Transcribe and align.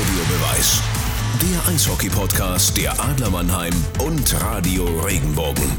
Audiobeweis. 0.00 0.82
Der 1.42 1.74
Eishockey-Podcast 1.74 2.74
der 2.78 2.98
Adler 2.98 3.28
Mannheim 3.28 3.74
und 3.98 4.34
Radio 4.40 4.86
Regenbogen. 5.00 5.70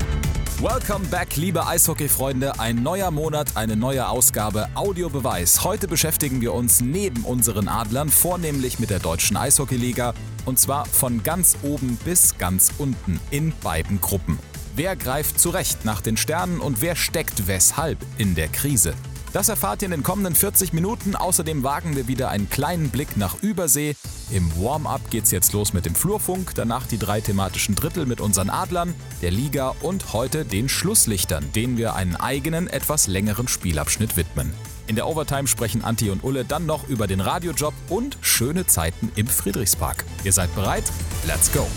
Welcome 0.60 1.08
back, 1.08 1.38
liebe 1.38 1.66
Eishockey-Freunde. 1.66 2.60
Ein 2.60 2.84
neuer 2.84 3.10
Monat, 3.10 3.58
eine 3.58 3.76
neue 3.76 4.08
Ausgabe 4.08 4.70
Audiobeweis. 4.76 5.64
Heute 5.64 5.88
beschäftigen 5.88 6.40
wir 6.40 6.54
uns 6.54 6.82
neben 6.82 7.24
unseren 7.24 7.68
Adlern 7.68 8.10
vornehmlich 8.10 8.78
mit 8.78 8.92
der 8.92 9.00
deutschen 9.00 9.38
Eishockeyliga 9.38 10.14
und 10.46 10.60
zwar 10.60 10.86
von 10.86 11.24
ganz 11.24 11.58
oben 11.64 11.98
bis 12.06 12.38
ganz 12.38 12.70
unten 12.78 13.20
in 13.32 13.54
beiden 13.64 14.02
Gruppen. 14.02 14.38
Wer 14.76 14.96
greift 14.96 15.40
zurecht 15.40 15.84
nach 15.84 16.02
den 16.02 16.16
Sternen 16.16 16.60
und 16.60 16.84
wer 16.84 16.96
steckt 16.96 17.48
weshalb 17.48 17.98
in 18.20 18.36
der 18.36 18.50
Krise? 18.50 18.94
Das 19.34 19.48
erfahrt 19.48 19.82
ihr 19.82 19.86
in 19.86 19.92
den 19.92 20.04
kommenden 20.04 20.36
40 20.36 20.74
Minuten. 20.74 21.16
Außerdem 21.16 21.64
wagen 21.64 21.96
wir 21.96 22.08
wieder 22.08 22.30
einen 22.30 22.50
kleinen 22.50 22.90
Blick 22.90 23.16
nach 23.16 23.42
Übersee. 23.42 23.96
Im 24.30 24.52
Warm-up 24.62 25.10
geht's 25.10 25.32
jetzt 25.32 25.54
los 25.54 25.74
mit 25.74 25.86
dem 25.86 25.96
Flurfunk, 25.96 26.54
danach 26.56 26.86
die 26.86 26.98
drei 26.98 27.22
thematischen 27.22 27.76
Drittel 27.76 28.06
mit 28.06 28.22
unseren 28.22 28.50
Adlern, 28.50 28.94
der 29.22 29.32
Liga 29.32 29.76
und 29.82 30.14
heute 30.14 30.46
den 30.46 30.70
Schlusslichtern, 30.70 31.52
denen 31.54 31.78
wir 31.78 31.96
einen 31.96 32.16
eigenen, 32.16 32.68
etwas 32.68 33.08
längeren 33.08 33.48
Spielabschnitt 33.48 34.18
widmen. 34.18 34.54
In 34.88 34.96
der 34.96 35.08
Overtime 35.08 35.48
sprechen 35.48 35.84
Anti 35.84 36.10
und 36.10 36.24
Ulle 36.24 36.44
dann 36.44 36.66
noch 36.66 36.88
über 36.90 37.08
den 37.08 37.22
Radiojob 37.22 37.74
und 37.90 38.18
schöne 38.22 38.68
Zeiten 38.68 39.12
im 39.16 39.28
Friedrichspark. 39.28 40.04
Ihr 40.24 40.34
seid 40.34 40.54
bereit? 40.56 40.84
Let's 41.26 41.52
go! 41.52 41.68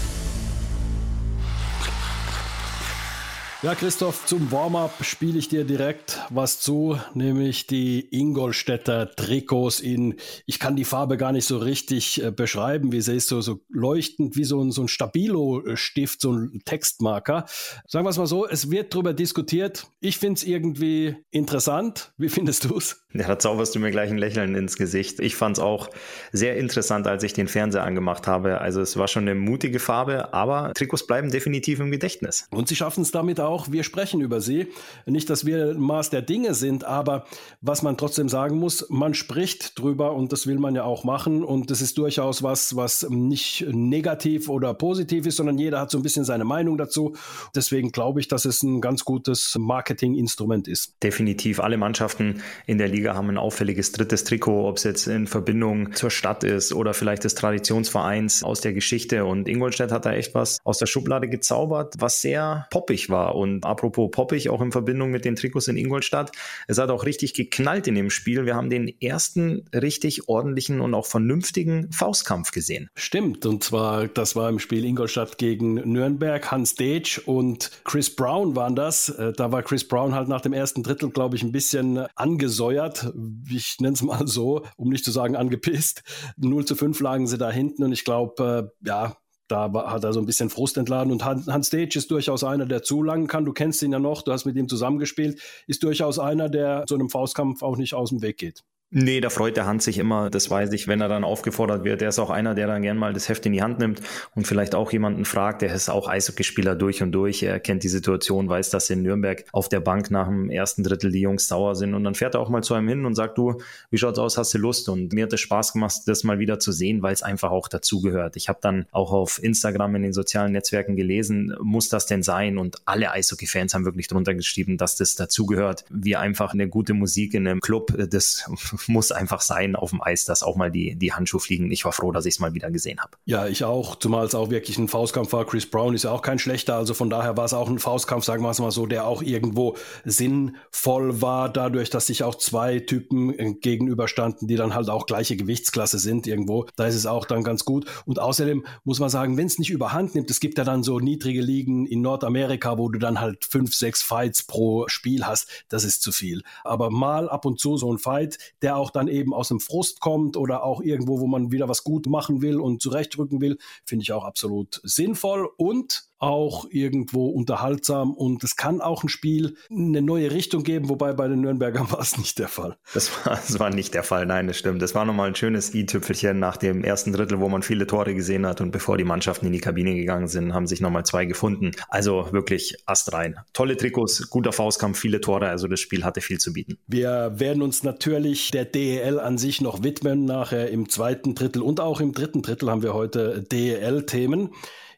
Ja, 3.64 3.74
Christoph, 3.74 4.26
zum 4.26 4.52
Warm-up 4.52 4.92
spiele 5.06 5.38
ich 5.38 5.48
dir 5.48 5.64
direkt 5.64 6.20
was 6.28 6.60
zu, 6.60 7.00
nämlich 7.14 7.66
die 7.66 8.06
Ingolstädter 8.10 9.10
Trikots 9.16 9.80
in, 9.80 10.16
ich 10.44 10.58
kann 10.60 10.76
die 10.76 10.84
Farbe 10.84 11.16
gar 11.16 11.32
nicht 11.32 11.46
so 11.46 11.56
richtig 11.56 12.22
äh, 12.22 12.30
beschreiben, 12.30 12.92
wie 12.92 13.00
siehst 13.00 13.30
du, 13.30 13.40
so 13.40 13.62
leuchtend 13.70 14.36
wie 14.36 14.44
so 14.44 14.62
ein, 14.62 14.70
so 14.70 14.82
ein 14.82 14.88
Stabilo-Stift, 14.88 16.20
so 16.20 16.32
ein 16.32 16.60
Textmarker. 16.66 17.46
Sagen 17.88 18.04
wir 18.04 18.10
es 18.10 18.18
mal 18.18 18.26
so, 18.26 18.46
es 18.46 18.70
wird 18.70 18.92
darüber 18.92 19.14
diskutiert. 19.14 19.86
Ich 20.00 20.18
finde 20.18 20.36
es 20.36 20.44
irgendwie 20.44 21.16
interessant. 21.30 22.12
Wie 22.18 22.28
findest 22.28 22.66
du 22.66 22.76
es? 22.76 23.00
Ja, 23.14 23.28
da 23.28 23.38
zauberst 23.38 23.74
du 23.74 23.78
mir 23.78 23.92
gleich 23.92 24.10
ein 24.10 24.18
Lächeln 24.18 24.56
ins 24.56 24.76
Gesicht. 24.76 25.20
Ich 25.20 25.36
fand 25.36 25.56
es 25.56 25.62
auch 25.62 25.88
sehr 26.32 26.56
interessant, 26.56 27.06
als 27.06 27.22
ich 27.22 27.32
den 27.32 27.46
Fernseher 27.46 27.84
angemacht 27.84 28.26
habe. 28.26 28.60
Also 28.60 28.80
es 28.80 28.96
war 28.96 29.06
schon 29.06 29.22
eine 29.22 29.36
mutige 29.36 29.78
Farbe, 29.78 30.34
aber 30.34 30.72
Trikots 30.74 31.06
bleiben 31.06 31.30
definitiv 31.30 31.78
im 31.78 31.92
Gedächtnis. 31.92 32.48
Und 32.50 32.66
sie 32.66 32.74
schaffen 32.74 33.02
es 33.02 33.12
damit 33.12 33.38
auch, 33.38 33.53
wir 33.70 33.84
sprechen 33.84 34.20
über 34.20 34.40
sie. 34.40 34.68
Nicht, 35.06 35.30
dass 35.30 35.46
wir 35.46 35.74
Maß 35.74 36.10
der 36.10 36.22
Dinge 36.22 36.54
sind, 36.54 36.84
aber 36.84 37.24
was 37.60 37.82
man 37.82 37.96
trotzdem 37.96 38.28
sagen 38.28 38.58
muss, 38.58 38.86
man 38.90 39.14
spricht 39.14 39.78
drüber 39.78 40.14
und 40.14 40.32
das 40.32 40.46
will 40.46 40.58
man 40.58 40.74
ja 40.74 40.84
auch 40.84 41.04
machen. 41.04 41.44
Und 41.44 41.70
das 41.70 41.80
ist 41.80 41.98
durchaus 41.98 42.42
was, 42.42 42.76
was 42.76 43.06
nicht 43.08 43.66
negativ 43.68 44.48
oder 44.48 44.74
positiv 44.74 45.26
ist, 45.26 45.36
sondern 45.36 45.58
jeder 45.58 45.80
hat 45.80 45.90
so 45.90 45.98
ein 45.98 46.02
bisschen 46.02 46.24
seine 46.24 46.44
Meinung 46.44 46.78
dazu. 46.78 47.14
Deswegen 47.54 47.92
glaube 47.92 48.20
ich, 48.20 48.28
dass 48.28 48.44
es 48.44 48.62
ein 48.62 48.80
ganz 48.80 49.04
gutes 49.04 49.56
Marketinginstrument 49.58 50.68
ist. 50.68 50.94
Definitiv. 51.02 51.60
Alle 51.60 51.76
Mannschaften 51.76 52.42
in 52.66 52.78
der 52.78 52.88
Liga 52.88 53.14
haben 53.14 53.30
ein 53.30 53.38
auffälliges 53.38 53.92
drittes 53.92 54.24
Trikot, 54.24 54.68
ob 54.68 54.76
es 54.76 54.84
jetzt 54.84 55.06
in 55.06 55.26
Verbindung 55.26 55.92
zur 55.94 56.10
Stadt 56.10 56.44
ist 56.44 56.72
oder 56.72 56.94
vielleicht 56.94 57.24
des 57.24 57.34
Traditionsvereins 57.34 58.42
aus 58.44 58.60
der 58.60 58.72
Geschichte. 58.72 59.24
Und 59.24 59.48
Ingolstadt 59.48 59.92
hat 59.92 60.06
da 60.06 60.12
echt 60.12 60.34
was 60.34 60.58
aus 60.64 60.78
der 60.78 60.86
Schublade 60.86 61.28
gezaubert, 61.28 61.94
was 61.98 62.20
sehr 62.20 62.66
poppig 62.70 63.10
war. 63.10 63.34
Und 63.44 63.64
apropos 63.64 64.10
poppig, 64.10 64.48
auch 64.48 64.60
in 64.60 64.72
Verbindung 64.72 65.10
mit 65.10 65.24
den 65.24 65.36
Trikots 65.36 65.68
in 65.68 65.76
Ingolstadt, 65.76 66.32
es 66.66 66.78
hat 66.78 66.90
auch 66.90 67.04
richtig 67.04 67.34
geknallt 67.34 67.86
in 67.86 67.94
dem 67.94 68.10
Spiel. 68.10 68.44
Wir 68.44 68.56
haben 68.56 68.70
den 68.70 68.92
ersten 69.00 69.64
richtig 69.72 70.28
ordentlichen 70.28 70.80
und 70.80 70.94
auch 70.94 71.06
vernünftigen 71.06 71.92
Faustkampf 71.92 72.50
gesehen. 72.50 72.90
Stimmt, 72.96 73.46
und 73.46 73.62
zwar, 73.62 74.08
das 74.08 74.34
war 74.34 74.48
im 74.48 74.58
Spiel 74.58 74.84
Ingolstadt 74.84 75.38
gegen 75.38 75.74
Nürnberg. 75.74 76.50
Hans 76.50 76.74
Dage 76.74 77.20
und 77.24 77.70
Chris 77.84 78.14
Brown 78.14 78.56
waren 78.56 78.74
das. 78.74 79.08
Äh, 79.08 79.32
da 79.32 79.52
war 79.52 79.62
Chris 79.62 79.86
Brown 79.86 80.14
halt 80.14 80.28
nach 80.28 80.40
dem 80.40 80.52
ersten 80.52 80.82
Drittel, 80.82 81.10
glaube 81.10 81.36
ich, 81.36 81.42
ein 81.42 81.52
bisschen 81.52 82.06
angesäuert 82.16 83.12
ich 83.50 83.80
nenne 83.80 83.94
es 83.94 84.02
mal 84.02 84.26
so, 84.26 84.64
um 84.76 84.88
nicht 84.88 85.04
zu 85.04 85.10
sagen 85.10 85.36
angepisst. 85.36 86.02
0 86.36 86.64
zu 86.64 86.76
5 86.76 86.98
lagen 87.00 87.26
sie 87.26 87.38
da 87.38 87.50
hinten 87.50 87.84
und 87.84 87.92
ich 87.92 88.04
glaube, 88.04 88.72
äh, 88.82 88.88
ja, 88.88 89.16
da 89.48 89.70
hat 89.90 90.04
er 90.04 90.12
so 90.12 90.20
ein 90.20 90.26
bisschen 90.26 90.50
Frust 90.50 90.76
entladen. 90.76 91.12
Und 91.12 91.24
Hans 91.24 91.66
Stage 91.66 91.98
ist 91.98 92.10
durchaus 92.10 92.44
einer, 92.44 92.66
der 92.66 92.82
zu 92.82 93.02
lang 93.02 93.26
kann. 93.26 93.44
Du 93.44 93.52
kennst 93.52 93.82
ihn 93.82 93.92
ja 93.92 93.98
noch, 93.98 94.22
du 94.22 94.32
hast 94.32 94.44
mit 94.44 94.56
ihm 94.56 94.68
zusammengespielt. 94.68 95.40
Ist 95.66 95.82
durchaus 95.82 96.18
einer, 96.18 96.48
der 96.48 96.84
so 96.88 96.94
einem 96.94 97.10
Faustkampf 97.10 97.62
auch 97.62 97.76
nicht 97.76 97.94
aus 97.94 98.10
dem 98.10 98.22
Weg 98.22 98.38
geht. 98.38 98.64
Nee, 98.96 99.20
da 99.20 99.28
freut 99.28 99.56
der 99.56 99.66
Hans 99.66 99.86
sich 99.86 99.98
immer, 99.98 100.30
das 100.30 100.50
weiß 100.50 100.72
ich, 100.72 100.86
wenn 100.86 101.00
er 101.00 101.08
dann 101.08 101.24
aufgefordert 101.24 101.82
wird. 101.82 102.00
Der 102.00 102.10
ist 102.10 102.20
auch 102.20 102.30
einer, 102.30 102.54
der 102.54 102.68
dann 102.68 102.82
gern 102.82 102.96
mal 102.96 103.12
das 103.12 103.28
Heft 103.28 103.44
in 103.44 103.52
die 103.52 103.60
Hand 103.60 103.80
nimmt 103.80 104.00
und 104.36 104.46
vielleicht 104.46 104.76
auch 104.76 104.92
jemanden 104.92 105.24
fragt. 105.24 105.62
Der 105.62 105.74
ist 105.74 105.88
auch 105.88 106.06
Eishockeyspieler 106.06 106.76
durch 106.76 107.02
und 107.02 107.10
durch. 107.10 107.42
Er 107.42 107.58
kennt 107.58 107.82
die 107.82 107.88
Situation, 107.88 108.48
weiß, 108.48 108.70
dass 108.70 108.88
in 108.90 109.02
Nürnberg 109.02 109.46
auf 109.50 109.68
der 109.68 109.80
Bank 109.80 110.12
nach 110.12 110.28
dem 110.28 110.48
ersten 110.48 110.84
Drittel 110.84 111.10
die 111.10 111.22
Jungs 111.22 111.48
sauer 111.48 111.74
sind. 111.74 111.94
Und 111.94 112.04
dann 112.04 112.14
fährt 112.14 112.36
er 112.36 112.40
auch 112.40 112.50
mal 112.50 112.62
zu 112.62 112.74
einem 112.74 112.86
hin 112.86 113.04
und 113.04 113.16
sagt, 113.16 113.36
du, 113.36 113.60
wie 113.90 113.98
schaut's 113.98 114.20
aus, 114.20 114.38
hast 114.38 114.54
du 114.54 114.58
Lust? 114.58 114.88
Und 114.88 115.12
mir 115.12 115.24
hat 115.24 115.32
es 115.32 115.40
Spaß 115.40 115.72
gemacht, 115.72 116.02
das 116.06 116.22
mal 116.22 116.38
wieder 116.38 116.60
zu 116.60 116.70
sehen, 116.70 117.02
weil 117.02 117.14
es 117.14 117.24
einfach 117.24 117.50
auch 117.50 117.66
dazugehört. 117.66 118.36
Ich 118.36 118.48
habe 118.48 118.60
dann 118.62 118.86
auch 118.92 119.12
auf 119.12 119.42
Instagram 119.42 119.96
in 119.96 120.02
den 120.02 120.12
sozialen 120.12 120.52
Netzwerken 120.52 120.94
gelesen, 120.94 121.52
muss 121.60 121.88
das 121.88 122.06
denn 122.06 122.22
sein? 122.22 122.58
Und 122.58 122.76
alle 122.84 123.10
Eishockey-Fans 123.10 123.74
haben 123.74 123.84
wirklich 123.86 124.06
drunter 124.06 124.34
geschrieben, 124.34 124.76
dass 124.76 124.94
das 124.94 125.16
dazugehört. 125.16 125.84
Wie 125.90 126.14
einfach 126.14 126.52
eine 126.54 126.68
gute 126.68 126.94
Musik 126.94 127.34
in 127.34 127.48
einem 127.48 127.60
Club, 127.60 127.92
das 128.10 128.48
muss 128.86 129.12
einfach 129.12 129.40
sein 129.40 129.76
auf 129.76 129.90
dem 129.90 130.02
Eis, 130.02 130.24
dass 130.24 130.42
auch 130.42 130.56
mal 130.56 130.70
die, 130.70 130.96
die 130.96 131.12
Handschuhe 131.12 131.40
fliegen. 131.40 131.70
Ich 131.70 131.84
war 131.84 131.92
froh, 131.92 132.12
dass 132.12 132.26
ich 132.26 132.34
es 132.34 132.40
mal 132.40 132.54
wieder 132.54 132.70
gesehen 132.70 133.00
habe. 133.00 133.12
Ja, 133.24 133.46
ich 133.46 133.64
auch, 133.64 133.96
zumal 133.96 134.26
es 134.26 134.34
auch 134.34 134.50
wirklich 134.50 134.78
ein 134.78 134.88
Faustkampf 134.88 135.32
war. 135.32 135.44
Chris 135.44 135.66
Brown 135.66 135.94
ist 135.94 136.04
ja 136.04 136.10
auch 136.10 136.22
kein 136.22 136.38
schlechter, 136.38 136.76
also 136.76 136.94
von 136.94 137.10
daher 137.10 137.36
war 137.36 137.44
es 137.44 137.54
auch 137.54 137.68
ein 137.68 137.78
Faustkampf, 137.78 138.24
sagen 138.24 138.42
wir 138.42 138.50
es 138.50 138.58
mal 138.58 138.70
so, 138.70 138.86
der 138.86 139.06
auch 139.06 139.22
irgendwo 139.22 139.76
sinnvoll 140.04 141.20
war, 141.20 141.48
dadurch, 141.48 141.90
dass 141.90 142.06
sich 142.06 142.22
auch 142.22 142.36
zwei 142.36 142.80
Typen 142.80 143.38
äh, 143.38 143.54
gegenüberstanden, 143.54 144.48
die 144.48 144.56
dann 144.56 144.74
halt 144.74 144.90
auch 144.90 145.06
gleiche 145.06 145.36
Gewichtsklasse 145.36 145.98
sind 145.98 146.26
irgendwo. 146.26 146.66
Da 146.76 146.86
ist 146.86 146.94
es 146.94 147.06
auch 147.06 147.26
dann 147.26 147.44
ganz 147.44 147.64
gut. 147.64 147.86
Und 148.06 148.18
außerdem 148.18 148.64
muss 148.84 149.00
man 149.00 149.10
sagen, 149.10 149.36
wenn 149.36 149.46
es 149.46 149.58
nicht 149.58 149.70
überhand 149.70 150.14
nimmt, 150.14 150.30
es 150.30 150.40
gibt 150.40 150.58
ja 150.58 150.64
dann 150.64 150.82
so 150.82 151.00
niedrige 151.00 151.40
Ligen 151.40 151.86
in 151.86 152.00
Nordamerika, 152.00 152.78
wo 152.78 152.88
du 152.88 152.98
dann 152.98 153.20
halt 153.20 153.44
fünf, 153.44 153.74
sechs 153.74 154.02
Fights 154.02 154.44
pro 154.44 154.88
Spiel 154.88 155.26
hast, 155.26 155.48
das 155.68 155.84
ist 155.84 156.02
zu 156.02 156.12
viel. 156.12 156.42
Aber 156.64 156.90
mal 156.90 157.28
ab 157.28 157.44
und 157.44 157.60
zu 157.60 157.76
so 157.76 157.92
ein 157.92 157.98
Fight, 157.98 158.38
der 158.64 158.78
auch 158.78 158.90
dann 158.90 159.08
eben 159.08 159.34
aus 159.34 159.48
dem 159.48 159.60
Frust 159.60 160.00
kommt 160.00 160.38
oder 160.38 160.64
auch 160.64 160.80
irgendwo, 160.80 161.20
wo 161.20 161.26
man 161.26 161.52
wieder 161.52 161.68
was 161.68 161.84
gut 161.84 162.06
machen 162.06 162.40
will 162.40 162.58
und 162.58 162.80
zurechtrücken 162.80 163.42
will, 163.42 163.58
finde 163.84 164.04
ich 164.04 164.12
auch 164.12 164.24
absolut 164.24 164.80
sinnvoll. 164.82 165.46
Und 165.58 166.08
auch 166.18 166.66
irgendwo 166.70 167.28
unterhaltsam 167.28 168.12
und 168.14 168.44
es 168.44 168.56
kann 168.56 168.80
auch 168.80 169.02
ein 169.02 169.08
Spiel 169.08 169.56
eine 169.70 170.00
neue 170.00 170.30
Richtung 170.30 170.62
geben, 170.62 170.88
wobei 170.88 171.12
bei 171.12 171.28
den 171.28 171.40
Nürnbergern 171.40 171.90
war 171.90 172.00
es 172.00 172.18
nicht 172.18 172.38
der 172.38 172.48
Fall. 172.48 172.76
Das 172.94 173.10
war, 173.24 173.36
das 173.36 173.58
war 173.58 173.70
nicht 173.70 173.94
der 173.94 174.02
Fall, 174.02 174.26
nein, 174.26 174.46
das 174.46 174.58
stimmt. 174.58 174.80
Das 174.82 174.94
war 174.94 175.04
nochmal 175.04 175.28
ein 175.28 175.34
schönes 175.34 175.74
i-Tüpfelchen 175.74 176.38
nach 176.38 176.56
dem 176.56 176.84
ersten 176.84 177.12
Drittel, 177.12 177.40
wo 177.40 177.48
man 177.48 177.62
viele 177.62 177.86
Tore 177.86 178.14
gesehen 178.14 178.46
hat 178.46 178.60
und 178.60 178.70
bevor 178.70 178.96
die 178.96 179.04
Mannschaften 179.04 179.46
in 179.46 179.52
die 179.52 179.60
Kabine 179.60 179.94
gegangen 179.94 180.28
sind, 180.28 180.54
haben 180.54 180.66
sich 180.66 180.80
nochmal 180.80 181.04
zwei 181.04 181.24
gefunden. 181.24 181.72
Also 181.88 182.28
wirklich 182.32 182.76
astrein. 182.86 183.36
Tolle 183.52 183.76
Trikots, 183.76 184.30
guter 184.30 184.52
Faustkampf, 184.52 184.98
viele 184.98 185.20
Tore, 185.20 185.48
also 185.48 185.68
das 185.68 185.80
Spiel 185.80 186.04
hatte 186.04 186.20
viel 186.20 186.38
zu 186.38 186.52
bieten. 186.52 186.78
Wir 186.86 187.32
werden 187.36 187.62
uns 187.62 187.82
natürlich 187.82 188.50
der 188.50 188.64
DEL 188.64 189.18
an 189.18 189.38
sich 189.38 189.60
noch 189.60 189.82
widmen, 189.82 190.24
nachher 190.24 190.70
im 190.70 190.88
zweiten 190.88 191.34
Drittel 191.34 191.62
und 191.62 191.80
auch 191.80 192.00
im 192.00 192.12
dritten 192.12 192.42
Drittel 192.42 192.70
haben 192.70 192.82
wir 192.82 192.94
heute 192.94 193.42
DEL-Themen. 193.42 194.50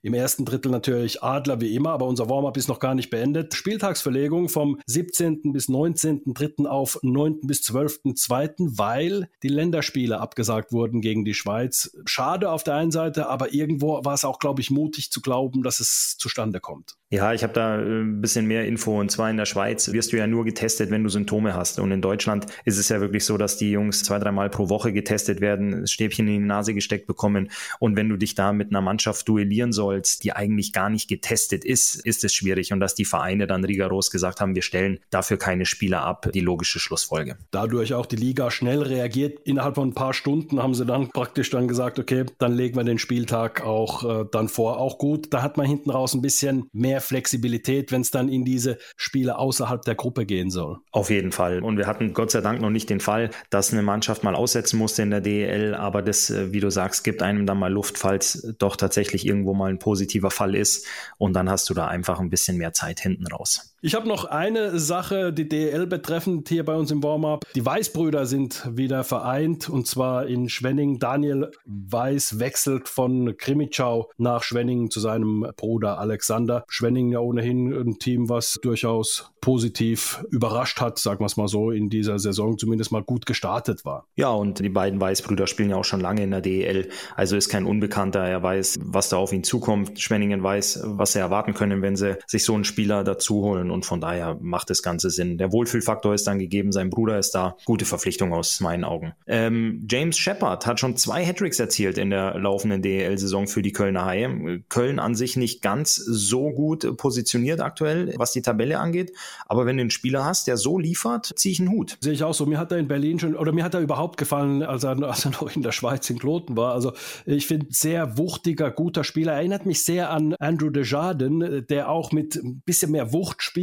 Im 0.06 0.14
ersten 0.14 0.44
Drittel 0.44 0.70
natürlich 0.70 1.24
Adler 1.24 1.60
wie 1.60 1.74
immer, 1.74 1.90
aber 1.90 2.06
unser 2.06 2.30
Warm-up 2.30 2.56
ist 2.56 2.68
noch 2.68 2.78
gar 2.78 2.94
nicht 2.94 3.10
beendet. 3.10 3.54
Spieltagsverlegung 3.54 4.48
vom 4.48 4.78
17. 4.86 5.52
bis 5.52 5.68
19.3. 5.68 6.64
auf 6.66 7.00
9. 7.02 7.40
bis 7.42 7.62
12.2., 7.62 8.78
weil 8.78 9.28
die 9.42 9.48
Länderspiele 9.48 10.20
abgesagt 10.20 10.70
wurden 10.70 11.00
gegen 11.00 11.24
die 11.24 11.34
Schweiz. 11.34 11.90
Schade 12.04 12.52
auf 12.52 12.62
der 12.62 12.76
einen 12.76 12.92
Seite, 12.92 13.28
aber 13.28 13.52
irgendwo 13.52 14.04
war 14.04 14.14
es 14.14 14.24
auch, 14.24 14.38
glaube 14.38 14.60
ich, 14.60 14.70
mutig 14.70 15.10
zu 15.10 15.20
glauben, 15.20 15.64
dass 15.64 15.80
es 15.80 16.14
zustande 16.20 16.60
kommt. 16.60 16.94
Ja, 17.10 17.32
ich 17.32 17.42
habe 17.42 17.52
da 17.52 17.80
äh, 17.80 18.02
ein 18.02 18.20
bisschen 18.20 18.46
mehr 18.46 18.66
Info. 18.66 19.00
Und 19.00 19.10
zwar 19.10 19.28
in 19.28 19.36
der 19.36 19.44
Schweiz 19.44 19.92
wirst 19.92 20.12
du 20.12 20.16
ja 20.16 20.28
nur 20.28 20.44
getestet, 20.44 20.90
wenn 20.90 21.02
du 21.02 21.08
Symptome 21.08 21.54
hast. 21.54 21.80
Und 21.80 21.90
in 21.90 22.00
Deutschland 22.02 22.46
ist 22.64 22.78
es 22.78 22.88
ja 22.88 23.00
wirklich 23.00 23.24
so, 23.24 23.36
dass 23.38 23.56
die 23.56 23.70
Jungs 23.72 24.04
zwei, 24.04 24.18
dreimal 24.18 24.50
pro 24.50 24.68
Woche 24.68 24.92
getestet 24.92 25.40
werden, 25.40 25.86
Stäbchen 25.86 26.28
in 26.28 26.40
die 26.40 26.46
Nase 26.46 26.74
gesteckt 26.74 27.06
bekommen. 27.08 27.50
Und 27.80 27.96
wenn 27.96 28.08
du 28.08 28.16
dich 28.16 28.36
da 28.36 28.52
mit 28.52 28.70
einer 28.70 28.80
Mannschaft 28.80 29.28
duellieren 29.28 29.72
sollst, 29.72 29.95
sollst, 29.96 30.24
die 30.24 30.32
eigentlich 30.32 30.72
gar 30.72 30.90
nicht 30.90 31.08
getestet 31.08 31.64
ist, 31.64 31.96
ist 32.06 32.24
es 32.24 32.34
schwierig. 32.34 32.72
Und 32.72 32.80
dass 32.80 32.94
die 32.94 33.04
Vereine 33.04 33.46
dann 33.46 33.64
rigoros 33.64 34.10
gesagt 34.10 34.40
haben, 34.40 34.54
wir 34.54 34.62
stellen 34.62 34.98
dafür 35.10 35.38
keine 35.38 35.66
Spieler 35.66 36.02
ab, 36.02 36.30
die 36.34 36.40
logische 36.40 36.78
Schlussfolge. 36.78 37.36
Dadurch 37.50 37.94
auch 37.94 38.06
die 38.06 38.16
Liga 38.16 38.50
schnell 38.50 38.82
reagiert. 38.82 39.40
Innerhalb 39.44 39.76
von 39.76 39.88
ein 39.88 39.94
paar 39.94 40.12
Stunden 40.12 40.62
haben 40.62 40.74
sie 40.74 40.84
dann 40.84 41.08
praktisch 41.08 41.50
dann 41.50 41.68
gesagt, 41.68 41.98
okay, 41.98 42.24
dann 42.38 42.52
legen 42.52 42.76
wir 42.76 42.84
den 42.84 42.98
Spieltag 42.98 43.62
auch 43.62 44.04
äh, 44.04 44.24
dann 44.30 44.48
vor. 44.48 44.78
Auch 44.78 44.98
gut, 44.98 45.32
da 45.32 45.42
hat 45.42 45.56
man 45.56 45.66
hinten 45.66 45.90
raus 45.90 46.14
ein 46.14 46.22
bisschen 46.22 46.68
mehr 46.72 47.00
Flexibilität, 47.00 47.92
wenn 47.92 48.02
es 48.02 48.10
dann 48.10 48.28
in 48.28 48.44
diese 48.44 48.78
Spiele 48.96 49.38
außerhalb 49.38 49.82
der 49.82 49.94
Gruppe 49.94 50.26
gehen 50.26 50.50
soll. 50.50 50.78
Auf 50.92 51.10
jeden 51.10 51.32
Fall. 51.32 51.62
Und 51.62 51.78
wir 51.78 51.86
hatten 51.86 52.12
Gott 52.12 52.30
sei 52.30 52.40
Dank 52.40 52.60
noch 52.60 52.70
nicht 52.70 52.90
den 52.90 53.00
Fall, 53.00 53.30
dass 53.50 53.72
eine 53.72 53.82
Mannschaft 53.82 54.24
mal 54.24 54.34
aussetzen 54.34 54.78
musste 54.78 55.02
in 55.02 55.10
der 55.10 55.20
DEL, 55.20 55.74
aber 55.74 56.02
das, 56.02 56.30
äh, 56.30 56.52
wie 56.52 56.60
du 56.60 56.70
sagst, 56.70 57.04
gibt 57.04 57.22
einem 57.22 57.46
dann 57.46 57.58
mal 57.58 57.72
Luft, 57.72 57.98
falls 57.98 58.54
doch 58.58 58.76
tatsächlich 58.76 59.26
irgendwo 59.26 59.54
mal 59.54 59.70
ein 59.70 59.78
positiver 59.86 60.32
Fall 60.32 60.56
ist. 60.56 60.84
Und 61.16 61.34
dann 61.34 61.48
hast 61.48 61.70
du 61.70 61.74
da 61.74 61.86
einfach 61.86 62.18
ein 62.18 62.28
bisschen 62.28 62.56
mehr 62.56 62.72
Zeit 62.72 62.98
hinten 62.98 63.28
raus. 63.28 63.75
Ich 63.82 63.94
habe 63.94 64.08
noch 64.08 64.24
eine 64.24 64.78
Sache, 64.78 65.34
die 65.34 65.50
DEL 65.50 65.86
betreffend 65.86 66.48
hier 66.48 66.64
bei 66.64 66.74
uns 66.74 66.90
im 66.90 67.02
Warm-up. 67.02 67.44
Die 67.54 67.64
Weißbrüder 67.64 68.24
sind 68.24 68.66
wieder 68.72 69.04
vereint 69.04 69.68
und 69.68 69.86
zwar 69.86 70.26
in 70.26 70.48
Schwenning. 70.48 70.98
Daniel 70.98 71.50
Weiß 71.66 72.38
wechselt 72.38 72.88
von 72.88 73.36
Krimitschau 73.36 74.10
nach 74.16 74.42
Schwenning 74.42 74.90
zu 74.90 74.98
seinem 74.98 75.46
Bruder 75.58 75.98
Alexander. 75.98 76.64
Schwenning 76.68 77.12
ja 77.12 77.18
ohnehin 77.18 77.70
ein 77.70 77.98
Team, 77.98 78.30
was 78.30 78.58
durchaus 78.62 79.30
positiv 79.46 80.24
überrascht 80.30 80.80
hat, 80.80 80.98
sagen 80.98 81.20
wir 81.20 81.26
es 81.26 81.36
mal 81.36 81.46
so, 81.46 81.70
in 81.70 81.88
dieser 81.88 82.18
Saison 82.18 82.58
zumindest 82.58 82.90
mal 82.90 83.04
gut 83.04 83.26
gestartet 83.26 83.84
war. 83.84 84.08
Ja, 84.16 84.30
und 84.30 84.58
die 84.58 84.68
beiden 84.68 85.00
Weißbrüder 85.00 85.46
spielen 85.46 85.70
ja 85.70 85.76
auch 85.76 85.84
schon 85.84 86.00
lange 86.00 86.24
in 86.24 86.32
der 86.32 86.40
DEL, 86.40 86.88
also 87.14 87.36
ist 87.36 87.48
kein 87.48 87.64
Unbekannter. 87.64 88.24
Er 88.24 88.42
weiß, 88.42 88.80
was 88.82 89.08
da 89.08 89.18
auf 89.18 89.32
ihn 89.32 89.44
zukommt. 89.44 90.00
Schwenningen 90.00 90.42
weiß, 90.42 90.80
was 90.86 91.12
sie 91.12 91.20
erwarten 91.20 91.54
können, 91.54 91.80
wenn 91.80 91.94
sie 91.94 92.16
sich 92.26 92.44
so 92.44 92.54
einen 92.54 92.64
Spieler 92.64 93.04
dazu 93.04 93.42
holen 93.42 93.70
und 93.76 93.84
von 93.84 94.00
daher 94.00 94.38
macht 94.40 94.70
das 94.70 94.82
Ganze 94.82 95.10
Sinn. 95.10 95.36
Der 95.36 95.52
Wohlfühlfaktor 95.52 96.14
ist 96.14 96.26
dann 96.26 96.38
gegeben, 96.38 96.72
sein 96.72 96.88
Bruder 96.88 97.18
ist 97.18 97.32
da. 97.32 97.56
Gute 97.66 97.84
Verpflichtung 97.84 98.32
aus 98.32 98.60
meinen 98.60 98.84
Augen. 98.84 99.12
Ähm, 99.26 99.86
James 99.88 100.16
Shepard 100.16 100.66
hat 100.66 100.80
schon 100.80 100.96
zwei 100.96 101.24
Hattricks 101.24 101.60
erzielt 101.60 101.98
in 101.98 102.10
der 102.10 102.38
laufenden 102.38 102.80
DEL-Saison 102.80 103.46
für 103.46 103.60
die 103.60 103.72
Kölner 103.72 104.06
Haie. 104.06 104.62
Köln 104.68 104.98
an 104.98 105.14
sich 105.14 105.36
nicht 105.36 105.60
ganz 105.60 105.94
so 105.94 106.50
gut 106.50 106.96
positioniert 106.96 107.60
aktuell, 107.60 108.14
was 108.16 108.32
die 108.32 108.42
Tabelle 108.42 108.78
angeht. 108.78 109.12
Aber 109.46 109.66
wenn 109.66 109.76
du 109.76 109.82
einen 109.82 109.90
Spieler 109.90 110.24
hast, 110.24 110.46
der 110.46 110.56
so 110.56 110.78
liefert, 110.78 111.32
ziehe 111.36 111.52
ich 111.52 111.60
einen 111.60 111.70
Hut. 111.70 111.98
Sehe 112.00 112.14
ich 112.14 112.24
auch 112.24 112.34
so. 112.34 112.46
Mir 112.46 112.58
hat 112.58 112.72
er 112.72 112.78
in 112.78 112.88
Berlin 112.88 113.18
schon, 113.18 113.36
oder 113.36 113.52
mir 113.52 113.62
hat 113.62 113.74
er 113.74 113.80
überhaupt 113.80 114.16
gefallen, 114.16 114.62
als 114.62 114.84
er, 114.84 115.00
als 115.02 115.26
er 115.26 115.32
noch 115.32 115.54
in 115.54 115.62
der 115.62 115.72
Schweiz 115.72 116.08
in 116.08 116.18
Kloten 116.18 116.56
war. 116.56 116.72
Also 116.72 116.92
ich 117.26 117.46
finde, 117.46 117.66
sehr 117.70 118.16
wuchtiger, 118.16 118.70
guter 118.70 119.04
Spieler. 119.04 119.34
Erinnert 119.34 119.66
mich 119.66 119.84
sehr 119.84 120.10
an 120.10 120.34
Andrew 120.38 120.70
Desjardins, 120.70 121.66
der 121.68 121.90
auch 121.90 122.12
mit 122.12 122.36
ein 122.36 122.62
bisschen 122.64 122.92
mehr 122.92 123.12
Wucht 123.12 123.42
spielt. 123.42 123.55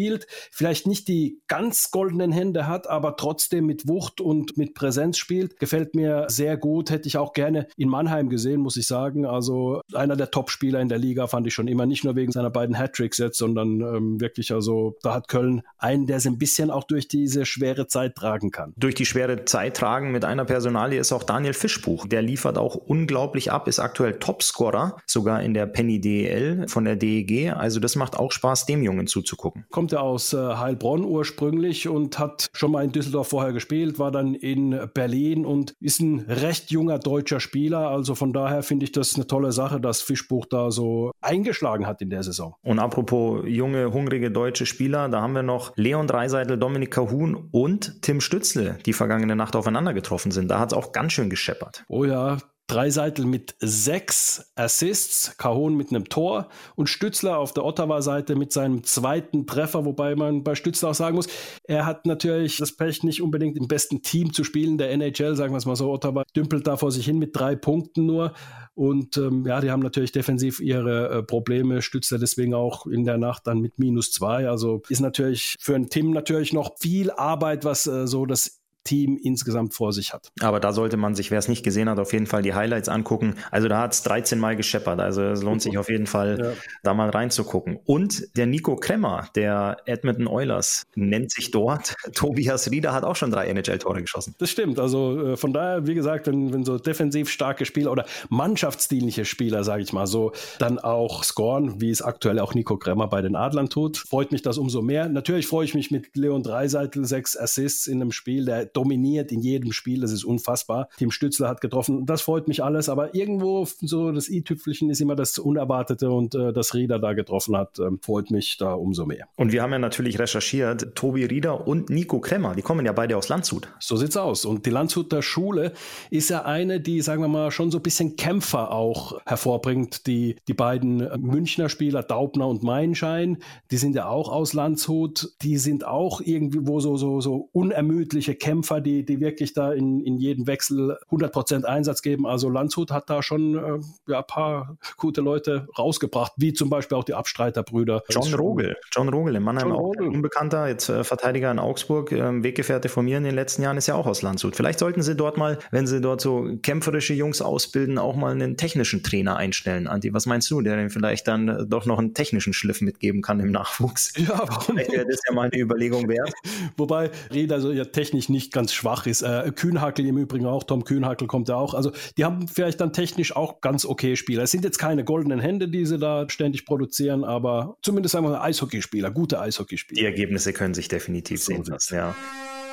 Vielleicht 0.51 0.87
nicht 0.87 1.07
die 1.07 1.41
ganz 1.47 1.91
goldenen 1.91 2.31
Hände 2.31 2.67
hat, 2.67 2.89
aber 2.89 3.15
trotzdem 3.15 3.65
mit 3.65 3.87
Wucht 3.87 4.21
und 4.21 4.57
mit 4.57 4.73
Präsenz 4.73 5.17
spielt. 5.17 5.59
Gefällt 5.59 5.95
mir 5.95 6.25
sehr 6.29 6.57
gut. 6.57 6.89
Hätte 6.89 7.07
ich 7.07 7.17
auch 7.17 7.33
gerne 7.33 7.67
in 7.77 7.89
Mannheim 7.89 8.29
gesehen, 8.29 8.61
muss 8.61 8.77
ich 8.77 8.87
sagen. 8.87 9.25
Also 9.25 9.81
einer 9.93 10.15
der 10.15 10.31
Top-Spieler 10.31 10.79
in 10.79 10.89
der 10.89 10.97
Liga 10.97 11.27
fand 11.27 11.47
ich 11.47 11.53
schon 11.53 11.67
immer. 11.67 11.85
Nicht 11.85 12.03
nur 12.03 12.15
wegen 12.15 12.31
seiner 12.31 12.49
beiden 12.49 12.77
Hattricks 12.77 13.17
jetzt, 13.17 13.37
sondern 13.37 13.81
ähm, 13.81 14.21
wirklich, 14.21 14.51
also 14.53 14.95
da 15.01 15.13
hat 15.13 15.27
Köln 15.27 15.61
einen, 15.77 16.05
der 16.05 16.17
es 16.17 16.25
ein 16.25 16.37
bisschen 16.37 16.71
auch 16.71 16.83
durch 16.83 17.07
diese 17.07 17.45
schwere 17.45 17.87
Zeit 17.87 18.15
tragen 18.15 18.51
kann. 18.51 18.73
Durch 18.77 18.95
die 18.95 19.05
schwere 19.05 19.45
Zeit 19.45 19.77
tragen 19.77 20.11
mit 20.11 20.25
einer 20.25 20.45
Personalie 20.45 20.99
ist 20.99 21.11
auch 21.11 21.23
Daniel 21.23 21.53
Fischbuch. 21.53 22.07
Der 22.07 22.21
liefert 22.21 22.57
auch 22.57 22.75
unglaublich 22.75 23.51
ab, 23.51 23.67
ist 23.67 23.79
aktuell 23.79 24.13
Topscorer, 24.19 24.97
sogar 25.05 25.41
in 25.41 25.53
der 25.53 25.65
Penny 25.65 25.99
DEL 25.99 26.67
von 26.67 26.85
der 26.85 26.95
DEG. 26.95 27.51
Also 27.51 27.79
das 27.79 27.95
macht 27.95 28.17
auch 28.17 28.31
Spaß, 28.31 28.65
dem 28.65 28.83
Jungen 28.83 29.07
zuzugucken. 29.07 29.65
Kommt 29.83 29.91
er 29.91 30.03
aus 30.03 30.31
äh, 30.31 30.37
Heilbronn 30.37 31.03
ursprünglich 31.03 31.89
und 31.89 32.17
hat 32.17 32.47
schon 32.53 32.71
mal 32.71 32.85
in 32.85 32.93
Düsseldorf 32.93 33.27
vorher 33.27 33.51
gespielt, 33.51 33.99
war 33.99 34.11
dann 34.11 34.33
in 34.33 34.79
Berlin 34.93 35.45
und 35.45 35.73
ist 35.81 35.99
ein 35.99 36.21
recht 36.21 36.71
junger 36.71 36.99
deutscher 36.99 37.41
Spieler. 37.41 37.89
Also 37.89 38.15
von 38.15 38.31
daher 38.31 38.63
finde 38.63 38.85
ich 38.85 38.93
das 38.93 39.15
eine 39.15 39.27
tolle 39.27 39.51
Sache, 39.51 39.81
dass 39.81 40.01
Fischbuch 40.01 40.45
da 40.45 40.71
so 40.71 41.11
eingeschlagen 41.19 41.85
hat 41.85 42.01
in 42.01 42.09
der 42.09 42.23
Saison. 42.23 42.55
Und 42.61 42.79
apropos 42.79 43.43
junge, 43.45 43.91
hungrige 43.91 44.31
deutsche 44.31 44.65
Spieler, 44.65 45.09
da 45.09 45.21
haben 45.21 45.33
wir 45.33 45.43
noch 45.43 45.73
Leon 45.75 46.07
Dreiseitel, 46.07 46.57
Dominik 46.57 46.91
Kahun 46.91 47.49
und 47.51 48.01
Tim 48.01 48.21
Stützle, 48.21 48.77
die 48.85 48.93
vergangene 48.93 49.35
Nacht 49.35 49.57
aufeinander 49.57 49.93
getroffen 49.93 50.31
sind. 50.31 50.49
Da 50.49 50.59
hat 50.59 50.71
es 50.71 50.77
auch 50.77 50.93
ganz 50.93 51.11
schön 51.11 51.29
gescheppert. 51.29 51.83
Oh 51.89 52.05
ja, 52.05 52.37
Dreiseitel 52.67 53.25
mit 53.25 53.55
sechs 53.59 54.51
Assists, 54.55 55.37
Cajon 55.37 55.75
mit 55.75 55.89
einem 55.89 56.07
Tor 56.07 56.47
und 56.75 56.87
Stützler 56.87 57.37
auf 57.37 57.53
der 57.53 57.65
Ottawa-Seite 57.65 58.35
mit 58.35 58.53
seinem 58.53 58.83
zweiten 58.83 59.45
Treffer, 59.45 59.83
wobei 59.85 60.15
man 60.15 60.43
bei 60.43 60.55
Stützler 60.55 60.91
auch 60.91 60.95
sagen 60.95 61.15
muss, 61.15 61.27
er 61.65 61.85
hat 61.85 62.05
natürlich 62.05 62.57
das 62.57 62.75
Pech, 62.75 63.03
nicht 63.03 63.21
unbedingt 63.21 63.57
im 63.57 63.67
besten 63.67 64.01
Team 64.01 64.31
zu 64.31 64.43
spielen, 64.45 64.77
der 64.77 64.91
NHL, 64.91 65.35
sagen 65.35 65.53
wir 65.53 65.57
es 65.57 65.65
mal 65.65 65.75
so, 65.75 65.91
Ottawa 65.91 66.23
dümpelt 66.35 66.65
da 66.65 66.77
vor 66.77 66.91
sich 66.91 67.05
hin 67.05 67.19
mit 67.19 67.35
drei 67.35 67.55
Punkten 67.55 68.05
nur 68.05 68.33
und 68.75 69.17
ähm, 69.17 69.45
ja, 69.45 69.59
die 69.59 69.69
haben 69.69 69.81
natürlich 69.81 70.13
defensiv 70.13 70.59
ihre 70.59 71.09
äh, 71.09 71.23
Probleme, 71.23 71.81
Stützler 71.81 72.17
deswegen 72.17 72.53
auch 72.53 72.87
in 72.87 73.03
der 73.03 73.17
Nacht 73.17 73.45
dann 73.45 73.59
mit 73.59 73.77
minus 73.77 74.11
zwei, 74.11 74.47
also 74.47 74.81
ist 74.87 75.01
natürlich 75.01 75.57
für 75.59 75.75
ein 75.75 75.89
Team 75.89 76.11
natürlich 76.11 76.53
noch 76.53 76.77
viel 76.79 77.11
Arbeit, 77.11 77.65
was 77.65 77.87
äh, 77.87 78.07
so 78.07 78.25
das 78.25 78.62
Team 78.83 79.19
insgesamt 79.21 79.73
vor 79.73 79.93
sich 79.93 80.13
hat. 80.13 80.31
Aber 80.41 80.59
da 80.59 80.73
sollte 80.73 80.97
man 80.97 81.15
sich, 81.15 81.31
wer 81.31 81.39
es 81.39 81.47
nicht 81.47 81.63
gesehen 81.63 81.89
hat, 81.89 81.99
auf 81.99 82.13
jeden 82.13 82.27
Fall 82.27 82.41
die 82.41 82.53
Highlights 82.53 82.89
angucken. 82.89 83.35
Also 83.51 83.67
da 83.67 83.79
hat 83.79 83.93
es 83.93 84.03
13 84.03 84.39
Mal 84.39 84.55
gescheppert. 84.55 84.99
Also 84.99 85.23
es 85.23 85.43
lohnt 85.43 85.61
sich 85.61 85.77
auf 85.77 85.89
jeden 85.89 86.07
Fall, 86.07 86.39
ja. 86.39 86.51
da 86.83 86.93
mal 86.93 87.09
reinzugucken. 87.09 87.79
Und 87.85 88.35
der 88.37 88.45
Nico 88.45 88.75
Kremmer, 88.75 89.29
der 89.35 89.77
Edmonton 89.85 90.27
Oilers, 90.27 90.85
nennt 90.95 91.31
sich 91.31 91.51
dort. 91.51 91.95
Tobias 92.13 92.69
Rieder 92.71 92.93
hat 92.93 93.03
auch 93.03 93.15
schon 93.15 93.31
drei 93.31 93.47
NHL-Tore 93.47 94.01
geschossen. 94.01 94.35
Das 94.37 94.49
stimmt. 94.49 94.79
Also 94.79 95.33
äh, 95.33 95.37
von 95.37 95.53
daher, 95.53 95.87
wie 95.87 95.95
gesagt, 95.95 96.27
wenn, 96.27 96.53
wenn 96.53 96.65
so 96.65 96.77
defensiv 96.77 97.29
starke 97.29 97.65
Spieler 97.65 97.91
oder 97.91 98.05
mannschaftsdienliche 98.29 99.25
Spieler, 99.25 99.63
sage 99.63 99.83
ich 99.83 99.93
mal 99.93 100.07
so, 100.07 100.33
dann 100.59 100.79
auch 100.79 101.23
scoren, 101.23 101.79
wie 101.81 101.89
es 101.89 102.01
aktuell 102.01 102.39
auch 102.39 102.53
Nico 102.53 102.77
Kremmer 102.77 103.07
bei 103.07 103.21
den 103.21 103.35
Adlern 103.35 103.69
tut, 103.69 103.97
freut 103.97 104.31
mich 104.31 104.41
das 104.41 104.57
umso 104.57 104.81
mehr. 104.81 105.07
Natürlich 105.07 105.47
freue 105.47 105.65
ich 105.65 105.73
mich 105.73 105.91
mit 105.91 106.15
Leon 106.15 106.43
Dreiseitel, 106.43 107.05
sechs 107.05 107.37
Assists 107.37 107.87
in 107.87 108.01
einem 108.01 108.11
Spiel, 108.11 108.45
der 108.45 108.72
dominiert 108.75 109.31
in 109.31 109.41
jedem 109.41 109.71
Spiel. 109.71 110.01
Das 110.01 110.11
ist 110.11 110.23
unfassbar. 110.23 110.89
Team 110.97 111.11
Stützler 111.11 111.49
hat 111.49 111.61
getroffen. 111.61 112.05
Das 112.05 112.21
freut 112.21 112.47
mich 112.47 112.63
alles. 112.63 112.89
Aber 112.89 113.15
irgendwo 113.15 113.65
so 113.81 114.11
das 114.11 114.29
i-Tüpfelchen 114.29 114.89
ist 114.89 115.01
immer 115.01 115.15
das 115.15 115.37
Unerwartete 115.37 116.09
und 116.09 116.35
äh, 116.35 116.53
dass 116.53 116.73
Rieder 116.73 116.99
da 116.99 117.13
getroffen 117.13 117.55
hat, 117.55 117.79
äh, 117.79 117.89
freut 118.01 118.31
mich 118.31 118.57
da 118.57 118.73
umso 118.73 119.05
mehr. 119.05 119.27
Und 119.35 119.51
wir 119.51 119.61
haben 119.61 119.71
ja 119.71 119.79
natürlich 119.79 120.19
recherchiert, 120.19 120.95
Tobi 120.95 121.25
Rieder 121.25 121.67
und 121.67 121.89
Nico 121.89 122.19
Kremmer, 122.19 122.55
die 122.55 122.61
kommen 122.61 122.85
ja 122.85 122.91
beide 122.91 123.17
aus 123.17 123.29
Landshut. 123.29 123.67
So 123.79 123.95
sieht's 123.95 124.17
aus. 124.17 124.45
Und 124.45 124.65
die 124.65 124.69
Landshuter 124.69 125.21
Schule 125.21 125.73
ist 126.09 126.29
ja 126.29 126.45
eine, 126.45 126.79
die, 126.79 127.01
sagen 127.01 127.21
wir 127.21 127.27
mal, 127.27 127.51
schon 127.51 127.71
so 127.71 127.79
ein 127.79 127.83
bisschen 127.83 128.15
Kämpfer 128.15 128.71
auch 128.71 129.19
hervorbringt. 129.25 130.07
Die, 130.07 130.35
die 130.47 130.53
beiden 130.53 130.97
Münchner 131.21 131.69
Spieler, 131.69 132.03
Daubner 132.03 132.47
und 132.47 132.63
Meinschein, 132.63 133.37
die 133.71 133.77
sind 133.77 133.95
ja 133.95 134.07
auch 134.07 134.31
aus 134.31 134.53
Landshut. 134.53 135.33
Die 135.41 135.57
sind 135.57 135.85
auch 135.85 136.21
irgendwie 136.21 136.65
wo 136.67 136.79
so, 136.79 136.97
so, 136.97 137.21
so 137.21 137.49
unermüdliche 137.51 138.35
Kämpfer 138.35 138.62
Kämpfer, 138.63 138.81
die, 138.81 139.05
die 139.05 139.19
wirklich 139.19 139.53
da 139.53 139.73
in, 139.73 139.99
in 139.99 140.17
jeden 140.17 140.47
Wechsel 140.47 140.97
100% 141.11 141.65
Einsatz 141.65 142.01
geben. 142.01 142.25
Also 142.25 142.49
Landshut 142.49 142.91
hat 142.91 143.09
da 143.09 143.21
schon 143.21 143.55
äh, 143.55 144.11
ja, 144.11 144.19
ein 144.19 144.27
paar 144.27 144.77
gute 144.95 145.21
Leute 145.21 145.67
rausgebracht, 145.77 146.31
wie 146.37 146.53
zum 146.53 146.69
Beispiel 146.69 146.97
auch 146.97 147.03
die 147.03 147.13
Abstreiterbrüder. 147.13 148.03
John 148.09 148.33
Rogel, 148.33 148.77
John 148.93 149.09
Rogel 149.09 149.35
in 149.35 149.43
Mannheim, 149.43 149.69
John 149.69 149.77
auch 149.77 149.83
Rogel. 149.87 150.07
unbekannter, 150.07 150.67
jetzt 150.67 150.87
äh, 150.89 151.03
Verteidiger 151.03 151.51
in 151.51 151.59
Augsburg, 151.59 152.11
äh, 152.11 152.43
Weggefährte 152.43 152.87
von 152.87 153.05
mir 153.05 153.17
in 153.17 153.23
den 153.23 153.35
letzten 153.35 153.63
Jahren, 153.63 153.77
ist 153.77 153.87
ja 153.87 153.95
auch 153.95 154.07
aus 154.07 154.21
Landshut. 154.21 154.55
Vielleicht 154.55 154.79
sollten 154.79 155.01
sie 155.01 155.15
dort 155.15 155.37
mal, 155.37 155.59
wenn 155.71 155.87
sie 155.87 155.99
dort 155.99 156.21
so 156.21 156.47
kämpferische 156.61 157.13
Jungs 157.13 157.41
ausbilden, 157.41 157.97
auch 157.97 158.15
mal 158.15 158.31
einen 158.31 158.55
technischen 158.55 159.03
Trainer 159.03 159.35
einstellen. 159.35 159.87
Anti, 159.87 160.13
was 160.13 160.25
meinst 160.25 160.49
du, 160.51 160.61
der 160.61 160.77
den 160.77 160.89
vielleicht 160.89 161.27
dann 161.27 161.49
äh, 161.49 161.65
doch 161.67 161.85
noch 161.85 161.99
einen 161.99 162.13
technischen 162.13 162.53
Schliff 162.53 162.79
mitgeben 162.79 163.21
kann 163.21 163.41
im 163.41 163.51
Nachwuchs? 163.51 164.13
Ja, 164.17 164.39
warum? 164.47 164.75
Vielleicht 164.75 164.91
wäre 164.91 165.05
das 165.05 165.19
ja 165.27 165.33
mal 165.33 165.49
eine 165.51 165.61
Überlegung 165.61 166.07
wert. 166.07 166.33
Wobei 166.77 167.11
Reda 167.33 167.59
so 167.59 167.73
ja 167.73 167.85
technisch 167.85 168.29
nicht 168.29 168.52
ganz 168.53 168.73
schwach 168.73 169.05
ist. 169.05 169.21
Äh, 169.21 169.51
Kühnhackel 169.53 170.05
im 170.05 170.17
Übrigen 170.17 170.45
auch, 170.45 170.63
Tom 170.63 170.85
Kühnhackel 170.85 171.27
kommt 171.27 171.49
ja 171.49 171.55
auch. 171.55 171.73
Also 171.73 171.91
die 172.17 172.23
haben 172.23 172.47
vielleicht 172.47 172.79
dann 172.79 172.93
technisch 172.93 173.35
auch 173.35 173.59
ganz 173.59 173.85
okay 173.85 174.15
Spieler. 174.15 174.43
Es 174.43 174.51
sind 174.51 174.63
jetzt 174.63 174.77
keine 174.77 175.03
goldenen 175.03 175.39
Hände, 175.39 175.67
die 175.67 175.85
sie 175.85 175.97
da 175.97 176.29
ständig 176.29 176.65
produzieren, 176.65 177.25
aber 177.25 177.77
zumindest 177.81 178.13
wir 178.13 178.41
Eishockeyspieler, 178.41 179.11
gute 179.11 179.41
Eishockeyspieler. 179.41 179.99
Die 179.99 180.05
Ergebnisse 180.05 180.53
können 180.53 180.73
sich 180.73 180.87
definitiv 180.87 181.43
so 181.43 181.51
sehen 181.51 181.65
lassen, 181.65 181.95
ja. 181.95 182.15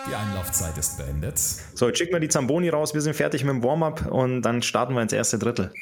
Die 0.09 0.15
Einlaufzeit 0.15 0.77
ist 0.79 0.97
beendet. 0.97 1.39
So, 1.39 1.87
jetzt 1.89 1.99
schicken 1.99 2.13
wir 2.13 2.21
die 2.21 2.29
Zamboni 2.29 2.69
raus. 2.69 2.95
Wir 2.95 3.01
sind 3.01 3.15
fertig 3.15 3.45
mit 3.45 3.55
dem 3.55 3.63
Warm-up 3.63 4.07
und 4.11 4.43
dann 4.43 4.63
starten 4.63 4.95
wir 4.95 5.03
ins 5.03 5.13
erste 5.13 5.39
Drittel. 5.39 5.73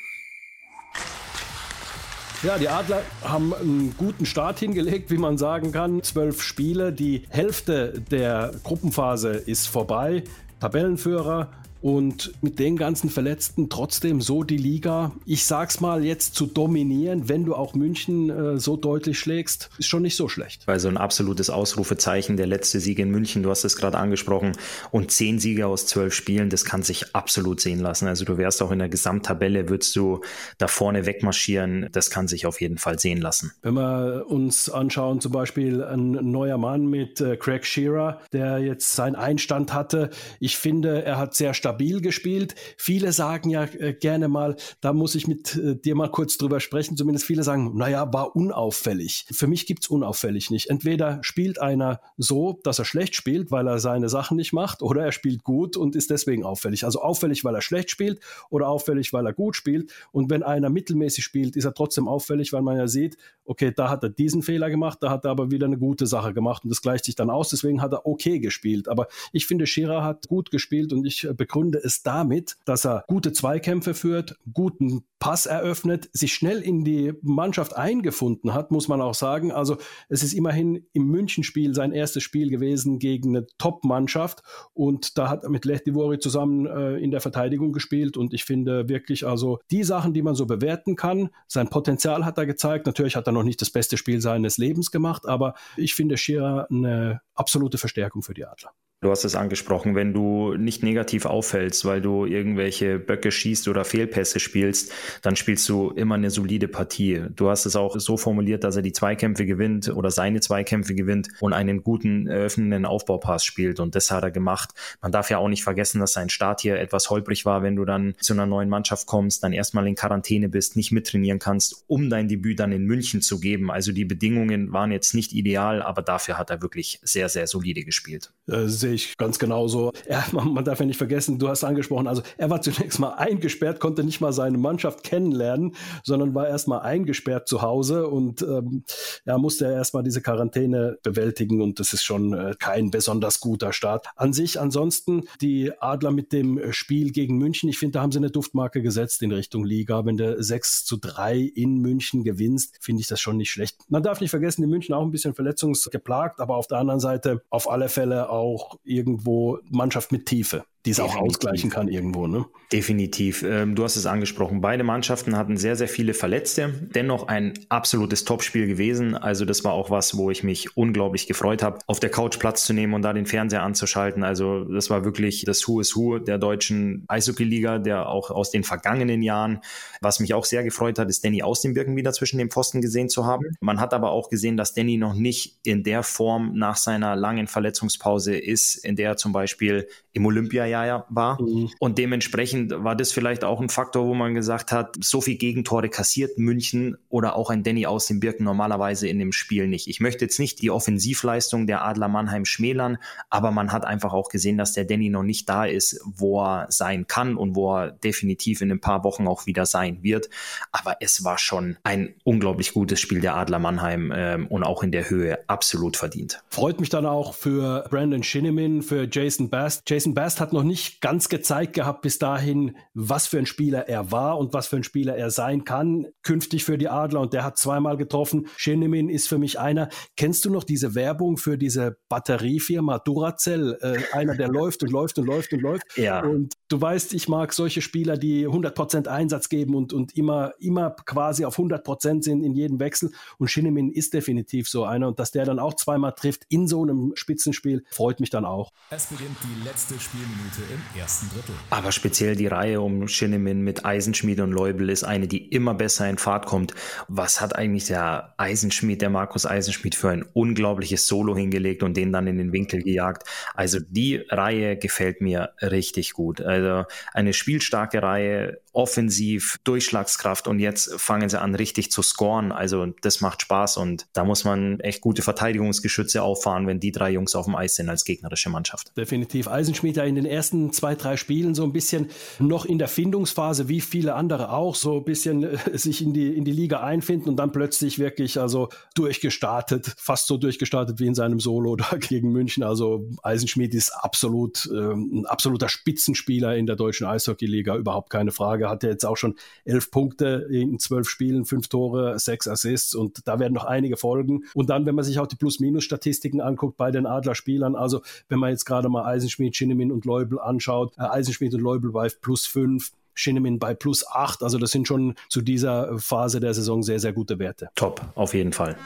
Ja, 2.44 2.56
die 2.56 2.68
Adler 2.68 3.02
haben 3.24 3.52
einen 3.52 3.94
guten 3.98 4.24
Start 4.24 4.60
hingelegt, 4.60 5.10
wie 5.10 5.18
man 5.18 5.38
sagen 5.38 5.72
kann. 5.72 6.04
Zwölf 6.04 6.40
Spiele, 6.40 6.92
die 6.92 7.24
Hälfte 7.30 8.00
der 8.12 8.52
Gruppenphase 8.62 9.30
ist 9.30 9.66
vorbei. 9.66 10.22
Tabellenführer 10.60 11.48
und 11.80 12.32
mit 12.42 12.58
den 12.58 12.76
ganzen 12.76 13.10
Verletzten 13.10 13.68
trotzdem 13.68 14.20
so 14.20 14.42
die 14.42 14.56
Liga, 14.56 15.12
ich 15.26 15.44
sag's 15.44 15.80
mal 15.80 16.04
jetzt 16.04 16.34
zu 16.34 16.46
dominieren, 16.46 17.28
wenn 17.28 17.44
du 17.44 17.54
auch 17.54 17.74
München 17.74 18.30
äh, 18.30 18.58
so 18.58 18.76
deutlich 18.76 19.18
schlägst, 19.18 19.70
ist 19.78 19.88
schon 19.88 20.02
nicht 20.02 20.16
so 20.16 20.28
schlecht. 20.28 20.66
Weil 20.66 20.80
so 20.80 20.88
ein 20.88 20.96
absolutes 20.96 21.50
Ausrufezeichen, 21.50 22.36
der 22.36 22.46
letzte 22.46 22.80
Sieg 22.80 22.98
in 22.98 23.10
München, 23.10 23.42
du 23.42 23.50
hast 23.50 23.64
es 23.64 23.76
gerade 23.76 23.98
angesprochen, 23.98 24.52
und 24.90 25.10
zehn 25.10 25.38
Siege 25.38 25.66
aus 25.66 25.86
zwölf 25.86 26.14
Spielen, 26.14 26.50
das 26.50 26.64
kann 26.64 26.82
sich 26.82 27.14
absolut 27.14 27.60
sehen 27.60 27.80
lassen. 27.80 28.08
Also 28.08 28.24
du 28.24 28.38
wärst 28.38 28.62
auch 28.62 28.70
in 28.70 28.78
der 28.78 28.88
Gesamttabelle, 28.88 29.68
würdest 29.68 29.94
du 29.96 30.20
da 30.58 30.68
vorne 30.68 31.06
wegmarschieren, 31.06 31.88
das 31.92 32.10
kann 32.10 32.28
sich 32.28 32.46
auf 32.46 32.60
jeden 32.60 32.78
Fall 32.78 32.98
sehen 32.98 33.20
lassen. 33.20 33.52
Wenn 33.62 33.74
wir 33.74 34.26
uns 34.28 34.68
anschauen, 34.68 35.20
zum 35.20 35.32
Beispiel 35.32 35.82
ein 35.82 36.12
neuer 36.30 36.58
Mann 36.58 36.86
mit 36.86 37.20
äh, 37.20 37.36
Craig 37.36 37.64
Shearer, 37.64 38.20
der 38.32 38.58
jetzt 38.58 38.92
seinen 38.94 39.16
Einstand 39.16 39.72
hatte, 39.72 40.10
ich 40.40 40.56
finde, 40.56 41.04
er 41.04 41.18
hat 41.18 41.34
sehr 41.34 41.54
stabil 41.68 42.00
gespielt. 42.00 42.54
Viele 42.78 43.12
sagen 43.12 43.50
ja 43.50 43.64
äh, 43.64 43.92
gerne 43.92 44.28
mal, 44.28 44.56
da 44.80 44.94
muss 44.94 45.14
ich 45.14 45.28
mit 45.28 45.54
äh, 45.56 45.76
dir 45.76 45.94
mal 45.94 46.10
kurz 46.10 46.38
drüber 46.38 46.60
sprechen, 46.60 46.96
zumindest 46.96 47.26
viele 47.26 47.42
sagen, 47.42 47.76
naja, 47.76 48.10
war 48.10 48.34
unauffällig. 48.34 49.26
Für 49.30 49.46
mich 49.46 49.66
gibt 49.66 49.84
es 49.84 49.88
unauffällig 49.90 50.50
nicht. 50.50 50.70
Entweder 50.70 51.18
spielt 51.20 51.60
einer 51.60 52.00
so, 52.16 52.58
dass 52.64 52.78
er 52.78 52.86
schlecht 52.86 53.14
spielt, 53.14 53.50
weil 53.50 53.68
er 53.68 53.80
seine 53.80 54.08
Sachen 54.08 54.38
nicht 54.38 54.54
macht, 54.54 54.80
oder 54.80 55.04
er 55.04 55.12
spielt 55.12 55.44
gut 55.44 55.76
und 55.76 55.94
ist 55.94 56.08
deswegen 56.08 56.42
auffällig. 56.42 56.84
Also 56.84 57.02
auffällig, 57.02 57.44
weil 57.44 57.54
er 57.54 57.60
schlecht 57.60 57.90
spielt 57.90 58.20
oder 58.48 58.68
auffällig, 58.68 59.12
weil 59.12 59.26
er 59.26 59.34
gut 59.34 59.54
spielt. 59.54 59.92
Und 60.10 60.30
wenn 60.30 60.42
einer 60.42 60.70
mittelmäßig 60.70 61.22
spielt, 61.22 61.54
ist 61.54 61.66
er 61.66 61.74
trotzdem 61.74 62.08
auffällig, 62.08 62.54
weil 62.54 62.62
man 62.62 62.78
ja 62.78 62.88
sieht, 62.88 63.18
okay, 63.44 63.72
da 63.76 63.90
hat 63.90 64.02
er 64.04 64.10
diesen 64.10 64.42
Fehler 64.42 64.70
gemacht, 64.70 64.98
da 65.02 65.10
hat 65.10 65.26
er 65.26 65.32
aber 65.32 65.50
wieder 65.50 65.66
eine 65.66 65.78
gute 65.78 66.06
Sache 66.06 66.32
gemacht 66.32 66.64
und 66.64 66.70
das 66.70 66.80
gleicht 66.80 67.04
sich 67.04 67.14
dann 67.14 67.28
aus. 67.28 67.50
Deswegen 67.50 67.82
hat 67.82 67.92
er 67.92 68.06
okay 68.06 68.38
gespielt. 68.38 68.88
Aber 68.88 69.08
ich 69.32 69.46
finde, 69.46 69.66
Scherer 69.66 70.02
hat 70.02 70.28
gut 70.28 70.50
gespielt 70.50 70.94
und 70.94 71.04
ich 71.04 71.28
begründe 71.58 71.80
es 71.82 72.02
damit, 72.02 72.56
dass 72.64 72.86
er 72.86 73.04
gute 73.08 73.32
Zweikämpfe 73.32 73.94
führt, 73.94 74.36
guten 74.52 75.04
Pass 75.18 75.46
eröffnet, 75.46 76.08
sich 76.12 76.32
schnell 76.32 76.60
in 76.60 76.84
die 76.84 77.12
Mannschaft 77.22 77.76
eingefunden 77.76 78.54
hat, 78.54 78.70
muss 78.70 78.86
man 78.86 79.00
auch 79.00 79.14
sagen. 79.14 79.50
Also 79.50 79.78
es 80.08 80.22
ist 80.22 80.32
immerhin 80.32 80.86
im 80.92 81.08
Münchenspiel 81.08 81.74
sein 81.74 81.90
erstes 81.90 82.22
Spiel 82.22 82.50
gewesen 82.50 83.00
gegen 83.00 83.36
eine 83.36 83.46
Top-Mannschaft 83.58 84.42
und 84.74 85.18
da 85.18 85.28
hat 85.28 85.42
er 85.42 85.50
mit 85.50 85.64
Lehtivori 85.64 86.20
zusammen 86.20 86.66
äh, 86.66 86.98
in 86.98 87.10
der 87.10 87.20
Verteidigung 87.20 87.72
gespielt 87.72 88.16
und 88.16 88.32
ich 88.32 88.44
finde 88.44 88.88
wirklich 88.88 89.26
also 89.26 89.58
die 89.72 89.82
Sachen, 89.82 90.14
die 90.14 90.22
man 90.22 90.36
so 90.36 90.46
bewerten 90.46 90.94
kann, 90.94 91.30
sein 91.48 91.68
Potenzial 91.68 92.24
hat 92.24 92.38
er 92.38 92.46
gezeigt. 92.46 92.86
Natürlich 92.86 93.16
hat 93.16 93.26
er 93.26 93.32
noch 93.32 93.42
nicht 93.42 93.60
das 93.60 93.70
beste 93.70 93.96
Spiel 93.96 94.20
seines 94.20 94.58
Lebens 94.58 94.92
gemacht, 94.92 95.26
aber 95.26 95.54
ich 95.76 95.96
finde 95.96 96.16
Scherer 96.16 96.68
eine 96.70 97.20
absolute 97.34 97.78
Verstärkung 97.78 98.22
für 98.22 98.34
die 98.34 98.46
Adler. 98.46 98.70
Du 99.00 99.12
hast 99.12 99.24
es 99.24 99.36
angesprochen, 99.36 99.94
wenn 99.94 100.12
du 100.12 100.54
nicht 100.54 100.82
negativ 100.82 101.24
auffällst, 101.24 101.84
weil 101.84 102.00
du 102.00 102.26
irgendwelche 102.26 102.98
Böcke 102.98 103.30
schießt 103.30 103.68
oder 103.68 103.84
Fehlpässe 103.84 104.40
spielst, 104.40 104.92
dann 105.22 105.36
spielst 105.36 105.68
du 105.68 105.90
immer 105.90 106.16
eine 106.16 106.30
solide 106.30 106.66
Partie. 106.66 107.22
Du 107.36 107.48
hast 107.48 107.64
es 107.64 107.76
auch 107.76 107.96
so 108.00 108.16
formuliert, 108.16 108.64
dass 108.64 108.74
er 108.74 108.82
die 108.82 108.90
Zweikämpfe 108.90 109.46
gewinnt 109.46 109.88
oder 109.88 110.10
seine 110.10 110.40
Zweikämpfe 110.40 110.96
gewinnt 110.96 111.28
und 111.38 111.52
einen 111.52 111.84
guten 111.84 112.26
eröffnenden 112.26 112.84
Aufbaupass 112.86 113.44
spielt. 113.44 113.78
Und 113.78 113.94
das 113.94 114.10
hat 114.10 114.24
er 114.24 114.32
gemacht. 114.32 114.70
Man 115.00 115.12
darf 115.12 115.30
ja 115.30 115.38
auch 115.38 115.48
nicht 115.48 115.62
vergessen, 115.62 116.00
dass 116.00 116.14
sein 116.14 116.28
Start 116.28 116.62
hier 116.62 116.80
etwas 116.80 117.08
holprig 117.08 117.44
war, 117.44 117.62
wenn 117.62 117.76
du 117.76 117.84
dann 117.84 118.16
zu 118.20 118.32
einer 118.32 118.46
neuen 118.46 118.68
Mannschaft 118.68 119.06
kommst, 119.06 119.44
dann 119.44 119.52
erstmal 119.52 119.86
in 119.86 119.94
Quarantäne 119.94 120.48
bist, 120.48 120.74
nicht 120.74 120.90
mittrainieren 120.90 121.38
kannst, 121.38 121.84
um 121.86 122.10
dein 122.10 122.26
Debüt 122.26 122.58
dann 122.58 122.72
in 122.72 122.82
München 122.82 123.22
zu 123.22 123.38
geben. 123.38 123.70
Also 123.70 123.92
die 123.92 124.04
Bedingungen 124.04 124.72
waren 124.72 124.90
jetzt 124.90 125.14
nicht 125.14 125.32
ideal, 125.34 125.82
aber 125.82 126.02
dafür 126.02 126.36
hat 126.36 126.50
er 126.50 126.62
wirklich 126.62 126.98
sehr, 127.04 127.28
sehr 127.28 127.46
solide 127.46 127.84
gespielt. 127.84 128.32
Äh, 128.48 128.66
sehe 128.88 128.94
ich 128.94 129.16
ganz 129.16 129.38
genauso. 129.38 129.92
Er, 130.06 130.24
man, 130.32 130.52
man, 130.52 130.64
darf 130.64 130.80
ja 130.80 130.86
nicht 130.86 130.96
vergessen, 130.96 131.38
du 131.38 131.48
hast 131.48 131.64
angesprochen, 131.64 132.06
also 132.06 132.22
er 132.36 132.50
war 132.50 132.60
zunächst 132.60 132.98
mal 132.98 133.10
eingesperrt, 133.16 133.80
konnte 133.80 134.04
nicht 134.04 134.20
mal 134.20 134.32
seine 134.32 134.58
Mannschaft 134.58 135.04
kennenlernen, 135.04 135.74
sondern 136.04 136.34
war 136.34 136.48
erst 136.48 136.68
mal 136.68 136.78
eingesperrt 136.78 137.48
zu 137.48 137.62
Hause 137.62 138.08
und 138.08 138.42
ähm, 138.42 138.84
ja, 139.24 139.38
musste 139.38 139.66
erst 139.66 139.94
mal 139.94 140.02
diese 140.02 140.22
Quarantäne 140.22 140.98
bewältigen 141.02 141.60
und 141.62 141.80
das 141.80 141.92
ist 141.92 142.04
schon 142.04 142.32
äh, 142.32 142.54
kein 142.58 142.90
besonders 142.90 143.40
guter 143.40 143.72
Start. 143.72 144.06
An 144.16 144.32
sich 144.32 144.60
ansonsten 144.60 145.24
die 145.40 145.72
Adler 145.80 146.10
mit 146.10 146.32
dem 146.32 146.72
Spiel 146.72 147.12
gegen 147.12 147.38
München, 147.38 147.68
ich 147.68 147.78
finde, 147.78 147.94
da 147.94 148.02
haben 148.02 148.12
sie 148.12 148.18
eine 148.18 148.30
Duftmarke 148.30 148.82
gesetzt 148.82 149.22
in 149.22 149.32
Richtung 149.32 149.64
Liga. 149.64 150.04
Wenn 150.04 150.16
du 150.16 150.42
6 150.42 150.84
zu 150.84 150.96
3 150.96 151.38
in 151.38 151.78
München 151.78 152.24
gewinnst, 152.24 152.78
finde 152.80 153.02
ich 153.02 153.08
das 153.08 153.20
schon 153.20 153.36
nicht 153.36 153.50
schlecht. 153.50 153.78
Man 153.88 154.02
darf 154.02 154.20
nicht 154.20 154.30
vergessen, 154.30 154.62
die 154.62 154.68
München 154.68 154.94
auch 154.94 155.02
ein 155.02 155.10
bisschen 155.10 155.34
verletzungsgeplagt, 155.34 156.40
aber 156.40 156.56
auf 156.56 156.66
der 156.66 156.78
anderen 156.78 157.00
Seite 157.00 157.42
auf 157.50 157.70
alle 157.70 157.88
Fälle 157.88 158.30
auch 158.30 158.77
irgendwo 158.84 159.58
Mannschaft 159.70 160.12
mit 160.12 160.26
Tiefe 160.26 160.64
die 160.86 160.90
es 160.90 161.00
auch 161.00 161.16
ausgleichen 161.16 161.70
kann 161.70 161.88
irgendwo. 161.88 162.26
Ne? 162.26 162.46
Definitiv. 162.72 163.42
Ähm, 163.42 163.74
du 163.74 163.82
hast 163.82 163.96
es 163.96 164.06
angesprochen. 164.06 164.60
Beide 164.60 164.84
Mannschaften 164.84 165.36
hatten 165.36 165.56
sehr, 165.56 165.74
sehr 165.74 165.88
viele 165.88 166.14
Verletzte. 166.14 166.88
Dennoch 166.94 167.28
ein 167.28 167.54
absolutes 167.68 168.24
Topspiel 168.24 168.66
gewesen. 168.66 169.14
Also 169.14 169.44
das 169.44 169.64
war 169.64 169.72
auch 169.72 169.90
was, 169.90 170.16
wo 170.16 170.30
ich 170.30 170.44
mich 170.44 170.76
unglaublich 170.76 171.26
gefreut 171.26 171.62
habe, 171.62 171.78
auf 171.86 171.98
der 171.98 172.10
Couch 172.10 172.38
Platz 172.38 172.64
zu 172.64 172.72
nehmen 172.72 172.94
und 172.94 173.02
da 173.02 173.12
den 173.12 173.26
Fernseher 173.26 173.62
anzuschalten. 173.62 174.22
Also 174.22 174.64
das 174.64 174.88
war 174.88 175.04
wirklich 175.04 175.44
das 175.44 175.66
Who 175.66 175.80
is 175.80 175.96
Who 175.96 176.18
der 176.18 176.38
deutschen 176.38 177.04
Eishockey-Liga, 177.08 177.78
der 177.78 178.08
auch 178.08 178.30
aus 178.30 178.50
den 178.50 178.64
vergangenen 178.64 179.22
Jahren. 179.22 179.60
Was 180.00 180.20
mich 180.20 180.32
auch 180.32 180.44
sehr 180.44 180.62
gefreut 180.62 180.98
hat, 180.98 181.08
ist 181.08 181.24
Danny 181.24 181.42
aus 181.42 181.60
dem 181.60 181.74
Birken 181.74 181.96
wieder 181.96 182.12
zwischen 182.12 182.38
den 182.38 182.50
Pfosten 182.50 182.80
gesehen 182.80 183.08
zu 183.08 183.26
haben. 183.26 183.44
Man 183.60 183.80
hat 183.80 183.94
aber 183.94 184.10
auch 184.10 184.28
gesehen, 184.30 184.56
dass 184.56 184.74
Danny 184.74 184.96
noch 184.96 185.14
nicht 185.14 185.58
in 185.64 185.82
der 185.82 186.02
Form 186.02 186.52
nach 186.54 186.76
seiner 186.76 187.16
langen 187.16 187.48
Verletzungspause 187.48 188.36
ist, 188.36 188.76
in 188.76 188.94
der 188.94 189.08
er 189.10 189.16
zum 189.16 189.32
Beispiel 189.32 189.88
im 190.12 190.22
Olympiajahr 190.68 191.06
war. 191.08 191.40
Mhm. 191.40 191.70
Und 191.78 191.98
dementsprechend 191.98 192.72
war 192.72 192.96
das 192.96 193.12
vielleicht 193.12 193.44
auch 193.44 193.60
ein 193.60 193.68
Faktor, 193.68 194.06
wo 194.06 194.14
man 194.14 194.34
gesagt 194.34 194.72
hat, 194.72 194.96
so 195.00 195.20
viel 195.20 195.36
Gegentore 195.36 195.88
kassiert 195.88 196.38
München 196.38 196.96
oder 197.08 197.36
auch 197.36 197.50
ein 197.50 197.62
Danny 197.62 197.86
aus 197.86 198.06
dem 198.06 198.20
Birken 198.20 198.44
normalerweise 198.44 199.08
in 199.08 199.18
dem 199.18 199.32
Spiel 199.32 199.68
nicht. 199.68 199.88
Ich 199.88 200.00
möchte 200.00 200.24
jetzt 200.24 200.38
nicht 200.38 200.62
die 200.62 200.70
Offensivleistung 200.70 201.66
der 201.66 201.84
Adler 201.84 202.08
Mannheim 202.08 202.44
schmälern, 202.44 202.98
aber 203.30 203.50
man 203.50 203.72
hat 203.72 203.84
einfach 203.84 204.12
auch 204.12 204.28
gesehen, 204.28 204.58
dass 204.58 204.72
der 204.72 204.84
Danny 204.84 205.08
noch 205.08 205.22
nicht 205.22 205.48
da 205.48 205.64
ist, 205.64 206.00
wo 206.04 206.42
er 206.42 206.66
sein 206.70 207.06
kann 207.06 207.36
und 207.36 207.56
wo 207.56 207.76
er 207.76 207.92
definitiv 207.92 208.60
in 208.60 208.70
ein 208.70 208.80
paar 208.80 209.04
Wochen 209.04 209.26
auch 209.26 209.46
wieder 209.46 209.66
sein 209.66 210.02
wird. 210.02 210.28
Aber 210.72 210.96
es 211.00 211.24
war 211.24 211.38
schon 211.38 211.76
ein 211.82 212.14
unglaublich 212.24 212.72
gutes 212.72 213.00
Spiel 213.00 213.20
der 213.20 213.36
Adler 213.36 213.58
Mannheim 213.58 214.12
ähm, 214.14 214.46
und 214.48 214.62
auch 214.64 214.82
in 214.82 214.92
der 214.92 215.08
Höhe 215.08 215.38
absolut 215.48 215.96
verdient. 215.96 216.42
Freut 216.50 216.80
mich 216.80 216.88
dann 216.88 217.06
auch 217.06 217.34
für 217.34 217.84
Brandon 217.90 218.22
Shinnimin, 218.22 218.82
für 218.82 219.08
Jason 219.10 219.48
Bast. 219.48 219.88
Jason 219.88 220.08
Jason 220.08 220.14
Bast 220.14 220.40
hat 220.40 220.52
noch 220.52 220.57
nicht 220.62 221.00
ganz 221.00 221.28
gezeigt 221.28 221.74
gehabt 221.74 222.02
bis 222.02 222.18
dahin, 222.18 222.76
was 222.94 223.26
für 223.26 223.38
ein 223.38 223.46
Spieler 223.46 223.88
er 223.88 224.10
war 224.10 224.38
und 224.38 224.52
was 224.52 224.66
für 224.66 224.76
ein 224.76 224.84
Spieler 224.84 225.16
er 225.16 225.30
sein 225.30 225.64
kann 225.64 226.06
künftig 226.28 226.64
für 226.64 226.76
die 226.76 226.88
Adler 226.88 227.20
und 227.20 227.32
der 227.32 227.42
hat 227.42 227.56
zweimal 227.56 227.96
getroffen. 227.96 228.48
Schenemin 228.56 229.08
ist 229.08 229.28
für 229.28 229.38
mich 229.38 229.58
einer. 229.58 229.88
Kennst 230.16 230.44
du 230.44 230.50
noch 230.50 230.62
diese 230.62 230.94
Werbung 230.94 231.38
für 231.38 231.56
diese 231.56 231.96
Batteriefirma 232.10 232.98
Duracell? 232.98 233.78
Äh, 233.80 234.14
einer, 234.14 234.34
der 234.34 234.48
läuft 234.48 234.82
und 234.82 234.90
läuft 234.90 235.18
und 235.18 235.26
läuft 235.26 235.52
und 235.54 235.60
läuft. 235.60 235.84
Ja. 235.96 236.22
Und 236.22 236.54
du 236.68 236.80
weißt, 236.80 237.14
ich 237.14 237.28
mag 237.28 237.54
solche 237.54 237.80
Spieler, 237.80 238.18
die 238.18 238.46
100% 238.46 239.06
Einsatz 239.06 239.48
geben 239.48 239.74
und, 239.74 239.94
und 239.94 240.16
immer, 240.16 240.52
immer 240.58 240.90
quasi 240.90 241.46
auf 241.46 241.58
100% 241.58 242.22
sind 242.22 242.42
in 242.42 242.54
jedem 242.54 242.78
Wechsel. 242.78 243.10
Und 243.38 243.48
Schenemin 243.48 243.90
ist 243.90 244.12
definitiv 244.12 244.68
so 244.68 244.84
einer. 244.84 245.08
Und 245.08 245.18
dass 245.18 245.30
der 245.30 245.46
dann 245.46 245.58
auch 245.58 245.74
zweimal 245.74 246.12
trifft 246.12 246.42
in 246.50 246.68
so 246.68 246.82
einem 246.82 247.12
Spitzenspiel, 247.14 247.84
freut 247.90 248.20
mich 248.20 248.28
dann 248.28 248.44
auch. 248.44 248.70
Es 248.90 249.06
beginnt 249.06 249.36
die 249.42 249.64
letzte 249.66 249.98
Spielminute 249.98 250.47
im 250.56 251.00
ersten 251.00 251.28
Drittel. 251.30 251.54
Aber 251.70 251.92
speziell 251.92 252.36
die 252.36 252.46
Reihe 252.46 252.80
um 252.80 253.08
Shinnemin 253.08 253.60
mit 253.60 253.84
Eisenschmied 253.84 254.40
und 254.40 254.52
Leubel 254.52 254.90
ist 254.90 255.04
eine, 255.04 255.28
die 255.28 255.48
immer 255.48 255.74
besser 255.74 256.08
in 256.08 256.18
Fahrt 256.18 256.46
kommt. 256.46 256.74
Was 257.08 257.40
hat 257.40 257.54
eigentlich 257.56 257.86
der 257.86 258.34
Eisenschmied, 258.38 259.02
der 259.02 259.10
Markus 259.10 259.46
Eisenschmied, 259.46 259.94
für 259.94 260.10
ein 260.10 260.24
unglaubliches 260.32 261.06
Solo 261.06 261.36
hingelegt 261.36 261.82
und 261.82 261.96
den 261.96 262.12
dann 262.12 262.26
in 262.26 262.38
den 262.38 262.52
Winkel 262.52 262.82
gejagt? 262.82 263.28
Also 263.54 263.78
die 263.80 264.16
Reihe 264.28 264.76
gefällt 264.76 265.20
mir 265.20 265.50
richtig 265.60 266.12
gut. 266.12 266.40
Also 266.40 266.84
eine 267.12 267.32
spielstarke 267.32 268.02
Reihe, 268.02 268.60
offensiv, 268.72 269.58
Durchschlagskraft 269.64 270.48
und 270.48 270.60
jetzt 270.60 270.94
fangen 271.00 271.28
sie 271.28 271.40
an 271.40 271.54
richtig 271.54 271.90
zu 271.90 272.02
scoren. 272.02 272.52
Also 272.52 272.86
das 273.02 273.20
macht 273.20 273.42
Spaß 273.42 273.76
und 273.76 274.06
da 274.12 274.24
muss 274.24 274.44
man 274.44 274.80
echt 274.80 275.00
gute 275.00 275.22
Verteidigungsgeschütze 275.22 276.22
auffahren, 276.22 276.66
wenn 276.66 276.80
die 276.80 276.92
drei 276.92 277.10
Jungs 277.10 277.34
auf 277.34 277.46
dem 277.46 277.56
Eis 277.56 277.74
sind 277.74 277.88
als 277.88 278.04
gegnerische 278.04 278.50
Mannschaft. 278.50 278.96
Definitiv. 278.96 279.48
Eisenschmied 279.48 279.96
in 279.98 280.14
den 280.14 280.26
ersten 280.26 280.37
zwei, 280.42 280.94
drei 280.94 281.16
Spielen 281.16 281.54
so 281.54 281.64
ein 281.64 281.72
bisschen 281.72 282.08
noch 282.38 282.64
in 282.64 282.78
der 282.78 282.88
Findungsphase, 282.88 283.68
wie 283.68 283.80
viele 283.80 284.14
andere 284.14 284.52
auch, 284.52 284.74
so 284.74 284.98
ein 284.98 285.04
bisschen 285.04 285.42
äh, 285.44 285.58
sich 285.78 286.02
in 286.02 286.12
die, 286.12 286.36
in 286.36 286.44
die 286.44 286.52
Liga 286.52 286.80
einfinden 286.80 287.28
und 287.28 287.36
dann 287.36 287.52
plötzlich 287.52 287.98
wirklich 287.98 288.40
also 288.40 288.68
durchgestartet, 288.94 289.94
fast 289.96 290.26
so 290.26 290.36
durchgestartet 290.36 291.00
wie 291.00 291.06
in 291.06 291.14
seinem 291.14 291.40
Solo 291.40 291.76
da 291.76 291.96
gegen 291.96 292.32
München. 292.32 292.62
Also 292.62 293.08
Eisenschmied 293.22 293.74
ist 293.74 293.90
absolut 293.90 294.68
äh, 294.72 294.92
ein 294.92 295.26
absoluter 295.26 295.68
Spitzenspieler 295.68 296.56
in 296.56 296.66
der 296.66 296.76
deutschen 296.76 297.06
Eishockeyliga, 297.06 297.76
überhaupt 297.76 298.10
keine 298.10 298.30
Frage 298.30 298.68
hat 298.68 298.82
ja 298.82 298.90
jetzt 298.90 299.04
auch 299.04 299.16
schon 299.16 299.34
elf 299.64 299.90
Punkte 299.90 300.46
in 300.50 300.78
zwölf 300.78 301.08
Spielen, 301.08 301.44
fünf 301.44 301.68
Tore, 301.68 302.18
sechs 302.18 302.46
Assists 302.48 302.94
und 302.94 303.26
da 303.26 303.38
werden 303.38 303.54
noch 303.54 303.64
einige 303.64 303.96
folgen. 303.96 304.44
Und 304.54 304.70
dann, 304.70 304.86
wenn 304.86 304.94
man 304.94 305.04
sich 305.04 305.18
auch 305.18 305.26
die 305.26 305.36
Plus-Minus-Statistiken 305.36 306.40
anguckt 306.40 306.76
bei 306.76 306.90
den 306.90 307.06
Adlerspielern, 307.06 307.76
also 307.76 308.02
wenn 308.28 308.38
man 308.38 308.50
jetzt 308.50 308.64
gerade 308.64 308.88
mal 308.88 309.04
Eisenschmied, 309.04 309.56
Schinemin 309.56 309.92
und 309.92 310.04
Leubel 310.28 310.40
anschaut, 310.40 310.94
äh, 310.98 311.02
Eisenschmied 311.02 311.54
und 311.54 311.60
Leubel 311.60 311.90
bei 311.90 312.08
plus 312.08 312.46
fünf, 312.46 312.92
Shinnemin 313.14 313.58
bei 313.58 313.74
plus 313.74 314.06
acht. 314.06 314.42
Also 314.42 314.58
das 314.58 314.70
sind 314.70 314.86
schon 314.86 315.14
zu 315.28 315.40
dieser 315.40 315.98
Phase 315.98 316.40
der 316.40 316.54
Saison 316.54 316.82
sehr, 316.82 317.00
sehr 317.00 317.12
gute 317.12 317.38
Werte. 317.38 317.70
Top, 317.74 318.00
auf 318.14 318.34
jeden 318.34 318.52
Fall. 318.52 318.76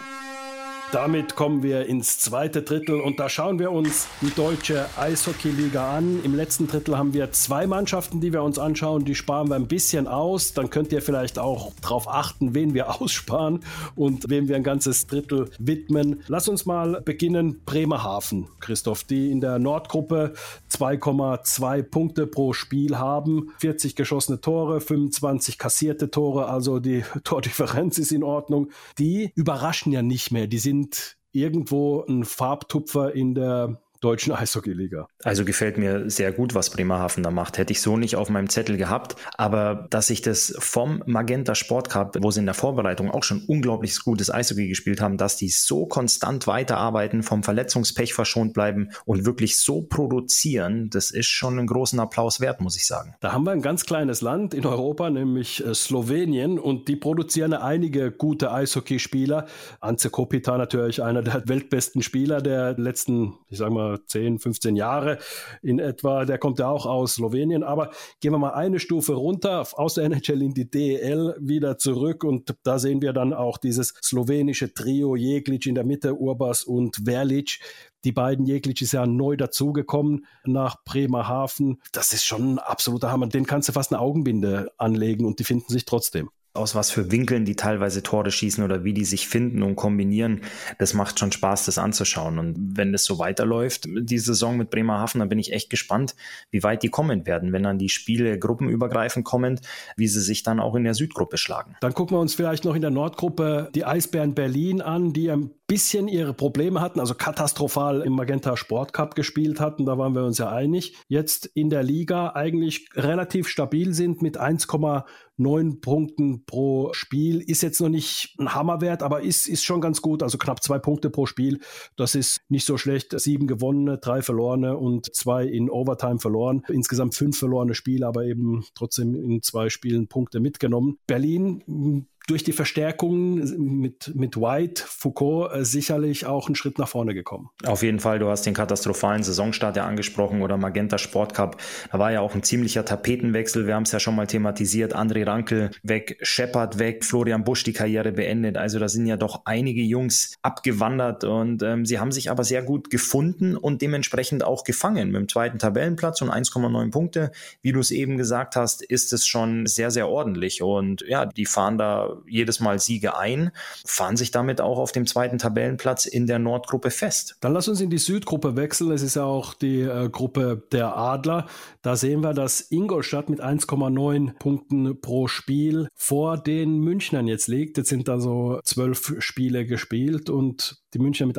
Damit 0.92 1.36
kommen 1.36 1.62
wir 1.62 1.86
ins 1.86 2.18
zweite 2.18 2.60
Drittel 2.60 3.00
und 3.00 3.18
da 3.18 3.30
schauen 3.30 3.58
wir 3.58 3.72
uns 3.72 4.08
die 4.20 4.28
deutsche 4.28 4.84
Eishockeyliga 4.98 5.96
an. 5.96 6.20
Im 6.22 6.34
letzten 6.34 6.66
Drittel 6.66 6.98
haben 6.98 7.14
wir 7.14 7.32
zwei 7.32 7.66
Mannschaften, 7.66 8.20
die 8.20 8.34
wir 8.34 8.42
uns 8.42 8.58
anschauen. 8.58 9.06
Die 9.06 9.14
sparen 9.14 9.48
wir 9.48 9.56
ein 9.56 9.68
bisschen 9.68 10.06
aus. 10.06 10.52
Dann 10.52 10.68
könnt 10.68 10.92
ihr 10.92 11.00
vielleicht 11.00 11.38
auch 11.38 11.72
darauf 11.80 12.08
achten, 12.08 12.54
wen 12.54 12.74
wir 12.74 12.90
aussparen 13.00 13.60
und 13.96 14.28
wem 14.28 14.48
wir 14.48 14.56
ein 14.56 14.64
ganzes 14.64 15.06
Drittel 15.06 15.50
widmen. 15.58 16.24
Lass 16.26 16.46
uns 16.46 16.66
mal 16.66 17.00
beginnen. 17.00 17.62
Bremerhaven, 17.64 18.48
Christoph, 18.60 19.04
die 19.04 19.30
in 19.30 19.40
der 19.40 19.58
Nordgruppe 19.58 20.34
2,2 20.70 21.84
Punkte 21.84 22.26
pro 22.26 22.52
Spiel 22.52 22.98
haben, 22.98 23.50
40 23.60 23.96
geschossene 23.96 24.42
Tore, 24.42 24.82
25 24.82 25.56
kassierte 25.56 26.10
Tore, 26.10 26.48
also 26.48 26.80
die 26.80 27.02
Tordifferenz 27.24 27.96
ist 27.96 28.12
in 28.12 28.22
Ordnung. 28.22 28.68
Die 28.98 29.32
überraschen 29.36 29.90
ja 29.90 30.02
nicht 30.02 30.32
mehr. 30.32 30.46
Die 30.46 30.58
sind 30.58 30.81
sind 30.82 31.16
irgendwo 31.32 32.04
ein 32.08 32.24
Farbtupfer 32.24 33.14
in 33.14 33.34
der 33.34 33.80
deutschen 34.02 34.32
Eishockeyliga. 34.42 35.08
Also 35.24 35.44
gefällt 35.44 35.78
mir 35.78 36.10
sehr 36.10 36.32
gut, 36.32 36.54
was 36.54 36.70
Bremerhaven 36.70 37.22
da 37.22 37.30
macht. 37.30 37.56
Hätte 37.56 37.72
ich 37.72 37.80
so 37.80 37.96
nicht 37.96 38.16
auf 38.16 38.28
meinem 38.28 38.50
Zettel 38.50 38.76
gehabt. 38.76 39.16
Aber 39.38 39.86
dass 39.90 40.10
ich 40.10 40.20
das 40.20 40.54
vom 40.58 41.02
Magenta 41.06 41.54
Sport 41.54 41.88
Cup, 41.88 42.18
wo 42.20 42.30
sie 42.30 42.40
in 42.40 42.46
der 42.46 42.54
Vorbereitung 42.54 43.10
auch 43.10 43.22
schon 43.22 43.42
unglaublich 43.46 43.98
gutes 44.04 44.32
Eishockey 44.32 44.68
gespielt 44.68 45.00
haben, 45.00 45.16
dass 45.16 45.36
die 45.36 45.48
so 45.48 45.86
konstant 45.86 46.46
weiterarbeiten, 46.46 47.22
vom 47.22 47.42
Verletzungspech 47.42 48.12
verschont 48.12 48.52
bleiben 48.52 48.90
und 49.04 49.24
wirklich 49.24 49.56
so 49.56 49.82
produzieren, 49.82 50.90
das 50.90 51.10
ist 51.10 51.28
schon 51.28 51.58
einen 51.58 51.66
großen 51.66 51.98
Applaus 52.00 52.40
wert, 52.40 52.60
muss 52.60 52.76
ich 52.76 52.86
sagen. 52.86 53.14
Da 53.20 53.32
haben 53.32 53.44
wir 53.44 53.52
ein 53.52 53.62
ganz 53.62 53.86
kleines 53.86 54.20
Land 54.20 54.54
in 54.54 54.66
Europa, 54.66 55.10
nämlich 55.10 55.64
äh, 55.64 55.74
Slowenien, 55.74 56.58
und 56.58 56.88
die 56.88 56.96
produzieren 56.96 57.52
einige 57.52 58.10
gute 58.10 58.52
Eishockeyspieler. 58.52 59.46
Ance 59.80 60.10
Kopita 60.10 60.58
natürlich 60.58 61.02
einer 61.02 61.22
der 61.22 61.42
weltbesten 61.46 62.02
Spieler 62.02 62.40
der 62.40 62.78
letzten, 62.78 63.34
ich 63.48 63.58
sag 63.58 63.70
mal, 63.70 63.91
10, 64.04 64.38
15 64.38 64.76
Jahre 64.76 65.18
in 65.62 65.78
etwa. 65.78 66.24
Der 66.24 66.38
kommt 66.38 66.58
ja 66.58 66.68
auch 66.68 66.86
aus 66.86 67.14
Slowenien. 67.14 67.62
Aber 67.62 67.90
gehen 68.20 68.32
wir 68.32 68.38
mal 68.38 68.54
eine 68.54 68.78
Stufe 68.78 69.14
runter 69.14 69.66
aus 69.72 69.94
der 69.94 70.04
NHL 70.04 70.42
in 70.42 70.54
die 70.54 70.70
DEL 70.70 71.34
wieder 71.40 71.78
zurück. 71.78 72.24
Und 72.24 72.54
da 72.62 72.78
sehen 72.78 73.02
wir 73.02 73.12
dann 73.12 73.32
auch 73.32 73.58
dieses 73.58 73.94
slowenische 74.02 74.74
Trio 74.74 75.16
Jeglic 75.16 75.66
in 75.66 75.74
der 75.74 75.84
Mitte, 75.84 76.18
Urbas 76.18 76.64
und 76.64 77.02
Verlic. 77.04 77.60
Die 78.04 78.12
beiden 78.12 78.46
Jeglic 78.46 78.82
ist 78.82 78.92
ja 78.92 79.06
neu 79.06 79.36
dazugekommen 79.36 80.26
nach 80.44 80.82
Bremerhaven. 80.84 81.80
Das 81.92 82.12
ist 82.12 82.24
schon 82.24 82.54
ein 82.54 82.58
absoluter 82.58 83.12
Hammer. 83.12 83.28
Den 83.28 83.46
kannst 83.46 83.68
du 83.68 83.72
fast 83.72 83.92
eine 83.92 84.00
Augenbinde 84.00 84.72
anlegen 84.76 85.24
und 85.24 85.38
die 85.38 85.44
finden 85.44 85.72
sich 85.72 85.84
trotzdem 85.84 86.30
aus 86.54 86.74
was 86.74 86.90
für 86.90 87.10
Winkeln 87.10 87.44
die 87.44 87.56
teilweise 87.56 88.02
Tore 88.02 88.30
schießen 88.30 88.62
oder 88.62 88.84
wie 88.84 88.92
die 88.92 89.04
sich 89.04 89.26
finden 89.26 89.62
und 89.62 89.76
kombinieren, 89.76 90.42
das 90.78 90.92
macht 90.92 91.18
schon 91.18 91.32
Spaß, 91.32 91.64
das 91.66 91.78
anzuschauen. 91.78 92.38
Und 92.38 92.76
wenn 92.76 92.92
das 92.92 93.04
so 93.04 93.18
weiterläuft, 93.18 93.86
die 93.88 94.18
Saison 94.18 94.56
mit 94.56 94.70
Bremerhaven, 94.70 95.20
dann 95.20 95.28
bin 95.28 95.38
ich 95.38 95.52
echt 95.52 95.70
gespannt, 95.70 96.14
wie 96.50 96.62
weit 96.62 96.82
die 96.82 96.90
kommen 96.90 97.26
werden, 97.26 97.52
wenn 97.52 97.62
dann 97.62 97.78
die 97.78 97.88
Spiele 97.88 98.38
gruppenübergreifend 98.38 99.24
kommen, 99.24 99.60
wie 99.96 100.08
sie 100.08 100.20
sich 100.20 100.42
dann 100.42 100.60
auch 100.60 100.74
in 100.74 100.84
der 100.84 100.94
Südgruppe 100.94 101.38
schlagen. 101.38 101.76
Dann 101.80 101.94
gucken 101.94 102.16
wir 102.16 102.20
uns 102.20 102.34
vielleicht 102.34 102.64
noch 102.64 102.74
in 102.74 102.82
der 102.82 102.90
Nordgruppe 102.90 103.70
die 103.74 103.84
Eisbären 103.84 104.34
Berlin 104.34 104.82
an, 104.82 105.12
die 105.12 105.30
ein 105.30 105.50
bisschen 105.72 106.06
ihre 106.06 106.34
Probleme 106.34 106.82
hatten, 106.82 107.00
also 107.00 107.14
katastrophal 107.14 108.02
im 108.02 108.12
Magenta 108.12 108.58
Sport 108.58 108.92
Cup 108.92 109.14
gespielt 109.14 109.58
hatten, 109.58 109.86
da 109.86 109.96
waren 109.96 110.14
wir 110.14 110.22
uns 110.22 110.36
ja 110.36 110.50
einig. 110.50 110.98
Jetzt 111.08 111.46
in 111.46 111.70
der 111.70 111.82
Liga 111.82 112.32
eigentlich 112.34 112.90
relativ 112.94 113.48
stabil 113.48 113.94
sind 113.94 114.20
mit 114.20 114.38
1,9 114.38 115.04
neun 115.36 115.80
Punkten 115.80 116.44
pro 116.44 116.92
Spiel. 116.92 117.40
Ist 117.40 117.62
jetzt 117.62 117.80
noch 117.80 117.88
nicht 117.88 118.34
ein 118.38 118.54
Hammerwert, 118.54 119.02
aber 119.02 119.22
ist, 119.22 119.48
ist 119.48 119.64
schon 119.64 119.80
ganz 119.80 120.02
gut. 120.02 120.22
Also 120.22 120.38
knapp 120.38 120.62
zwei 120.62 120.78
Punkte 120.78 121.10
pro 121.10 121.26
Spiel. 121.26 121.60
Das 121.96 122.14
ist 122.14 122.40
nicht 122.48 122.66
so 122.66 122.76
schlecht. 122.76 123.18
Sieben 123.18 123.46
gewonnene, 123.46 123.98
drei 123.98 124.22
verlorene 124.22 124.76
und 124.76 125.14
zwei 125.14 125.44
in 125.44 125.70
Overtime 125.70 126.18
verloren. 126.18 126.62
Insgesamt 126.68 127.14
fünf 127.14 127.38
verlorene 127.38 127.74
Spiele, 127.74 128.06
aber 128.06 128.24
eben 128.24 128.64
trotzdem 128.74 129.14
in 129.14 129.42
zwei 129.42 129.68
Spielen 129.68 130.08
Punkte 130.08 130.40
mitgenommen. 130.40 130.98
Berlin 131.06 132.06
durch 132.26 132.44
die 132.44 132.52
Verstärkung 132.52 133.36
mit, 133.80 134.12
mit 134.14 134.36
White, 134.36 134.82
Foucault 134.86 135.52
äh, 135.52 135.64
sicherlich 135.64 136.26
auch 136.26 136.46
einen 136.46 136.54
Schritt 136.54 136.78
nach 136.78 136.88
vorne 136.88 137.14
gekommen. 137.14 137.50
Auf 137.64 137.82
jeden 137.82 138.00
Fall, 138.00 138.18
du 138.18 138.28
hast 138.28 138.46
den 138.46 138.54
katastrophalen 138.54 139.22
Saisonstart 139.22 139.76
ja 139.76 139.86
angesprochen 139.86 140.42
oder 140.42 140.56
Magenta 140.56 140.98
Sport 140.98 141.34
Cup. 141.34 141.60
Da 141.90 141.98
war 141.98 142.12
ja 142.12 142.20
auch 142.20 142.34
ein 142.34 142.42
ziemlicher 142.42 142.84
Tapetenwechsel. 142.84 143.66
Wir 143.66 143.74
haben 143.74 143.82
es 143.84 143.92
ja 143.92 144.00
schon 144.00 144.14
mal 144.14 144.26
thematisiert. 144.26 144.94
André 144.94 145.26
Rankel 145.26 145.70
weg, 145.82 146.18
Shepard 146.22 146.78
weg, 146.78 147.04
Florian 147.04 147.44
Busch 147.44 147.64
die 147.64 147.72
Karriere 147.72 148.12
beendet. 148.12 148.56
Also 148.56 148.78
da 148.78 148.88
sind 148.88 149.06
ja 149.06 149.16
doch 149.16 149.42
einige 149.44 149.82
Jungs 149.82 150.36
abgewandert 150.42 151.24
und 151.24 151.62
ähm, 151.62 151.84
sie 151.86 151.98
haben 151.98 152.12
sich 152.12 152.30
aber 152.30 152.44
sehr 152.44 152.62
gut 152.62 152.90
gefunden 152.90 153.56
und 153.56 153.82
dementsprechend 153.82 154.44
auch 154.44 154.64
gefangen. 154.64 155.10
Mit 155.10 155.20
dem 155.20 155.28
zweiten 155.28 155.58
Tabellenplatz 155.58 156.22
und 156.22 156.30
1,9 156.30 156.90
Punkte. 156.90 157.32
Wie 157.60 157.72
du 157.72 157.80
es 157.80 157.90
eben 157.90 158.16
gesagt 158.16 158.56
hast, 158.56 158.82
ist 158.82 159.12
es 159.12 159.26
schon 159.26 159.66
sehr, 159.66 159.90
sehr 159.90 160.08
ordentlich 160.08 160.62
und 160.62 161.02
ja, 161.02 161.26
die 161.26 161.46
fahren 161.46 161.78
da 161.78 162.11
jedes 162.26 162.60
Mal 162.60 162.78
Siege 162.78 163.16
ein, 163.16 163.50
fahren 163.84 164.16
sich 164.16 164.30
damit 164.30 164.60
auch 164.60 164.78
auf 164.78 164.92
dem 164.92 165.06
zweiten 165.06 165.38
Tabellenplatz 165.38 166.06
in 166.06 166.26
der 166.26 166.38
Nordgruppe 166.38 166.90
fest. 166.90 167.36
Dann 167.40 167.52
lass 167.52 167.68
uns 167.68 167.80
in 167.80 167.90
die 167.90 167.98
Südgruppe 167.98 168.56
wechseln. 168.56 168.90
Es 168.92 169.02
ist 169.02 169.16
ja 169.16 169.24
auch 169.24 169.54
die 169.54 169.80
äh, 169.80 170.08
Gruppe 170.10 170.66
der 170.72 170.96
Adler. 170.96 171.46
Da 171.82 171.96
sehen 171.96 172.22
wir, 172.22 172.34
dass 172.34 172.60
Ingolstadt 172.60 173.28
mit 173.28 173.42
1,9 173.42 174.38
Punkten 174.38 175.00
pro 175.00 175.28
Spiel 175.28 175.88
vor 175.94 176.38
den 176.38 176.78
Münchnern 176.78 177.26
jetzt 177.26 177.48
liegt. 177.48 177.78
Jetzt 177.78 177.88
sind 177.88 178.08
da 178.08 178.20
so 178.20 178.60
zwölf 178.64 179.14
Spiele 179.18 179.66
gespielt 179.66 180.30
und 180.30 180.82
die 180.94 180.98
Münchner 180.98 181.26
mit 181.26 181.38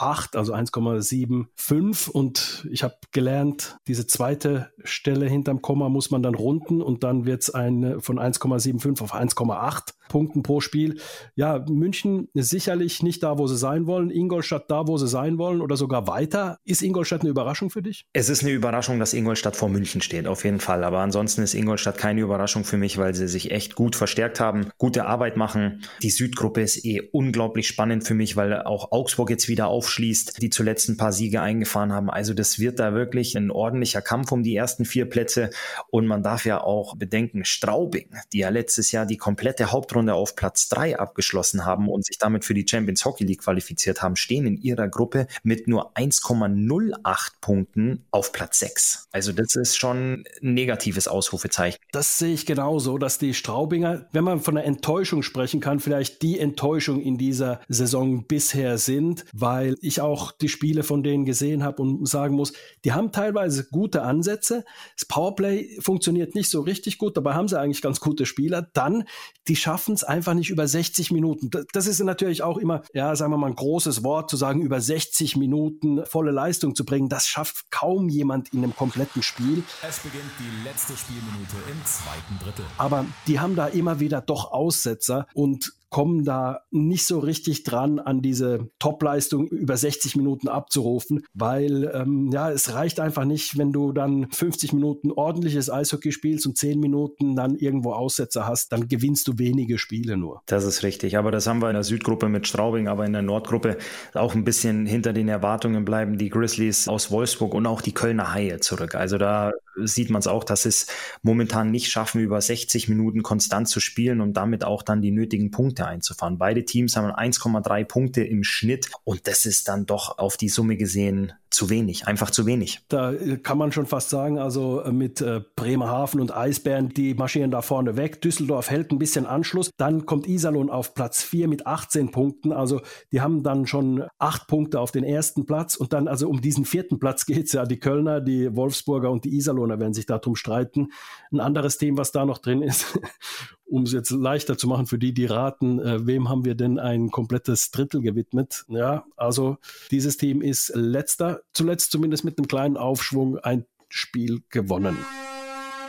1,8 0.00 0.10
8, 0.10 0.36
also 0.36 0.54
1,75. 0.54 2.10
Und 2.10 2.66
ich 2.70 2.82
habe 2.82 2.96
gelernt, 3.12 3.78
diese 3.86 4.06
zweite 4.06 4.72
Stelle 4.84 5.26
hinterm 5.28 5.62
Komma 5.62 5.88
muss 5.88 6.10
man 6.10 6.22
dann 6.22 6.34
runden 6.34 6.82
und 6.82 7.04
dann 7.04 7.26
wird 7.26 7.42
es 7.42 7.50
von 7.50 8.18
1,75 8.18 9.02
auf 9.02 9.14
1,8 9.14 9.94
Punkten 10.10 10.42
pro 10.42 10.60
Spiel. 10.60 11.00
Ja, 11.34 11.64
München 11.70 12.28
sicherlich 12.34 13.02
nicht 13.02 13.22
da, 13.22 13.38
wo 13.38 13.46
sie 13.46 13.56
sein 13.56 13.86
wollen. 13.86 14.10
Ingolstadt 14.10 14.70
da, 14.70 14.86
wo 14.86 14.98
sie 14.98 15.08
sein 15.08 15.38
wollen 15.38 15.62
oder 15.62 15.78
sogar 15.78 16.06
weiter. 16.06 16.58
Ist 16.66 16.82
Ingolstadt 16.82 17.22
eine 17.22 17.30
Überraschung 17.30 17.70
für 17.70 17.80
dich? 17.80 18.04
Es 18.12 18.28
ist 18.28 18.42
eine 18.42 18.52
Überraschung, 18.52 18.98
dass 18.98 19.14
Ingolstadt 19.14 19.56
vor 19.56 19.70
München 19.70 20.02
steht, 20.02 20.26
auf 20.26 20.44
jeden 20.44 20.60
Fall. 20.60 20.84
Aber 20.84 20.98
ansonsten 20.98 21.42
ist 21.42 21.54
Ingolstadt 21.54 21.96
keine 21.96 22.20
Überraschung 22.20 22.64
für 22.64 22.76
mich, 22.76 22.98
weil 22.98 23.14
sie 23.14 23.28
sich 23.28 23.52
echt 23.52 23.74
gut 23.74 23.96
verstärkt 23.96 24.40
haben, 24.40 24.70
gute 24.76 25.06
Arbeit 25.06 25.38
machen. 25.38 25.82
Die 26.02 26.10
Südgruppe 26.10 26.60
ist 26.60 26.84
eh 26.84 27.00
unglaublich 27.12 27.68
spannend 27.68 28.04
für 28.04 28.14
mich, 28.14 28.36
weil 28.36 28.62
auch 28.62 28.92
Augsburg 28.92 29.30
jetzt 29.30 29.48
wieder 29.48 29.68
aufschließt, 29.68 30.42
die 30.42 30.50
zuletzt 30.50 30.88
ein 30.88 30.96
paar 30.96 31.12
Siege 31.12 31.40
eingefahren 31.40 31.92
haben. 31.92 32.10
Also 32.10 32.34
das 32.34 32.58
wird 32.58 32.80
da 32.80 32.92
wirklich 32.92 33.36
ein 33.36 33.50
ordentlicher 33.50 34.02
Kampf 34.02 34.32
um 34.32 34.42
die 34.42 34.56
ersten 34.56 34.84
vier 34.84 35.08
Plätze. 35.08 35.50
Und 35.90 36.06
man 36.06 36.24
darf 36.24 36.44
ja 36.44 36.60
auch 36.62 36.96
bedenken, 36.96 37.44
Straubing, 37.44 38.08
die 38.32 38.38
ja 38.38 38.48
letztes 38.48 38.90
Jahr 38.90 39.06
die 39.06 39.16
komplette 39.16 39.70
Hauptrunde 39.70 39.99
Runde 40.00 40.14
auf 40.14 40.34
Platz 40.34 40.68
3 40.70 40.98
abgeschlossen 40.98 41.64
haben 41.66 41.88
und 41.88 42.06
sich 42.06 42.18
damit 42.18 42.44
für 42.44 42.54
die 42.54 42.66
Champions 42.66 43.04
Hockey 43.04 43.24
League 43.24 43.42
qualifiziert 43.42 44.02
haben, 44.02 44.16
stehen 44.16 44.46
in 44.46 44.56
ihrer 44.56 44.88
Gruppe 44.88 45.26
mit 45.42 45.68
nur 45.68 45.94
1,08 45.94 47.32
Punkten 47.40 48.06
auf 48.10 48.32
Platz 48.32 48.60
6. 48.60 49.08
Also 49.12 49.32
das 49.32 49.54
ist 49.56 49.76
schon 49.76 50.24
ein 50.42 50.54
negatives 50.54 51.06
Ausrufezeichen. 51.06 51.78
Das 51.92 52.18
sehe 52.18 52.32
ich 52.32 52.46
genauso, 52.46 52.96
dass 52.96 53.18
die 53.18 53.34
Straubinger, 53.34 54.06
wenn 54.12 54.24
man 54.24 54.40
von 54.40 54.56
einer 54.56 54.66
Enttäuschung 54.66 55.22
sprechen 55.22 55.60
kann, 55.60 55.80
vielleicht 55.80 56.22
die 56.22 56.38
Enttäuschung 56.38 57.00
in 57.02 57.18
dieser 57.18 57.60
Saison 57.68 58.26
bisher 58.26 58.78
sind, 58.78 59.26
weil 59.34 59.76
ich 59.82 60.00
auch 60.00 60.32
die 60.32 60.48
Spiele 60.48 60.82
von 60.82 61.02
denen 61.02 61.26
gesehen 61.26 61.62
habe 61.62 61.82
und 61.82 62.08
sagen 62.08 62.34
muss, 62.34 62.54
die 62.84 62.92
haben 62.92 63.12
teilweise 63.12 63.68
gute 63.70 64.02
Ansätze. 64.02 64.64
Das 64.96 65.04
Powerplay 65.06 65.78
funktioniert 65.80 66.34
nicht 66.34 66.48
so 66.48 66.62
richtig 66.62 66.96
gut, 66.96 67.16
dabei 67.18 67.34
haben 67.34 67.48
sie 67.48 67.60
eigentlich 67.60 67.82
ganz 67.82 68.00
gute 68.00 68.24
Spieler. 68.24 68.62
Dann, 68.72 69.04
die 69.46 69.56
schaffen 69.56 69.89
schaffen 69.90 69.94
es 69.94 70.04
einfach 70.04 70.34
nicht 70.34 70.50
über 70.50 70.66
60 70.66 71.10
Minuten. 71.10 71.50
Das 71.72 71.86
ist 71.86 72.00
natürlich 72.00 72.42
auch 72.42 72.58
immer, 72.58 72.82
ja, 72.92 73.14
sagen 73.16 73.32
wir 73.32 73.36
mal, 73.36 73.48
ein 73.48 73.56
großes 73.56 74.04
Wort 74.04 74.30
zu 74.30 74.36
sagen, 74.36 74.62
über 74.62 74.80
60 74.80 75.36
Minuten 75.36 76.04
volle 76.06 76.30
Leistung 76.30 76.74
zu 76.74 76.84
bringen. 76.84 77.08
Das 77.08 77.26
schafft 77.26 77.70
kaum 77.70 78.08
jemand 78.08 78.52
in 78.52 78.62
einem 78.62 78.74
kompletten 78.74 79.22
Spiel. 79.22 79.62
Es 79.86 79.98
beginnt 80.00 80.30
die 80.38 80.68
letzte 80.68 80.96
Spielminute 80.96 81.56
im 81.70 81.84
zweiten 81.84 82.38
Drittel. 82.42 82.64
Aber 82.78 83.04
die 83.26 83.40
haben 83.40 83.56
da 83.56 83.66
immer 83.66 84.00
wieder 84.00 84.20
doch 84.20 84.52
Aussetzer 84.52 85.26
und 85.34 85.72
kommen 85.90 86.24
da 86.24 86.60
nicht 86.70 87.04
so 87.04 87.18
richtig 87.18 87.64
dran, 87.64 87.98
an 87.98 88.22
diese 88.22 88.70
Topleistung 88.78 89.48
über 89.48 89.76
60 89.76 90.16
Minuten 90.16 90.48
abzurufen, 90.48 91.24
weil 91.34 91.90
ähm, 91.92 92.30
ja, 92.32 92.50
es 92.50 92.74
reicht 92.74 93.00
einfach 93.00 93.24
nicht, 93.24 93.58
wenn 93.58 93.72
du 93.72 93.92
dann 93.92 94.30
50 94.30 94.72
Minuten 94.72 95.10
ordentliches 95.10 95.68
Eishockey 95.68 96.12
spielst 96.12 96.46
und 96.46 96.56
10 96.56 96.78
Minuten 96.78 97.34
dann 97.34 97.56
irgendwo 97.56 97.92
Aussetzer 97.92 98.46
hast, 98.46 98.72
dann 98.72 98.88
gewinnst 98.88 99.26
du 99.28 99.38
wenige 99.38 99.78
Spiele 99.78 100.16
nur. 100.16 100.42
Das 100.46 100.64
ist 100.64 100.82
richtig, 100.82 101.18
aber 101.18 101.30
das 101.32 101.46
haben 101.46 101.60
wir 101.60 101.68
in 101.68 101.74
der 101.74 101.84
Südgruppe 101.84 102.28
mit 102.28 102.46
Straubing, 102.46 102.88
aber 102.88 103.04
in 103.04 103.12
der 103.12 103.22
Nordgruppe 103.22 103.76
auch 104.14 104.34
ein 104.34 104.44
bisschen 104.44 104.86
hinter 104.86 105.12
den 105.12 105.28
Erwartungen 105.28 105.84
bleiben 105.84 106.18
die 106.18 106.30
Grizzlies 106.30 106.88
aus 106.88 107.10
Wolfsburg 107.10 107.52
und 107.54 107.66
auch 107.66 107.80
die 107.80 107.92
Kölner 107.92 108.32
Haie 108.32 108.60
zurück. 108.60 108.94
Also 108.94 109.18
da 109.18 109.52
sieht 109.76 110.10
man 110.10 110.20
es 110.20 110.26
auch, 110.26 110.44
dass 110.44 110.64
es 110.64 110.86
momentan 111.22 111.70
nicht 111.70 111.90
schaffen, 111.90 112.20
über 112.20 112.40
60 112.40 112.88
Minuten 112.88 113.22
konstant 113.22 113.68
zu 113.68 113.80
spielen 113.80 114.20
und 114.20 114.34
damit 114.34 114.64
auch 114.64 114.82
dann 114.82 115.02
die 115.02 115.10
nötigen 115.10 115.50
Punkte 115.50 115.86
einzufahren. 115.86 116.38
Beide 116.38 116.64
Teams 116.64 116.96
haben 116.96 117.10
1,3 117.10 117.84
Punkte 117.84 118.22
im 118.24 118.44
Schnitt 118.44 118.90
und 119.04 119.26
das 119.26 119.46
ist 119.46 119.68
dann 119.68 119.86
doch 119.86 120.18
auf 120.18 120.36
die 120.36 120.48
Summe 120.48 120.76
gesehen 120.76 121.32
zu 121.50 121.68
wenig, 121.68 122.06
einfach 122.06 122.30
zu 122.30 122.46
wenig. 122.46 122.80
Da 122.88 123.12
kann 123.42 123.58
man 123.58 123.72
schon 123.72 123.86
fast 123.86 124.08
sagen, 124.08 124.38
also 124.38 124.80
äh, 124.82 124.92
mit 124.92 125.20
äh, 125.20 125.40
Bremerhaven 125.56 126.20
und 126.20 126.34
Eisbären, 126.34 126.90
die 126.90 127.14
marschieren 127.14 127.50
da 127.50 127.60
vorne 127.60 127.96
weg. 127.96 128.22
Düsseldorf 128.22 128.70
hält 128.70 128.92
ein 128.92 128.98
bisschen 128.98 129.26
Anschluss. 129.26 129.70
Dann 129.76 130.06
kommt 130.06 130.28
Iserlohn 130.28 130.70
auf 130.70 130.94
Platz 130.94 131.22
4 131.22 131.48
mit 131.48 131.66
18 131.66 132.12
Punkten. 132.12 132.52
Also 132.52 132.80
die 133.10 133.20
haben 133.20 133.42
dann 133.42 133.66
schon 133.66 134.04
acht 134.18 134.46
Punkte 134.46 134.78
auf 134.78 134.92
den 134.92 135.02
ersten 135.02 135.44
Platz. 135.44 135.74
Und 135.74 135.92
dann, 135.92 136.06
also 136.06 136.28
um 136.28 136.40
diesen 136.40 136.64
vierten 136.64 137.00
Platz 137.00 137.26
geht 137.26 137.46
es 137.46 137.52
ja. 137.52 137.66
Die 137.66 137.80
Kölner, 137.80 138.20
die 138.20 138.54
Wolfsburger 138.54 139.10
und 139.10 139.24
die 139.24 139.36
Iserlohner 139.60 139.78
werden 139.80 139.94
sich 139.94 140.06
darum 140.06 140.36
streiten. 140.36 140.92
Ein 141.30 141.40
anderes 141.40 141.78
Team, 141.78 141.96
was 141.96 142.12
da 142.12 142.24
noch 142.24 142.38
drin 142.38 142.62
ist, 142.62 142.98
um 143.66 143.82
es 143.82 143.92
jetzt 143.92 144.10
leichter 144.10 144.56
zu 144.56 144.66
machen 144.68 144.86
für 144.86 144.98
die, 144.98 145.12
die 145.12 145.26
raten, 145.26 145.78
äh, 145.78 146.06
wem 146.06 146.28
haben 146.28 146.44
wir 146.44 146.54
denn 146.54 146.78
ein 146.78 147.10
komplettes 147.10 147.70
Drittel 147.70 148.00
gewidmet? 148.00 148.64
Ja, 148.68 149.04
also 149.16 149.58
dieses 149.90 150.16
Team 150.16 150.42
ist 150.42 150.72
letzter, 150.74 151.42
zuletzt 151.52 151.92
zumindest 151.92 152.24
mit 152.24 152.38
einem 152.38 152.48
kleinen 152.48 152.76
Aufschwung 152.76 153.38
ein 153.38 153.66
Spiel 153.88 154.42
gewonnen. 154.50 154.96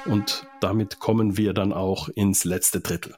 Und 0.06 0.48
damit 0.62 1.00
kommen 1.00 1.38
wir 1.38 1.54
dann 1.54 1.74
auch 1.74 2.10
ins 2.10 2.44
letzte 2.44 2.82
Drittel. 2.82 3.16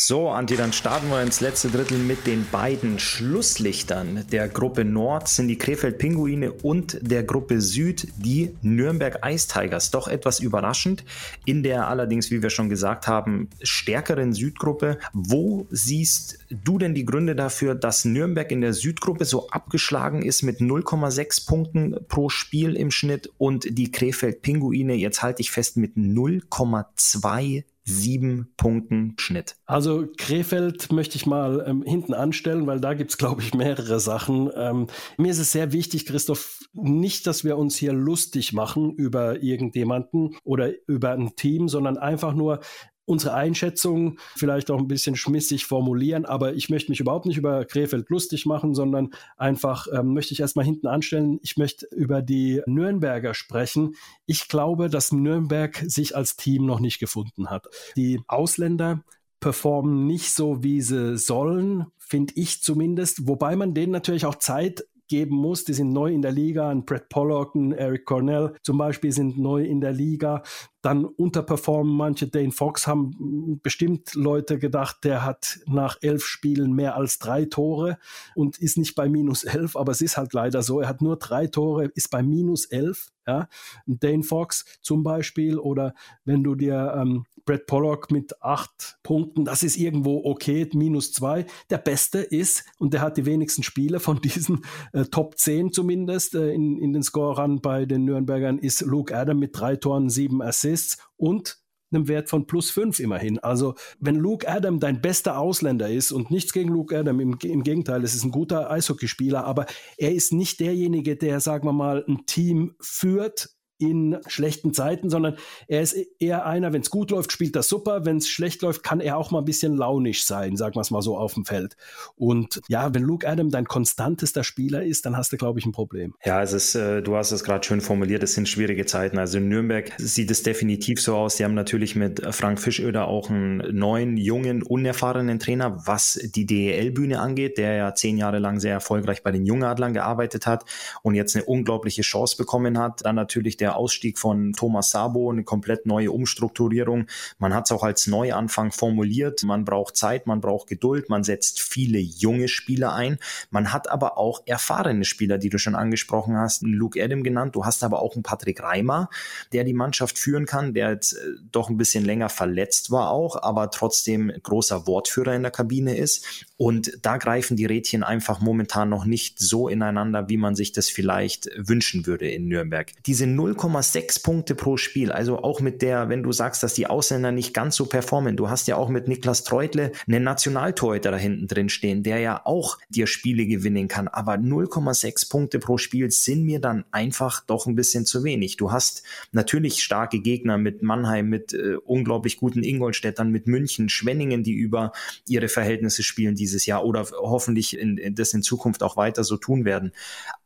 So, 0.00 0.28
Anti, 0.28 0.54
dann 0.54 0.72
starten 0.72 1.10
wir 1.10 1.20
ins 1.20 1.40
letzte 1.40 1.70
Drittel 1.70 1.98
mit 1.98 2.24
den 2.28 2.46
beiden 2.52 3.00
Schlusslichtern. 3.00 4.24
Der 4.30 4.48
Gruppe 4.48 4.84
Nord 4.84 5.26
sind 5.26 5.48
die 5.48 5.58
Krefeld 5.58 5.98
Pinguine 5.98 6.52
und 6.52 6.98
der 7.02 7.24
Gruppe 7.24 7.60
Süd 7.60 8.06
die 8.16 8.54
Nürnberg 8.62 9.18
Ice 9.26 9.48
Tigers. 9.48 9.90
Doch 9.90 10.06
etwas 10.06 10.38
überraschend 10.38 11.04
in 11.46 11.64
der 11.64 11.88
allerdings, 11.88 12.30
wie 12.30 12.42
wir 12.42 12.50
schon 12.50 12.68
gesagt 12.68 13.08
haben, 13.08 13.50
stärkeren 13.60 14.32
Südgruppe. 14.32 14.98
Wo 15.12 15.66
siehst 15.72 16.38
du 16.48 16.78
denn 16.78 16.94
die 16.94 17.04
Gründe 17.04 17.34
dafür, 17.34 17.74
dass 17.74 18.04
Nürnberg 18.04 18.52
in 18.52 18.60
der 18.60 18.74
Südgruppe 18.74 19.24
so 19.24 19.48
abgeschlagen 19.48 20.22
ist 20.22 20.42
mit 20.44 20.60
0,6 20.60 21.44
Punkten 21.44 21.96
pro 22.06 22.28
Spiel 22.28 22.76
im 22.76 22.92
Schnitt 22.92 23.32
und 23.36 23.76
die 23.76 23.90
Krefeld 23.90 24.42
Pinguine, 24.42 24.94
jetzt 24.94 25.24
halte 25.24 25.42
ich 25.42 25.50
fest, 25.50 25.76
mit 25.76 25.96
0,2 25.96 27.64
sieben 27.88 28.52
Punkten 28.56 29.14
Schnitt. 29.18 29.56
Also 29.66 30.06
Krefeld 30.16 30.92
möchte 30.92 31.16
ich 31.16 31.26
mal 31.26 31.64
ähm, 31.66 31.82
hinten 31.82 32.14
anstellen, 32.14 32.66
weil 32.66 32.80
da 32.80 32.94
gibt 32.94 33.10
es, 33.10 33.18
glaube 33.18 33.42
ich, 33.42 33.54
mehrere 33.54 34.00
Sachen. 34.00 34.50
Ähm, 34.54 34.86
mir 35.16 35.30
ist 35.30 35.38
es 35.38 35.52
sehr 35.52 35.72
wichtig, 35.72 36.06
Christoph, 36.06 36.60
nicht, 36.72 37.26
dass 37.26 37.44
wir 37.44 37.56
uns 37.56 37.76
hier 37.76 37.92
lustig 37.92 38.52
machen 38.52 38.92
über 38.94 39.42
irgendjemanden 39.42 40.36
oder 40.44 40.70
über 40.86 41.12
ein 41.12 41.34
Team, 41.36 41.68
sondern 41.68 41.98
einfach 41.98 42.34
nur, 42.34 42.60
unsere 43.08 43.34
Einschätzung 43.34 44.18
vielleicht 44.36 44.70
auch 44.70 44.78
ein 44.78 44.88
bisschen 44.88 45.16
schmissig 45.16 45.64
formulieren, 45.64 46.26
aber 46.26 46.54
ich 46.54 46.68
möchte 46.68 46.90
mich 46.90 47.00
überhaupt 47.00 47.26
nicht 47.26 47.38
über 47.38 47.64
Krefeld 47.64 48.10
lustig 48.10 48.46
machen, 48.46 48.74
sondern 48.74 49.10
einfach 49.36 49.86
ähm, 49.92 50.12
möchte 50.12 50.34
ich 50.34 50.40
erstmal 50.40 50.64
hinten 50.64 50.86
anstellen. 50.86 51.38
Ich 51.42 51.56
möchte 51.56 51.86
über 51.86 52.22
die 52.22 52.62
Nürnberger 52.66 53.34
sprechen. 53.34 53.94
Ich 54.26 54.48
glaube, 54.48 54.90
dass 54.90 55.12
Nürnberg 55.12 55.82
sich 55.86 56.14
als 56.14 56.36
Team 56.36 56.66
noch 56.66 56.80
nicht 56.80 56.98
gefunden 56.98 57.50
hat. 57.50 57.68
Die 57.96 58.20
Ausländer 58.28 59.02
performen 59.40 60.06
nicht 60.06 60.32
so, 60.32 60.62
wie 60.62 60.82
sie 60.82 61.16
sollen, 61.16 61.86
finde 61.98 62.34
ich 62.36 62.62
zumindest, 62.62 63.26
wobei 63.26 63.56
man 63.56 63.72
denen 63.72 63.92
natürlich 63.92 64.26
auch 64.26 64.34
Zeit 64.34 64.84
geben 65.08 65.36
muss. 65.36 65.64
Die 65.64 65.72
sind 65.72 65.92
neu 65.92 66.12
in 66.12 66.22
der 66.22 66.32
Liga. 66.32 66.68
Ein 66.68 66.84
Brett 66.84 67.08
Pollock, 67.08 67.54
ein 67.54 67.72
Eric 67.72 68.04
Cornell 68.04 68.54
zum 68.62 68.78
Beispiel 68.78 69.10
sind 69.10 69.38
neu 69.38 69.64
in 69.64 69.80
der 69.80 69.92
Liga. 69.92 70.42
Dann 70.82 71.04
unterperformen 71.04 71.96
manche. 71.96 72.28
Dane 72.28 72.52
Fox 72.52 72.86
haben 72.86 73.60
bestimmt 73.62 74.14
Leute 74.14 74.58
gedacht, 74.58 74.98
der 75.04 75.24
hat 75.24 75.60
nach 75.66 75.98
elf 76.02 76.24
Spielen 76.24 76.72
mehr 76.72 76.96
als 76.96 77.18
drei 77.18 77.44
Tore 77.44 77.98
und 78.34 78.58
ist 78.58 78.78
nicht 78.78 78.94
bei 78.94 79.08
minus 79.08 79.44
elf, 79.44 79.76
aber 79.76 79.92
es 79.92 80.00
ist 80.00 80.16
halt 80.16 80.32
leider 80.32 80.62
so. 80.62 80.80
Er 80.80 80.88
hat 80.88 81.02
nur 81.02 81.16
drei 81.16 81.46
Tore, 81.46 81.90
ist 81.94 82.10
bei 82.10 82.22
minus 82.22 82.66
elf. 82.66 83.08
Ja? 83.26 83.48
Dane 83.86 84.22
Fox 84.22 84.64
zum 84.80 85.02
Beispiel 85.02 85.58
oder 85.58 85.94
wenn 86.24 86.42
du 86.42 86.54
dir 86.54 86.94
ähm, 86.96 87.24
Brad 87.48 87.64
Pollock 87.64 88.10
mit 88.10 88.42
acht 88.42 88.98
Punkten, 89.02 89.46
das 89.46 89.62
ist 89.62 89.78
irgendwo 89.78 90.22
okay, 90.24 90.68
minus 90.74 91.12
zwei. 91.12 91.46
Der 91.70 91.78
Beste 91.78 92.18
ist, 92.18 92.64
und 92.78 92.92
der 92.92 93.00
hat 93.00 93.16
die 93.16 93.24
wenigsten 93.24 93.62
Spiele 93.62 94.00
von 94.00 94.20
diesen 94.20 94.66
äh, 94.92 95.04
Top 95.04 95.38
10 95.38 95.72
zumindest 95.72 96.34
äh, 96.34 96.52
in, 96.52 96.78
in 96.78 96.92
den 96.92 97.02
Scorern 97.02 97.62
bei 97.62 97.86
den 97.86 98.04
Nürnbergern, 98.04 98.58
ist 98.58 98.82
Luke 98.82 99.16
Adam 99.16 99.38
mit 99.38 99.58
drei 99.58 99.76
Toren, 99.76 100.10
sieben 100.10 100.42
Assists 100.42 100.68
und 101.16 101.58
einem 101.90 102.08
Wert 102.08 102.28
von 102.28 102.46
plus 102.46 102.70
fünf 102.70 103.00
immerhin. 103.00 103.38
Also 103.38 103.74
wenn 103.98 104.16
Luke 104.16 104.48
Adam 104.48 104.78
dein 104.80 105.00
bester 105.00 105.38
Ausländer 105.38 105.88
ist 105.88 106.12
und 106.12 106.30
nichts 106.30 106.52
gegen 106.52 106.68
Luke 106.68 106.96
Adam, 106.96 107.20
im, 107.20 107.38
im 107.42 107.62
Gegenteil, 107.62 108.04
es 108.04 108.14
ist 108.14 108.24
ein 108.24 108.30
guter 108.30 108.70
Eishockeyspieler, 108.70 109.44
aber 109.44 109.66
er 109.96 110.12
ist 110.12 110.32
nicht 110.32 110.60
derjenige, 110.60 111.16
der, 111.16 111.40
sagen 111.40 111.66
wir 111.66 111.72
mal, 111.72 112.04
ein 112.06 112.26
Team 112.26 112.74
führt, 112.80 113.50
in 113.78 114.18
schlechten 114.26 114.74
Zeiten, 114.74 115.08
sondern 115.08 115.36
er 115.68 115.82
ist 115.82 115.96
eher 116.18 116.46
einer, 116.46 116.72
wenn 116.72 116.82
es 116.82 116.90
gut 116.90 117.10
läuft, 117.10 117.32
spielt 117.32 117.54
das 117.56 117.68
super. 117.68 118.04
Wenn 118.04 118.18
es 118.18 118.28
schlecht 118.28 118.62
läuft, 118.62 118.82
kann 118.82 119.00
er 119.00 119.16
auch 119.16 119.30
mal 119.30 119.38
ein 119.38 119.44
bisschen 119.44 119.76
launisch 119.76 120.24
sein, 120.24 120.56
sagen 120.56 120.74
wir 120.74 120.80
es 120.80 120.90
mal 120.90 121.02
so 121.02 121.16
auf 121.16 121.34
dem 121.34 121.44
Feld. 121.44 121.76
Und 122.16 122.60
ja, 122.68 122.92
wenn 122.92 123.02
Luke 123.02 123.28
Adam 123.28 123.50
dein 123.50 123.66
konstantester 123.66 124.42
Spieler 124.42 124.82
ist, 124.82 125.06
dann 125.06 125.16
hast 125.16 125.32
du, 125.32 125.36
glaube 125.36 125.60
ich, 125.60 125.66
ein 125.66 125.72
Problem. 125.72 126.14
Ja, 126.24 126.42
es 126.42 126.52
ist, 126.52 126.74
äh, 126.74 127.02
du 127.02 127.16
hast 127.16 127.30
es 127.30 127.44
gerade 127.44 127.64
schön 127.64 127.80
formuliert, 127.80 128.22
es 128.22 128.34
sind 128.34 128.48
schwierige 128.48 128.84
Zeiten. 128.86 129.18
Also 129.18 129.38
in 129.38 129.48
Nürnberg 129.48 129.92
sieht 129.98 130.30
es 130.30 130.42
definitiv 130.42 131.00
so 131.00 131.16
aus. 131.16 131.36
Die 131.36 131.44
haben 131.44 131.54
natürlich 131.54 131.94
mit 131.94 132.22
Frank 132.34 132.60
Fischöder 132.60 133.06
auch 133.06 133.30
einen 133.30 133.76
neuen, 133.76 134.16
jungen, 134.16 134.62
unerfahrenen 134.62 135.38
Trainer, 135.38 135.86
was 135.86 136.18
die 136.34 136.46
DEL-Bühne 136.46 137.20
angeht, 137.20 137.58
der 137.58 137.74
ja 137.74 137.94
zehn 137.94 138.18
Jahre 138.18 138.38
lang 138.38 138.58
sehr 138.58 138.72
erfolgreich 138.72 139.22
bei 139.22 139.30
den 139.30 139.46
Jungadlern 139.46 139.92
gearbeitet 139.92 140.46
hat 140.46 140.64
und 141.02 141.14
jetzt 141.14 141.36
eine 141.36 141.44
unglaubliche 141.44 142.02
Chance 142.02 142.36
bekommen 142.36 142.78
hat. 142.78 143.04
Dann 143.04 143.14
natürlich 143.14 143.56
der 143.56 143.67
der 143.68 143.76
Ausstieg 143.76 144.18
von 144.18 144.54
Thomas 144.54 144.90
Sabo, 144.90 145.30
eine 145.30 145.44
komplett 145.44 145.84
neue 145.84 146.10
Umstrukturierung. 146.10 147.06
Man 147.38 147.52
hat 147.52 147.66
es 147.66 147.72
auch 147.72 147.82
als 147.82 148.06
Neuanfang 148.06 148.72
formuliert. 148.72 149.42
Man 149.44 149.66
braucht 149.66 149.94
Zeit, 149.94 150.26
man 150.26 150.40
braucht 150.40 150.68
Geduld, 150.68 151.10
man 151.10 151.22
setzt 151.22 151.60
viele 151.60 151.98
junge 151.98 152.48
Spieler 152.48 152.94
ein. 152.94 153.18
Man 153.50 153.74
hat 153.74 153.90
aber 153.90 154.16
auch 154.16 154.40
erfahrene 154.46 155.04
Spieler, 155.04 155.36
die 155.36 155.50
du 155.50 155.58
schon 155.58 155.74
angesprochen 155.74 156.38
hast, 156.38 156.62
Luke 156.62 157.02
Adam 157.02 157.22
genannt. 157.22 157.54
Du 157.56 157.66
hast 157.66 157.84
aber 157.84 158.00
auch 158.00 158.14
einen 158.14 158.22
Patrick 158.22 158.62
Reimer, 158.62 159.10
der 159.52 159.64
die 159.64 159.74
Mannschaft 159.74 160.18
führen 160.18 160.46
kann, 160.46 160.72
der 160.72 160.92
jetzt 160.92 161.12
äh, 161.12 161.18
doch 161.52 161.68
ein 161.68 161.76
bisschen 161.76 162.06
länger 162.06 162.30
verletzt 162.30 162.90
war 162.90 163.10
auch, 163.10 163.42
aber 163.42 163.70
trotzdem 163.70 164.32
großer 164.42 164.86
Wortführer 164.86 165.34
in 165.34 165.42
der 165.42 165.50
Kabine 165.50 165.94
ist. 165.94 166.46
Und 166.56 166.98
da 167.02 167.18
greifen 167.18 167.58
die 167.58 167.66
Rädchen 167.66 168.02
einfach 168.02 168.40
momentan 168.40 168.88
noch 168.88 169.04
nicht 169.04 169.38
so 169.38 169.68
ineinander, 169.68 170.30
wie 170.30 170.38
man 170.38 170.54
sich 170.54 170.72
das 170.72 170.88
vielleicht 170.88 171.50
wünschen 171.56 172.06
würde 172.06 172.30
in 172.30 172.48
Nürnberg. 172.48 172.92
Diese 173.04 173.26
0,6 173.58 174.22
Punkte 174.22 174.54
pro 174.54 174.76
Spiel, 174.76 175.12
also 175.12 175.38
auch 175.38 175.60
mit 175.60 175.80
der, 175.80 176.08
wenn 176.08 176.22
du 176.22 176.32
sagst, 176.32 176.62
dass 176.62 176.74
die 176.74 176.86
Ausländer 176.86 177.30
nicht 177.30 177.54
ganz 177.54 177.76
so 177.76 177.86
performen, 177.86 178.36
du 178.36 178.50
hast 178.50 178.66
ja 178.66 178.76
auch 178.76 178.88
mit 178.88 179.06
Niklas 179.06 179.44
Treutle 179.44 179.92
einen 180.08 180.24
Nationaltorhüter 180.24 181.12
da 181.12 181.16
hinten 181.16 181.46
drin 181.46 181.68
stehen, 181.68 182.02
der 182.02 182.18
ja 182.18 182.42
auch 182.44 182.78
dir 182.88 183.06
Spiele 183.06 183.46
gewinnen 183.46 183.86
kann, 183.86 184.08
aber 184.08 184.34
0,6 184.34 185.30
Punkte 185.30 185.58
pro 185.58 185.78
Spiel 185.78 186.10
sind 186.10 186.44
mir 186.44 186.60
dann 186.60 186.84
einfach 186.90 187.44
doch 187.46 187.66
ein 187.66 187.76
bisschen 187.76 188.04
zu 188.04 188.24
wenig. 188.24 188.56
Du 188.56 188.72
hast 188.72 189.04
natürlich 189.32 189.82
starke 189.82 190.20
Gegner 190.20 190.58
mit 190.58 190.82
Mannheim, 190.82 191.28
mit 191.28 191.54
äh, 191.54 191.76
unglaublich 191.84 192.36
guten 192.38 192.64
Ingolstädtern, 192.64 193.30
mit 193.30 193.46
München, 193.46 193.88
Schwenningen, 193.88 194.42
die 194.42 194.54
über 194.54 194.92
ihre 195.26 195.48
Verhältnisse 195.48 196.02
spielen, 196.02 196.34
die 196.34 196.48
dieses 196.48 196.64
Jahr 196.64 196.84
oder 196.84 197.06
hoffentlich 197.12 197.78
in, 197.78 197.98
in, 197.98 198.14
das 198.14 198.32
in 198.32 198.42
Zukunft 198.42 198.82
auch 198.82 198.96
weiter 198.96 199.22
so 199.22 199.36
tun 199.36 199.66
werden. 199.66 199.92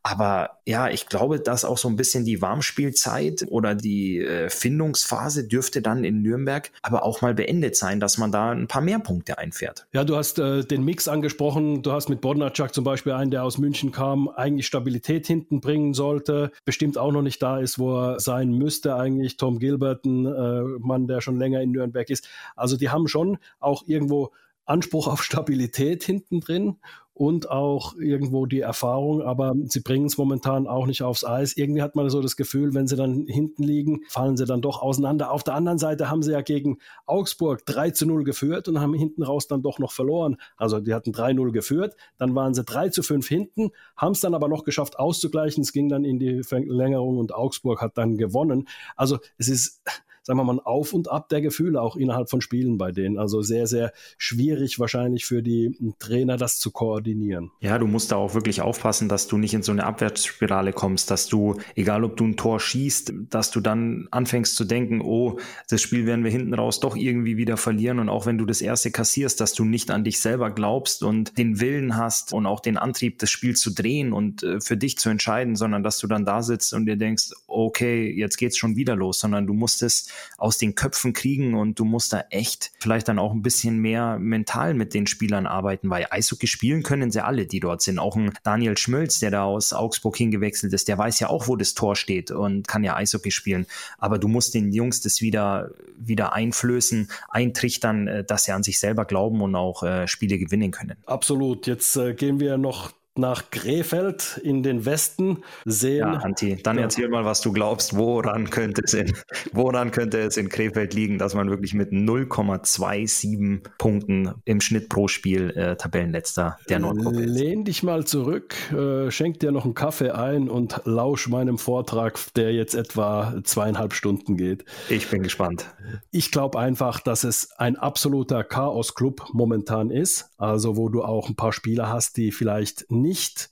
Aber 0.05 0.59
ja, 0.67 0.89
ich 0.89 1.07
glaube, 1.07 1.39
dass 1.39 1.65
auch 1.65 1.79
so 1.79 1.89
ein 1.89 1.95
bisschen 1.95 2.25
die 2.25 2.43
Warmspielzeit 2.43 3.45
oder 3.49 3.77
die 3.77 4.19
äh, 4.19 4.51
Findungsphase 4.51 5.47
dürfte 5.47 5.81
dann 5.81 6.03
in 6.03 6.23
Nürnberg 6.23 6.73
aber 6.83 7.05
auch 7.05 7.21
mal 7.21 7.35
beendet 7.35 7.77
sein, 7.77 8.01
dass 8.01 8.19
man 8.19 8.33
da 8.33 8.51
ein 8.51 8.67
paar 8.67 8.83
mehr 8.83 8.99
Punkte 8.99 9.39
einfährt. 9.39 9.87
Ja, 9.93 10.03
du 10.03 10.17
hast 10.17 10.41
äh, 10.41 10.65
den 10.65 10.85
Mix 10.85 11.07
angesprochen. 11.07 11.83
Du 11.83 11.93
hast 11.93 12.09
mit 12.09 12.21
Bodnarczak 12.21 12.75
zum 12.75 12.83
Beispiel 12.83 13.13
einen, 13.13 13.31
der 13.31 13.45
aus 13.45 13.59
München 13.59 13.93
kam, 13.93 14.29
eigentlich 14.29 14.67
Stabilität 14.67 15.27
hinten 15.27 15.61
bringen 15.61 15.95
sollte, 15.95 16.51
bestimmt 16.65 16.99
auch 16.99 17.13
noch 17.13 17.23
nicht 17.23 17.41
da 17.41 17.61
ist, 17.61 17.79
wo 17.79 17.97
er 17.97 18.21
sein 18.21 18.51
müsste 18.51 18.97
eigentlich. 18.97 19.37
Tom 19.37 19.61
Gilbert, 19.61 20.05
ein 20.05 20.27
äh, 20.27 20.63
Mann, 20.81 21.07
der 21.07 21.21
schon 21.21 21.39
länger 21.39 21.61
in 21.61 21.71
Nürnberg 21.71 22.11
ist. 22.11 22.29
Also 22.57 22.77
die 22.77 22.91
haben 22.91 23.07
schon 23.07 23.39
auch 23.61 23.85
irgendwo 23.87 24.33
Anspruch 24.65 25.07
auf 25.07 25.23
Stabilität 25.23 26.03
hinten 26.03 26.41
drin 26.41 26.77
und 27.15 27.51
auch 27.51 27.95
irgendwo 27.97 28.47
die 28.47 28.61
Erfahrung, 28.61 29.23
aber 29.23 29.55
sie 29.67 29.81
bringen 29.81 30.07
es 30.07 30.17
momentan 30.17 30.67
auch 30.67 30.87
nicht 30.87 31.03
aufs 31.03 31.25
Eis. 31.25 31.57
Irgendwie 31.57 31.83
hat 31.83 31.95
man 31.95 32.09
so 32.09 32.23
das 32.23 32.37
Gefühl, 32.37 32.73
wenn 32.75 32.87
sie 32.87 32.97
dann 32.97 33.27
hinten 33.27 33.63
liegen, 33.63 34.01
fallen 34.09 34.37
sie 34.37 34.47
dann 34.47 34.63
doch 34.63 34.81
auseinander. 34.81 35.31
Auf 35.31 35.45
der 35.45 35.55
anderen 35.55 35.79
Seite 35.79 36.11
haben 36.11 36.23
sie 36.23 36.33
ja 36.33 36.41
gegen 36.41 36.79
Augsburg 37.05 37.67
3 37.67 37.91
zu 37.91 38.07
0 38.07 38.25
geführt 38.25 38.67
und 38.69 38.81
haben 38.81 38.95
hinten 38.95 39.23
raus 39.23 39.47
dann 39.47 39.63
doch 39.63 39.79
noch 39.79 39.93
verloren. 39.93 40.37
Also 40.57 40.81
die 40.81 40.95
hatten 40.95 41.13
3-0 41.13 41.53
geführt, 41.53 41.97
dann 42.17 42.35
waren 42.35 42.55
sie 42.55 42.65
3 42.65 42.89
zu 42.89 43.03
5 43.03 43.29
hinten, 43.29 43.71
haben 43.97 44.13
es 44.13 44.21
dann 44.21 44.35
aber 44.35 44.49
noch 44.49 44.65
geschafft 44.65 44.99
auszugleichen. 44.99 45.63
Es 45.63 45.73
ging 45.73 45.89
dann 45.91 46.05
in 46.05 46.19
die 46.19 46.43
Verlängerung 46.43 47.19
und 47.19 47.35
Augsburg 47.35 47.83
hat 47.83 47.99
dann 47.99 48.17
gewonnen. 48.17 48.69
Also 48.97 49.19
es 49.37 49.49
ist 49.49 49.83
sagen 50.23 50.39
wir 50.39 50.45
mal, 50.45 50.55
ein 50.55 50.61
Auf 50.61 50.93
und 50.93 51.11
Ab 51.11 51.29
der 51.29 51.41
Gefühle 51.41 51.81
auch 51.81 51.97
innerhalb 51.97 52.31
von 52.31 52.41
Spielen 52.41 52.79
bei 52.79 52.93
denen. 52.93 53.19
Also 53.19 53.43
sehr, 53.43 53.67
sehr 53.67 53.93
schwierig 54.19 54.79
wahrscheinlich 54.79 55.25
für 55.25 55.43
die 55.43 55.77
Trainer, 55.99 56.37
das 56.37 56.59
zu 56.59 56.71
koordinieren. 56.71 57.51
Ja, 57.61 57.79
du 57.79 57.87
musst 57.87 58.13
da 58.13 58.17
auch 58.17 58.35
wirklich 58.35 58.61
aufpassen, 58.61 59.09
dass 59.09 59.27
du 59.27 59.37
nicht 59.37 59.55
in 59.55 59.63
so 59.63 59.73
eine 59.73 59.85
Abwärtsspirale 59.85 60.73
kommst, 60.73 61.11
dass 61.11 61.27
du, 61.27 61.57
egal 61.75 62.05
ob 62.05 62.17
du 62.17 62.25
ein 62.25 62.37
Tor 62.37 62.61
schießt, 62.61 63.13
dass 63.31 63.51
du 63.51 63.61
dann 63.61 64.09
anfängst 64.11 64.55
zu 64.57 64.65
denken, 64.65 65.01
oh, 65.01 65.39
das 65.69 65.83
Spiel 65.83 66.07
werden 66.07 66.25
wir 66.25 66.31
hinten 66.31 66.55
raus 66.55 66.81
doch 66.81 66.97
irgendwie 66.97 67.37
wieder 67.37 67.57
verlieren. 67.57 67.99
Und 67.99 68.09
auch 68.09 68.27
wenn 68.27 68.39
du 68.39 68.47
das 68.47 68.61
erste 68.61 68.91
kassierst, 68.91 69.41
dass 69.41 69.55
du 69.55 69.65
nicht 69.65 69.91
an 69.91 70.05
dich 70.05 70.21
selber 70.21 70.51
glaubst 70.51 71.03
und 71.03 71.37
den 71.37 71.61
Willen 71.61 71.97
hast 71.97 72.33
und 72.33 72.47
auch 72.47 72.61
den 72.61 72.77
Antrieb, 72.77 73.19
das 73.19 73.31
Spiel 73.31 73.57
zu 73.57 73.71
drehen 73.71 74.13
und 74.13 74.43
äh, 74.43 74.61
für 74.61 74.77
dich 74.77 74.99
zu 74.99 75.09
entscheiden, 75.09 75.57
sondern 75.57 75.83
dass 75.83 75.99
du 75.99 76.07
dann 76.07 76.25
da 76.25 76.43
sitzt 76.43 76.73
und 76.75 76.87
dir 76.87 76.97
denkst, 76.97 77.31
okay, 77.47 78.11
jetzt 78.11 78.37
geht's 78.37 78.57
schon 78.57 78.77
wieder 78.77 78.95
los, 78.95 79.19
sondern 79.21 79.47
du 79.47 79.53
musst 79.53 79.83
es 79.83 80.12
aus 80.39 80.59
den 80.59 80.75
Köpfen 80.75 81.13
kriegen 81.13 81.55
und 81.55 81.79
du 81.79 81.85
musst 81.85 82.13
da 82.13 82.25
echt 82.31 82.73
vielleicht 82.79 83.09
dann 83.09 83.19
auch 83.19 83.33
ein 83.33 83.43
bisschen 83.43 83.79
mehr 83.79 84.19
mental 84.19 84.75
mit 84.75 84.95
den 84.95 85.07
Spielern 85.07 85.47
arbeiten, 85.47 85.91
weil 85.91 86.07
Eishockey 86.11 86.47
spielen 86.47 86.83
können 86.83 87.11
sie 87.11 87.25
alle, 87.25 87.47
die 87.47 87.61
dort 87.61 87.83
sind. 87.83 87.99
Auch 87.99 88.17
ein 88.17 88.33
Daniel 88.43 88.77
Schmölz, 88.77 89.19
der 89.21 89.31
da 89.31 89.45
aus 89.45 89.73
Augsburg 89.73 90.17
hingewechselt 90.17 90.73
ist, 90.73 90.89
der 90.89 90.99
weiß 90.99 91.21
ja 91.21 91.29
auch, 91.29 91.49
wo 91.49 91.57
das 91.57 91.75
Tor 91.75 91.97
steht 91.97 92.31
und 92.31 92.69
kann 92.69 92.85
ja 92.85 92.97
Eishockey 92.97 93.31
spielen. 93.31 93.67
Aber 93.99 94.19
du 94.19 94.29
musst 94.29 94.55
den 94.55 94.73
Jungs 94.73 95.01
das 95.01 95.21
wieder, 95.21 95.71
wieder 95.97 96.33
einflößen, 96.33 97.09
eintrichtern, 97.29 98.09
äh, 98.09 98.25
dass 98.25 98.45
sie 98.45 98.53
an 98.53 98.63
sich 98.63 98.79
selber 98.79 99.05
glauben 99.05 99.41
und 99.41 99.55
auch 99.55 99.83
äh, 99.83 100.09
Spiele 100.09 100.39
gewinnen 100.39 100.71
können. 100.71 100.97
Absolut. 101.07 101.67
Jetzt 101.67 101.97
äh, 101.97 102.15
gehen 102.15 102.41
wir 102.41 102.59
noch 102.59 102.93
nach 103.15 103.51
Krefeld 103.51 104.41
in 104.43 104.63
den 104.63 104.87
Westen 104.87 105.45
sehen. 105.67 105.99
Ja, 105.99 106.13
Anti, 106.13 106.57
dann 106.63 106.79
erzähl 106.79 107.09
mal, 107.09 107.27
was 107.27 107.43
du 107.43 107.53
glaubst, 107.53 107.95
woran 107.95 108.49
könnte 108.49 108.83
es 108.85 108.95
in, 108.95 109.13
woran 109.53 109.91
könnte 109.91 110.19
es 110.21 110.39
in 110.39 110.49
Krefeld 110.49 110.95
liegen, 110.95 111.19
dass 111.19 111.35
man 111.35 111.51
wirklich 111.51 111.75
mit 111.75 111.93
0,27 111.93 113.61
Punkten 113.77 114.33
im 114.47 114.63
Schnitt 114.63 114.89
pro 114.89 115.09
Spiel 115.09 115.51
äh, 115.51 115.77
Tabellenletzter 115.77 116.57
der 116.71 116.79
Nordgruppe 116.79 117.23
ist. 117.23 117.39
Lehn 117.39 117.65
dich 117.65 117.83
mal 117.83 118.07
zurück, 118.07 118.55
äh, 118.73 119.11
schenk 119.11 119.41
dir 119.41 119.53
noch 119.53 119.67
einen 119.67 119.75
Kaffee 119.75 120.11
ein 120.11 120.49
und 120.49 120.81
lausch 120.85 121.29
meinem 121.29 121.59
Vortrag, 121.59 122.19
der 122.35 122.55
jetzt 122.55 122.75
etwa 122.75 123.35
zweieinhalb 123.45 123.93
Stunden 123.93 124.39
geht. 124.39 124.65
Ich 124.89 125.09
bin 125.11 125.23
gespannt. 125.23 125.67
Ich 126.11 126.31
glaube 126.31 126.59
einfach, 126.59 127.01
dass 127.01 127.25
es 127.25 127.53
ein 127.59 127.77
absoluter 127.77 128.43
Chaos-Club 128.43 129.29
momentan 129.35 129.91
ist, 129.91 130.31
also 130.39 130.79
wo 130.79 130.89
du 130.89 131.03
auch 131.03 131.29
ein 131.29 131.37
paar 131.37 131.53
Spieler 131.53 131.91
hast, 131.91 132.17
die 132.17 132.33
vielleicht 132.33 132.91
nicht 132.91 133.02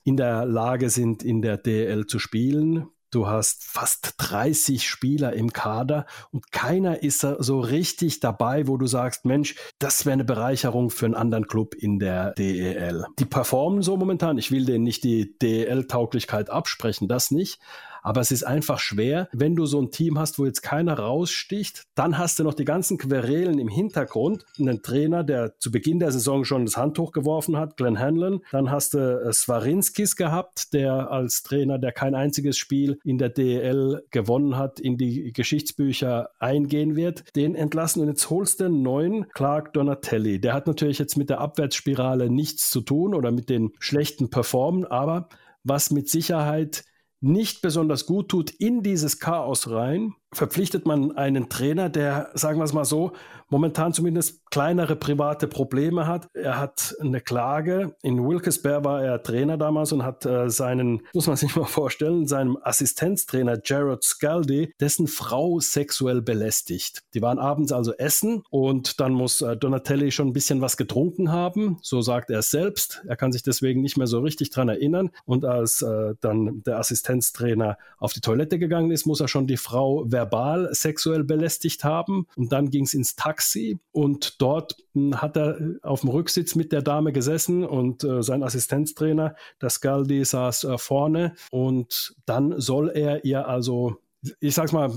in 0.03 0.17
der 0.17 0.45
Lage 0.45 0.89
sind, 0.89 1.23
in 1.23 1.41
der 1.41 1.57
DL 1.57 2.05
zu 2.05 2.19
spielen. 2.19 2.87
Du 3.11 3.27
hast 3.27 3.65
fast 3.65 4.13
30 4.19 4.87
Spieler 4.87 5.33
im 5.33 5.51
Kader 5.51 6.05
und 6.31 6.53
keiner 6.53 7.03
ist 7.03 7.19
so 7.19 7.59
richtig 7.59 8.21
dabei, 8.21 8.67
wo 8.67 8.77
du 8.77 8.87
sagst, 8.87 9.25
Mensch, 9.25 9.55
das 9.79 10.05
wäre 10.05 10.13
eine 10.13 10.23
Bereicherung 10.23 10.89
für 10.89 11.07
einen 11.07 11.15
anderen 11.15 11.45
Club 11.47 11.75
in 11.75 11.99
der 11.99 12.31
DEL. 12.31 13.03
Die 13.19 13.25
performen 13.25 13.81
so 13.81 13.97
momentan. 13.97 14.37
Ich 14.37 14.49
will 14.49 14.63
denen 14.65 14.85
nicht 14.85 15.03
die 15.03 15.37
DEL-Tauglichkeit 15.37 16.49
absprechen, 16.49 17.09
das 17.09 17.31
nicht. 17.31 17.59
Aber 18.01 18.21
es 18.21 18.31
ist 18.31 18.43
einfach 18.43 18.79
schwer, 18.79 19.27
wenn 19.31 19.55
du 19.55 19.65
so 19.65 19.81
ein 19.81 19.91
Team 19.91 20.17
hast, 20.17 20.39
wo 20.39 20.45
jetzt 20.45 20.61
keiner 20.61 20.97
raussticht, 20.97 21.83
dann 21.95 22.17
hast 22.17 22.39
du 22.39 22.43
noch 22.43 22.53
die 22.53 22.65
ganzen 22.65 22.97
Querelen 22.97 23.59
im 23.59 23.67
Hintergrund. 23.67 24.45
Einen 24.59 24.81
Trainer, 24.81 25.23
der 25.23 25.57
zu 25.59 25.71
Beginn 25.71 25.99
der 25.99 26.11
Saison 26.11 26.43
schon 26.45 26.65
das 26.65 26.77
Handtuch 26.77 27.11
geworfen 27.11 27.57
hat, 27.57 27.77
Glenn 27.77 27.99
Hanlon. 27.99 28.41
Dann 28.51 28.71
hast 28.71 28.93
du 28.93 28.99
äh, 28.99 29.31
Swarinskis 29.33 30.15
gehabt, 30.15 30.73
der 30.73 31.11
als 31.11 31.43
Trainer, 31.43 31.77
der 31.77 31.91
kein 31.91 32.15
einziges 32.15 32.57
Spiel 32.57 32.99
in 33.03 33.17
der 33.17 33.29
DEL 33.29 34.03
gewonnen 34.11 34.57
hat, 34.57 34.79
in 34.79 34.97
die 34.97 35.31
Geschichtsbücher 35.33 36.29
eingehen 36.39 36.95
wird. 36.95 37.35
Den 37.35 37.55
entlassen 37.55 38.01
und 38.01 38.09
jetzt 38.09 38.29
holst 38.29 38.59
du 38.59 38.65
einen 38.65 38.81
neuen 38.81 39.29
Clark 39.29 39.73
Donatelli. 39.73 40.39
Der 40.39 40.53
hat 40.53 40.67
natürlich 40.67 40.99
jetzt 40.99 41.17
mit 41.17 41.29
der 41.29 41.39
Abwärtsspirale 41.39 42.29
nichts 42.29 42.69
zu 42.69 42.81
tun 42.81 43.13
oder 43.13 43.31
mit 43.31 43.49
den 43.49 43.71
schlechten 43.79 44.29
Performen, 44.29 44.85
aber 44.85 45.29
was 45.63 45.91
mit 45.91 46.09
Sicherheit 46.09 46.83
nicht 47.21 47.61
besonders 47.61 48.05
gut 48.05 48.29
tut, 48.29 48.49
in 48.49 48.83
dieses 48.83 49.19
Chaos 49.19 49.69
rein, 49.69 50.13
verpflichtet 50.33 50.85
man 50.85 51.17
einen 51.17 51.49
Trainer, 51.49 51.89
der, 51.89 52.29
sagen 52.33 52.59
wir 52.59 52.63
es 52.63 52.73
mal 52.73 52.85
so, 52.85 53.11
momentan 53.49 53.93
zumindest 53.93 54.49
kleinere 54.49 54.95
private 54.95 55.47
Probleme 55.47 56.07
hat. 56.07 56.27
Er 56.33 56.57
hat 56.57 56.95
eine 57.01 57.19
Klage. 57.19 57.95
In 58.01 58.25
Wilkes-Barre 58.25 58.85
war 58.85 59.03
er 59.03 59.21
Trainer 59.23 59.57
damals 59.57 59.91
und 59.91 60.03
hat 60.03 60.25
äh, 60.25 60.49
seinen, 60.49 61.01
muss 61.13 61.27
man 61.27 61.35
sich 61.35 61.55
mal 61.55 61.65
vorstellen, 61.65 62.27
seinem 62.27 62.57
Assistenztrainer 62.61 63.59
Jared 63.63 64.03
Scaldi, 64.03 64.73
dessen 64.79 65.07
Frau 65.07 65.59
sexuell 65.59 66.21
belästigt. 66.21 67.03
Die 67.13 67.21
waren 67.21 67.39
abends 67.39 67.73
also 67.73 67.93
essen 67.93 68.43
und 68.49 69.01
dann 69.01 69.11
muss 69.11 69.41
äh, 69.41 69.57
Donatelli 69.57 70.11
schon 70.11 70.29
ein 70.29 70.33
bisschen 70.33 70.61
was 70.61 70.77
getrunken 70.77 71.31
haben. 71.31 71.77
So 71.81 72.01
sagt 72.01 72.29
er 72.29 72.41
selbst. 72.41 73.03
Er 73.05 73.17
kann 73.17 73.33
sich 73.33 73.43
deswegen 73.43 73.81
nicht 73.81 73.97
mehr 73.97 74.07
so 74.07 74.19
richtig 74.19 74.49
dran 74.49 74.69
erinnern. 74.69 75.09
Und 75.25 75.43
als 75.43 75.81
äh, 75.81 76.15
dann 76.21 76.63
der 76.63 76.79
Assistenztrainer 76.79 77.77
auf 77.97 78.13
die 78.13 78.21
Toilette 78.21 78.59
gegangen 78.59 78.91
ist, 78.91 79.05
muss 79.05 79.19
er 79.19 79.27
schon 79.27 79.45
die 79.45 79.57
Frau 79.57 80.05
verbal 80.21 80.69
sexuell 80.73 81.23
belästigt 81.23 81.83
haben. 81.83 82.27
Und 82.35 82.51
dann 82.51 82.69
ging 82.69 82.83
es 82.83 82.93
ins 82.93 83.15
Taxi 83.15 83.79
und 83.91 84.41
dort 84.41 84.75
hm, 84.93 85.21
hat 85.21 85.37
er 85.37 85.59
äh, 85.59 85.79
auf 85.81 86.01
dem 86.01 86.09
Rücksitz 86.09 86.55
mit 86.55 86.71
der 86.71 86.81
Dame 86.81 87.11
gesessen 87.11 87.63
und 87.63 88.03
äh, 88.03 88.21
sein 88.21 88.43
Assistenztrainer, 88.43 89.35
der 89.61 89.69
Scaldi, 89.69 90.23
saß 90.23 90.65
äh, 90.65 90.77
vorne 90.77 91.33
und 91.49 92.15
dann 92.25 92.59
soll 92.59 92.89
er 92.89 93.25
ihr 93.25 93.47
also 93.47 93.97
ich 94.39 94.53
sag's 94.53 94.71
mal, 94.71 94.91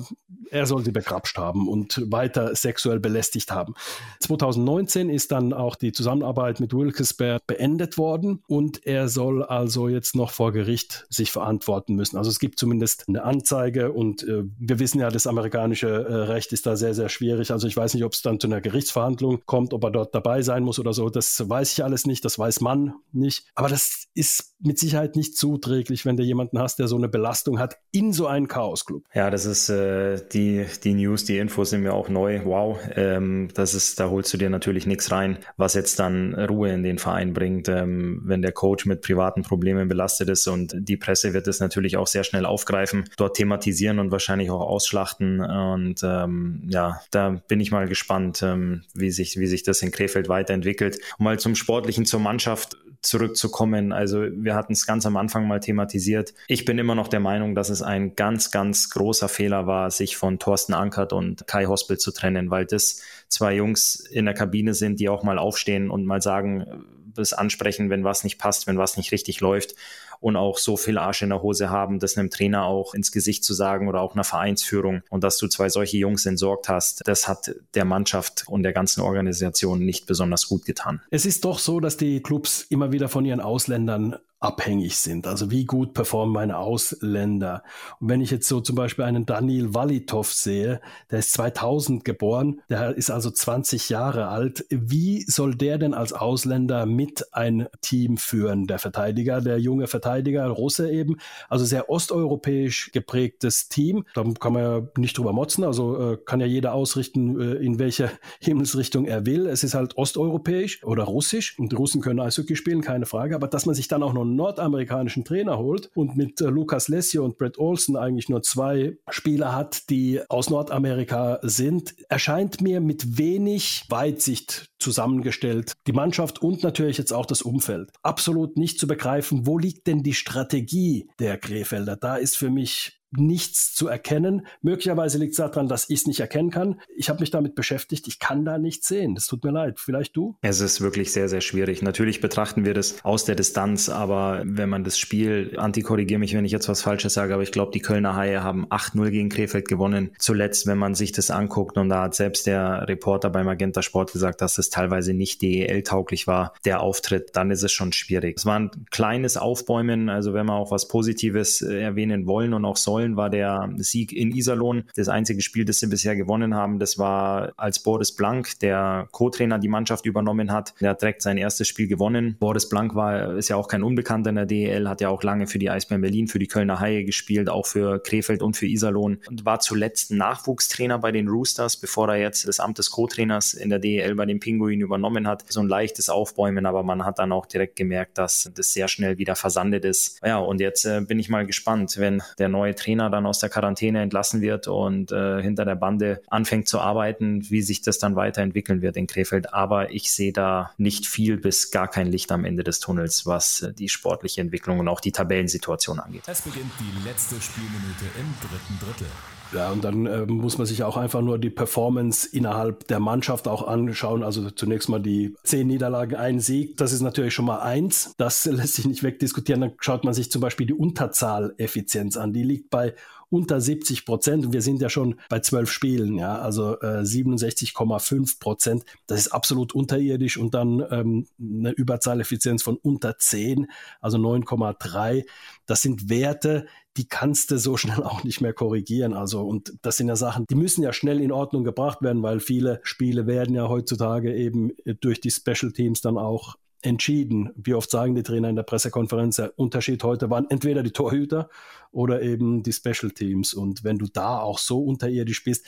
er 0.50 0.66
soll 0.66 0.84
sie 0.84 0.92
begrapscht 0.92 1.38
haben 1.38 1.68
und 1.68 2.02
weiter 2.10 2.54
sexuell 2.54 3.00
belästigt 3.00 3.50
haben. 3.50 3.74
2019 4.20 5.08
ist 5.08 5.32
dann 5.32 5.52
auch 5.52 5.76
die 5.76 5.92
Zusammenarbeit 5.92 6.60
mit 6.60 6.74
Wilkes-Barre 6.74 7.40
beendet 7.46 7.96
worden 7.98 8.42
und 8.46 8.86
er 8.86 9.08
soll 9.08 9.42
also 9.42 9.88
jetzt 9.88 10.14
noch 10.14 10.30
vor 10.30 10.52
Gericht 10.52 11.06
sich 11.08 11.32
verantworten 11.32 11.94
müssen. 11.94 12.18
Also 12.18 12.30
es 12.30 12.38
gibt 12.38 12.58
zumindest 12.58 13.04
eine 13.08 13.24
Anzeige 13.24 13.92
und 13.92 14.22
äh, 14.24 14.44
wir 14.58 14.78
wissen 14.78 15.00
ja, 15.00 15.08
das 15.08 15.26
amerikanische 15.26 15.88
äh, 15.88 16.14
Recht 16.24 16.52
ist 16.52 16.66
da 16.66 16.76
sehr, 16.76 16.94
sehr 16.94 17.08
schwierig. 17.08 17.50
Also 17.50 17.66
ich 17.66 17.76
weiß 17.76 17.94
nicht, 17.94 18.04
ob 18.04 18.12
es 18.12 18.22
dann 18.22 18.38
zu 18.38 18.46
einer 18.46 18.60
Gerichtsverhandlung 18.60 19.42
kommt, 19.46 19.72
ob 19.72 19.82
er 19.84 19.90
dort 19.90 20.14
dabei 20.14 20.42
sein 20.42 20.62
muss 20.62 20.78
oder 20.78 20.92
so. 20.92 21.08
Das 21.08 21.48
weiß 21.48 21.72
ich 21.72 21.82
alles 21.84 22.06
nicht, 22.06 22.24
das 22.24 22.38
weiß 22.38 22.60
man 22.60 22.94
nicht. 23.12 23.46
Aber 23.54 23.68
das 23.68 24.06
ist 24.14 24.54
mit 24.60 24.78
Sicherheit 24.78 25.16
nicht 25.16 25.36
zuträglich, 25.36 26.04
wenn 26.04 26.16
du 26.16 26.22
jemanden 26.22 26.58
hast, 26.58 26.78
der 26.78 26.88
so 26.88 26.96
eine 26.96 27.08
Belastung 27.08 27.58
hat 27.58 27.78
in 27.90 28.12
so 28.12 28.26
einen 28.26 28.48
Chaos-Club. 28.48 29.04
Ja, 29.14 29.30
das 29.30 29.46
ist 29.46 29.68
äh, 29.68 30.20
die, 30.32 30.66
die 30.82 30.94
News, 30.94 31.24
die 31.24 31.38
Infos 31.38 31.70
sind 31.70 31.82
mir 31.82 31.94
auch 31.94 32.08
neu. 32.08 32.40
Wow, 32.44 32.80
ähm, 32.96 33.48
das 33.54 33.72
ist, 33.72 34.00
da 34.00 34.10
holst 34.10 34.34
du 34.34 34.38
dir 34.38 34.50
natürlich 34.50 34.88
nichts 34.88 35.12
rein, 35.12 35.38
was 35.56 35.74
jetzt 35.74 36.00
dann 36.00 36.34
Ruhe 36.34 36.72
in 36.72 36.82
den 36.82 36.98
Verein 36.98 37.32
bringt, 37.32 37.68
ähm, 37.68 38.22
wenn 38.24 38.42
der 38.42 38.50
Coach 38.50 38.86
mit 38.86 39.02
privaten 39.02 39.42
Problemen 39.42 39.86
belastet 39.86 40.28
ist 40.30 40.48
und 40.48 40.74
die 40.76 40.96
Presse 40.96 41.32
wird 41.32 41.46
es 41.46 41.60
natürlich 41.60 41.96
auch 41.96 42.08
sehr 42.08 42.24
schnell 42.24 42.44
aufgreifen, 42.44 43.04
dort 43.16 43.36
thematisieren 43.36 44.00
und 44.00 44.10
wahrscheinlich 44.10 44.50
auch 44.50 44.62
ausschlachten. 44.62 45.40
Und 45.40 46.00
ähm, 46.02 46.64
ja, 46.66 47.00
da 47.12 47.40
bin 47.46 47.60
ich 47.60 47.70
mal 47.70 47.86
gespannt, 47.86 48.42
ähm, 48.42 48.82
wie 48.94 49.12
sich, 49.12 49.38
wie 49.38 49.46
sich 49.46 49.62
das 49.62 49.80
in 49.82 49.92
Krefeld 49.92 50.28
weiterentwickelt. 50.28 50.98
Mal 51.18 51.38
zum 51.38 51.54
Sportlichen, 51.54 52.04
zur 52.04 52.18
Mannschaft 52.18 52.76
zurückzukommen. 53.04 53.92
Also 53.92 54.22
wir 54.22 54.54
hatten 54.54 54.72
es 54.72 54.86
ganz 54.86 55.06
am 55.06 55.16
Anfang 55.16 55.46
mal 55.46 55.60
thematisiert. 55.60 56.34
Ich 56.48 56.64
bin 56.64 56.78
immer 56.78 56.94
noch 56.94 57.08
der 57.08 57.20
Meinung, 57.20 57.54
dass 57.54 57.68
es 57.68 57.82
ein 57.82 58.16
ganz, 58.16 58.50
ganz 58.50 58.90
großer 58.90 59.28
Fehler 59.28 59.66
war, 59.66 59.90
sich 59.90 60.16
von 60.16 60.38
Thorsten 60.38 60.74
Ankert 60.74 61.12
und 61.12 61.46
Kai 61.46 61.66
Hospel 61.66 61.98
zu 61.98 62.12
trennen, 62.12 62.50
weil 62.50 62.66
das 62.66 63.02
zwei 63.28 63.54
Jungs 63.54 63.96
in 63.96 64.24
der 64.24 64.34
Kabine 64.34 64.74
sind, 64.74 65.00
die 65.00 65.08
auch 65.08 65.22
mal 65.22 65.38
aufstehen 65.38 65.90
und 65.90 66.06
mal 66.06 66.22
sagen, 66.22 66.84
das 67.14 67.32
ansprechen, 67.32 67.90
wenn 67.90 68.04
was 68.04 68.24
nicht 68.24 68.38
passt, 68.38 68.66
wenn 68.66 68.78
was 68.78 68.96
nicht 68.96 69.12
richtig 69.12 69.40
läuft 69.40 69.74
und 70.20 70.36
auch 70.36 70.58
so 70.58 70.76
viel 70.76 70.98
Arsch 70.98 71.22
in 71.22 71.30
der 71.30 71.42
Hose 71.42 71.70
haben, 71.70 71.98
das 71.98 72.16
einem 72.16 72.30
Trainer 72.30 72.64
auch 72.64 72.94
ins 72.94 73.12
Gesicht 73.12 73.44
zu 73.44 73.54
sagen 73.54 73.88
oder 73.88 74.00
auch 74.00 74.14
einer 74.14 74.24
Vereinsführung 74.24 75.02
und 75.10 75.24
dass 75.24 75.38
du 75.38 75.48
zwei 75.48 75.68
solche 75.68 75.96
Jungs 75.96 76.26
entsorgt 76.26 76.68
hast, 76.68 77.02
das 77.04 77.28
hat 77.28 77.54
der 77.74 77.84
Mannschaft 77.84 78.44
und 78.48 78.62
der 78.62 78.72
ganzen 78.72 79.00
Organisation 79.00 79.84
nicht 79.84 80.06
besonders 80.06 80.48
gut 80.48 80.64
getan. 80.64 81.00
Es 81.10 81.26
ist 81.26 81.44
doch 81.44 81.58
so, 81.58 81.80
dass 81.80 81.96
die 81.96 82.22
Clubs 82.22 82.62
immer 82.68 82.92
wieder 82.92 83.08
von 83.08 83.24
ihren 83.24 83.40
Ausländern 83.40 84.16
abhängig 84.44 84.98
sind. 84.98 85.26
Also 85.26 85.50
wie 85.50 85.64
gut 85.64 85.94
performen 85.94 86.34
meine 86.34 86.58
Ausländer. 86.58 87.62
Und 87.98 88.10
wenn 88.10 88.20
ich 88.20 88.30
jetzt 88.30 88.46
so 88.46 88.60
zum 88.60 88.76
Beispiel 88.76 89.04
einen 89.04 89.24
Daniel 89.24 89.72
Walitov 89.72 90.32
sehe, 90.32 90.82
der 91.10 91.20
ist 91.20 91.32
2000 91.32 92.04
geboren, 92.04 92.60
der 92.68 92.94
ist 92.94 93.10
also 93.10 93.30
20 93.30 93.88
Jahre 93.88 94.28
alt. 94.28 94.66
Wie 94.68 95.22
soll 95.22 95.54
der 95.54 95.78
denn 95.78 95.94
als 95.94 96.12
Ausländer 96.12 96.84
mit 96.84 97.32
ein 97.32 97.68
Team 97.80 98.18
führen? 98.18 98.66
Der 98.66 98.78
Verteidiger, 98.78 99.40
der 99.40 99.58
junge 99.58 99.86
Verteidiger, 99.86 100.46
Russe 100.48 100.90
eben, 100.90 101.16
also 101.48 101.64
sehr 101.64 101.88
osteuropäisch 101.88 102.92
geprägtes 102.92 103.70
Team. 103.70 104.04
Da 104.14 104.24
kann 104.38 104.52
man 104.52 104.62
ja 104.62 104.82
nicht 104.98 105.16
drüber 105.16 105.32
motzen, 105.32 105.64
also 105.64 106.12
äh, 106.12 106.16
kann 106.18 106.40
ja 106.40 106.46
jeder 106.46 106.74
ausrichten, 106.74 107.40
äh, 107.40 107.54
in 107.64 107.78
welche 107.78 108.10
Himmelsrichtung 108.40 109.06
er 109.06 109.24
will. 109.24 109.46
Es 109.46 109.64
ist 109.64 109.72
halt 109.72 109.96
osteuropäisch 109.96 110.84
oder 110.84 111.04
russisch 111.04 111.58
und 111.58 111.72
die 111.72 111.76
Russen 111.76 112.02
können 112.02 112.20
Eishockey 112.20 112.56
spielen, 112.56 112.82
keine 112.82 113.06
Frage, 113.06 113.34
aber 113.34 113.48
dass 113.48 113.64
man 113.64 113.74
sich 113.74 113.88
dann 113.88 114.02
auch 114.02 114.12
noch 114.12 114.33
nordamerikanischen 114.36 115.24
Trainer 115.24 115.58
holt 115.58 115.90
und 115.94 116.16
mit 116.16 116.40
äh, 116.40 116.44
Lucas 116.44 116.88
Lessio 116.88 117.24
und 117.24 117.38
Brett 117.38 117.58
Olsen 117.58 117.96
eigentlich 117.96 118.28
nur 118.28 118.42
zwei 118.42 118.96
Spieler 119.08 119.54
hat, 119.54 119.90
die 119.90 120.20
aus 120.28 120.50
Nordamerika 120.50 121.38
sind, 121.42 121.94
erscheint 122.08 122.60
mir 122.60 122.80
mit 122.80 123.18
wenig 123.18 123.84
Weitsicht 123.88 124.70
zusammengestellt. 124.78 125.72
Die 125.86 125.92
Mannschaft 125.92 126.42
und 126.42 126.62
natürlich 126.62 126.98
jetzt 126.98 127.12
auch 127.12 127.26
das 127.26 127.42
Umfeld. 127.42 127.90
Absolut 128.02 128.56
nicht 128.56 128.78
zu 128.78 128.86
begreifen, 128.86 129.46
wo 129.46 129.58
liegt 129.58 129.86
denn 129.86 130.02
die 130.02 130.14
Strategie 130.14 131.08
der 131.18 131.38
Krefelder? 131.38 131.96
Da 131.96 132.16
ist 132.16 132.36
für 132.36 132.50
mich 132.50 133.00
nichts 133.16 133.74
zu 133.74 133.88
erkennen. 133.88 134.46
Möglicherweise 134.62 135.18
liegt 135.18 135.32
es 135.32 135.36
daran, 135.38 135.68
dass 135.68 135.90
ich 135.90 136.00
es 136.00 136.06
nicht 136.06 136.20
erkennen 136.20 136.50
kann. 136.50 136.80
Ich 136.96 137.08
habe 137.08 137.20
mich 137.20 137.30
damit 137.30 137.54
beschäftigt. 137.54 138.06
Ich 138.08 138.18
kann 138.18 138.44
da 138.44 138.58
nichts 138.58 138.88
sehen. 138.88 139.14
Das 139.14 139.26
tut 139.26 139.44
mir 139.44 139.50
leid. 139.50 139.80
Vielleicht 139.80 140.16
du? 140.16 140.36
Es 140.42 140.60
ist 140.60 140.80
wirklich 140.80 141.12
sehr, 141.12 141.28
sehr 141.28 141.40
schwierig. 141.40 141.82
Natürlich 141.82 142.20
betrachten 142.20 142.64
wir 142.64 142.74
das 142.74 143.04
aus 143.04 143.24
der 143.24 143.34
Distanz, 143.34 143.88
aber 143.88 144.42
wenn 144.44 144.68
man 144.68 144.84
das 144.84 144.98
Spiel, 144.98 145.54
antikorrigiere 145.56 146.18
mich, 146.18 146.34
wenn 146.34 146.44
ich 146.44 146.52
jetzt 146.52 146.68
was 146.68 146.82
Falsches 146.82 147.14
sage, 147.14 147.34
aber 147.34 147.42
ich 147.42 147.52
glaube, 147.52 147.72
die 147.72 147.80
Kölner 147.80 148.16
Haie 148.16 148.42
haben 148.42 148.66
8-0 148.66 149.10
gegen 149.10 149.28
Krefeld 149.28 149.68
gewonnen. 149.68 150.10
Zuletzt, 150.18 150.66
wenn 150.66 150.78
man 150.78 150.94
sich 150.94 151.12
das 151.12 151.30
anguckt, 151.30 151.76
und 151.76 151.88
da 151.88 152.02
hat 152.02 152.14
selbst 152.14 152.46
der 152.46 152.88
Reporter 152.88 153.30
beim 153.30 153.46
Magenta 153.46 153.82
Sport 153.82 154.12
gesagt, 154.12 154.40
dass 154.40 154.58
es 154.58 154.70
teilweise 154.70 155.14
nicht 155.14 155.42
DEL-tauglich 155.42 156.26
war, 156.26 156.54
der 156.64 156.80
Auftritt, 156.80 157.30
dann 157.34 157.50
ist 157.50 157.62
es 157.62 157.72
schon 157.72 157.92
schwierig. 157.92 158.38
Es 158.38 158.46
war 158.46 158.58
ein 158.58 158.70
kleines 158.90 159.36
Aufbäumen, 159.36 160.08
also 160.08 160.34
wenn 160.34 160.46
wir 160.46 160.54
auch 160.54 160.70
was 160.70 160.88
Positives 160.88 161.62
äh, 161.62 161.80
erwähnen 161.80 162.26
wollen 162.26 162.54
und 162.54 162.64
auch 162.64 162.76
sollen, 162.76 163.03
wollen, 163.04 163.16
war 163.16 163.30
der 163.30 163.70
Sieg 163.76 164.12
in 164.12 164.34
Iserlohn. 164.34 164.84
Das 164.94 165.08
einzige 165.08 165.42
Spiel, 165.42 165.64
das 165.64 165.78
sie 165.78 165.86
bisher 165.86 166.16
gewonnen 166.16 166.54
haben, 166.54 166.78
das 166.78 166.98
war 166.98 167.52
als 167.56 167.82
Boris 167.82 168.12
Blank, 168.12 168.58
der 168.60 169.08
Co-Trainer, 169.12 169.58
die 169.58 169.68
Mannschaft 169.68 170.06
übernommen 170.06 170.52
hat. 170.52 170.74
Der 170.80 170.90
hat 170.90 171.02
direkt 171.02 171.22
sein 171.22 171.36
erstes 171.36 171.68
Spiel 171.68 171.86
gewonnen. 171.86 172.36
Boris 172.38 172.68
Blank 172.68 172.94
war, 172.94 173.36
ist 173.36 173.48
ja 173.48 173.56
auch 173.56 173.68
kein 173.68 173.82
Unbekannter 173.82 174.30
in 174.30 174.36
der 174.36 174.46
DEL, 174.46 174.88
hat 174.88 175.00
ja 175.00 175.08
auch 175.08 175.22
lange 175.22 175.46
für 175.46 175.58
die 175.58 175.70
Eisbären 175.70 176.00
Berlin, 176.00 176.28
für 176.28 176.38
die 176.38 176.46
Kölner 176.46 176.80
Haie 176.80 177.04
gespielt, 177.04 177.48
auch 177.48 177.66
für 177.66 178.00
Krefeld 178.02 178.42
und 178.42 178.56
für 178.56 178.66
Iserlohn 178.66 179.18
und 179.28 179.44
war 179.44 179.60
zuletzt 179.60 180.10
Nachwuchstrainer 180.10 180.98
bei 180.98 181.12
den 181.12 181.28
Roosters, 181.28 181.76
bevor 181.76 182.08
er 182.08 182.20
jetzt 182.20 182.46
das 182.48 182.60
Amt 182.60 182.78
des 182.78 182.90
Co-Trainers 182.90 183.54
in 183.54 183.70
der 183.70 183.78
DEL 183.78 184.14
bei 184.14 184.26
den 184.26 184.40
Pinguinen 184.40 184.80
übernommen 184.80 185.26
hat. 185.26 185.44
So 185.48 185.60
ein 185.60 185.68
leichtes 185.68 186.08
Aufbäumen, 186.08 186.66
aber 186.66 186.82
man 186.82 187.04
hat 187.04 187.18
dann 187.18 187.32
auch 187.32 187.46
direkt 187.46 187.76
gemerkt, 187.76 188.18
dass 188.18 188.50
das 188.54 188.72
sehr 188.72 188.88
schnell 188.88 189.18
wieder 189.18 189.36
versandet 189.36 189.84
ist. 189.84 190.20
Ja, 190.24 190.38
und 190.38 190.60
jetzt 190.60 190.84
äh, 190.84 191.00
bin 191.00 191.18
ich 191.18 191.28
mal 191.28 191.46
gespannt, 191.46 191.96
wenn 191.98 192.22
der 192.38 192.48
neue 192.48 192.74
Trainer 192.74 192.93
Trainer 192.94 193.10
dann 193.10 193.26
aus 193.26 193.40
der 193.40 193.48
Quarantäne 193.48 194.02
entlassen 194.02 194.40
wird 194.40 194.68
und 194.68 195.10
äh, 195.10 195.42
hinter 195.42 195.64
der 195.64 195.74
Bande 195.74 196.22
anfängt 196.28 196.68
zu 196.68 196.78
arbeiten, 196.78 197.50
wie 197.50 197.60
sich 197.60 197.82
das 197.82 197.98
dann 197.98 198.14
weiterentwickeln 198.14 198.82
wird 198.82 198.96
in 198.96 199.06
Krefeld. 199.06 199.52
Aber 199.52 199.90
ich 199.90 200.12
sehe 200.12 200.32
da 200.32 200.70
nicht 200.78 201.06
viel 201.06 201.36
bis 201.36 201.70
gar 201.72 201.88
kein 201.88 202.06
Licht 202.06 202.30
am 202.30 202.44
Ende 202.44 202.62
des 202.62 202.78
Tunnels, 202.78 203.26
was 203.26 203.62
äh, 203.62 203.72
die 203.72 203.88
sportliche 203.88 204.40
Entwicklung 204.40 204.78
und 204.78 204.88
auch 204.88 205.00
die 205.00 205.12
Tabellensituation 205.12 205.98
angeht. 205.98 206.22
Es 206.26 206.42
beginnt 206.42 206.70
die 206.78 207.08
letzte 207.08 207.40
Spielminute 207.40 208.04
im 208.18 208.32
dritten 208.40 208.78
Drittel. 208.84 209.08
Ja, 209.54 209.70
und 209.70 209.84
dann 209.84 210.06
äh, 210.06 210.26
muss 210.26 210.58
man 210.58 210.66
sich 210.66 210.82
auch 210.82 210.96
einfach 210.96 211.20
nur 211.20 211.38
die 211.38 211.50
Performance 211.50 212.28
innerhalb 212.30 212.88
der 212.88 212.98
Mannschaft 212.98 213.46
auch 213.46 213.66
anschauen. 213.66 214.22
Also 214.22 214.50
zunächst 214.50 214.88
mal 214.88 215.00
die 215.00 215.36
zehn 215.44 215.66
Niederlagen, 215.66 216.16
ein 216.16 216.40
Sieg. 216.40 216.76
Das 216.76 216.92
ist 216.92 217.02
natürlich 217.02 217.34
schon 217.34 217.44
mal 217.44 217.60
eins. 217.60 218.14
Das 218.16 218.44
lässt 218.46 218.74
sich 218.74 218.86
nicht 218.86 219.02
wegdiskutieren. 219.02 219.60
Dann 219.60 219.72
schaut 219.78 220.04
man 220.04 220.14
sich 220.14 220.30
zum 220.30 220.40
Beispiel 220.40 220.66
die 220.66 220.74
Unterzahleffizienz 220.74 222.16
an. 222.16 222.32
Die 222.32 222.42
liegt 222.42 222.70
bei 222.70 222.94
unter 223.34 223.60
70 223.60 224.06
Prozent. 224.06 224.52
Wir 224.52 224.62
sind 224.62 224.80
ja 224.80 224.88
schon 224.88 225.16
bei 225.28 225.40
zwölf 225.40 225.68
Spielen, 225.68 226.18
ja, 226.18 226.38
also 226.38 226.78
äh, 226.80 227.02
67,5 227.02 228.38
Prozent. 228.38 228.84
Das 229.08 229.18
ist 229.18 229.32
absolut 229.32 229.74
unterirdisch 229.74 230.36
und 230.36 230.54
dann 230.54 230.84
ähm, 230.88 231.26
eine 231.40 231.72
Überzahleffizienz 231.72 232.62
von 232.62 232.76
unter 232.76 233.18
10, 233.18 233.66
also 234.00 234.18
9,3. 234.18 235.24
Das 235.66 235.82
sind 235.82 236.08
Werte, 236.08 236.66
die 236.96 237.08
kannst 237.08 237.50
du 237.50 237.58
so 237.58 237.76
schnell 237.82 238.04
auch 238.04 238.22
nicht 238.22 238.40
mehr 238.40 238.52
korrigieren. 238.52 239.14
Also, 239.14 239.42
und 239.42 239.74
das 239.82 239.96
sind 239.96 240.06
ja 240.06 240.14
Sachen, 240.14 240.46
die 240.48 240.54
müssen 240.54 240.84
ja 240.84 240.92
schnell 240.92 241.20
in 241.20 241.32
Ordnung 241.32 241.64
gebracht 241.64 242.02
werden, 242.02 242.22
weil 242.22 242.38
viele 242.38 242.78
Spiele 242.84 243.26
werden 243.26 243.56
ja 243.56 243.68
heutzutage 243.68 244.32
eben 244.32 244.70
durch 245.00 245.20
die 245.20 245.32
Special 245.32 245.72
Teams 245.72 246.00
dann 246.00 246.18
auch 246.18 246.54
entschieden. 246.82 247.50
Wie 247.56 247.74
oft 247.74 247.90
sagen 247.90 248.14
die 248.14 248.22
Trainer 248.22 248.48
in 248.48 248.56
der 248.56 248.62
Pressekonferenz, 248.62 249.36
der 249.36 249.58
Unterschied 249.58 250.04
heute 250.04 250.30
waren 250.30 250.48
entweder 250.50 250.82
die 250.82 250.92
Torhüter 250.92 251.48
oder 251.94 252.22
eben 252.22 252.62
die 252.62 252.72
Special 252.72 253.10
Teams. 253.10 253.54
Und 253.54 253.84
wenn 253.84 253.98
du 253.98 254.06
da 254.06 254.40
auch 254.40 254.58
so 254.58 254.82
unterirdisch 254.82 255.44
bist, 255.44 255.64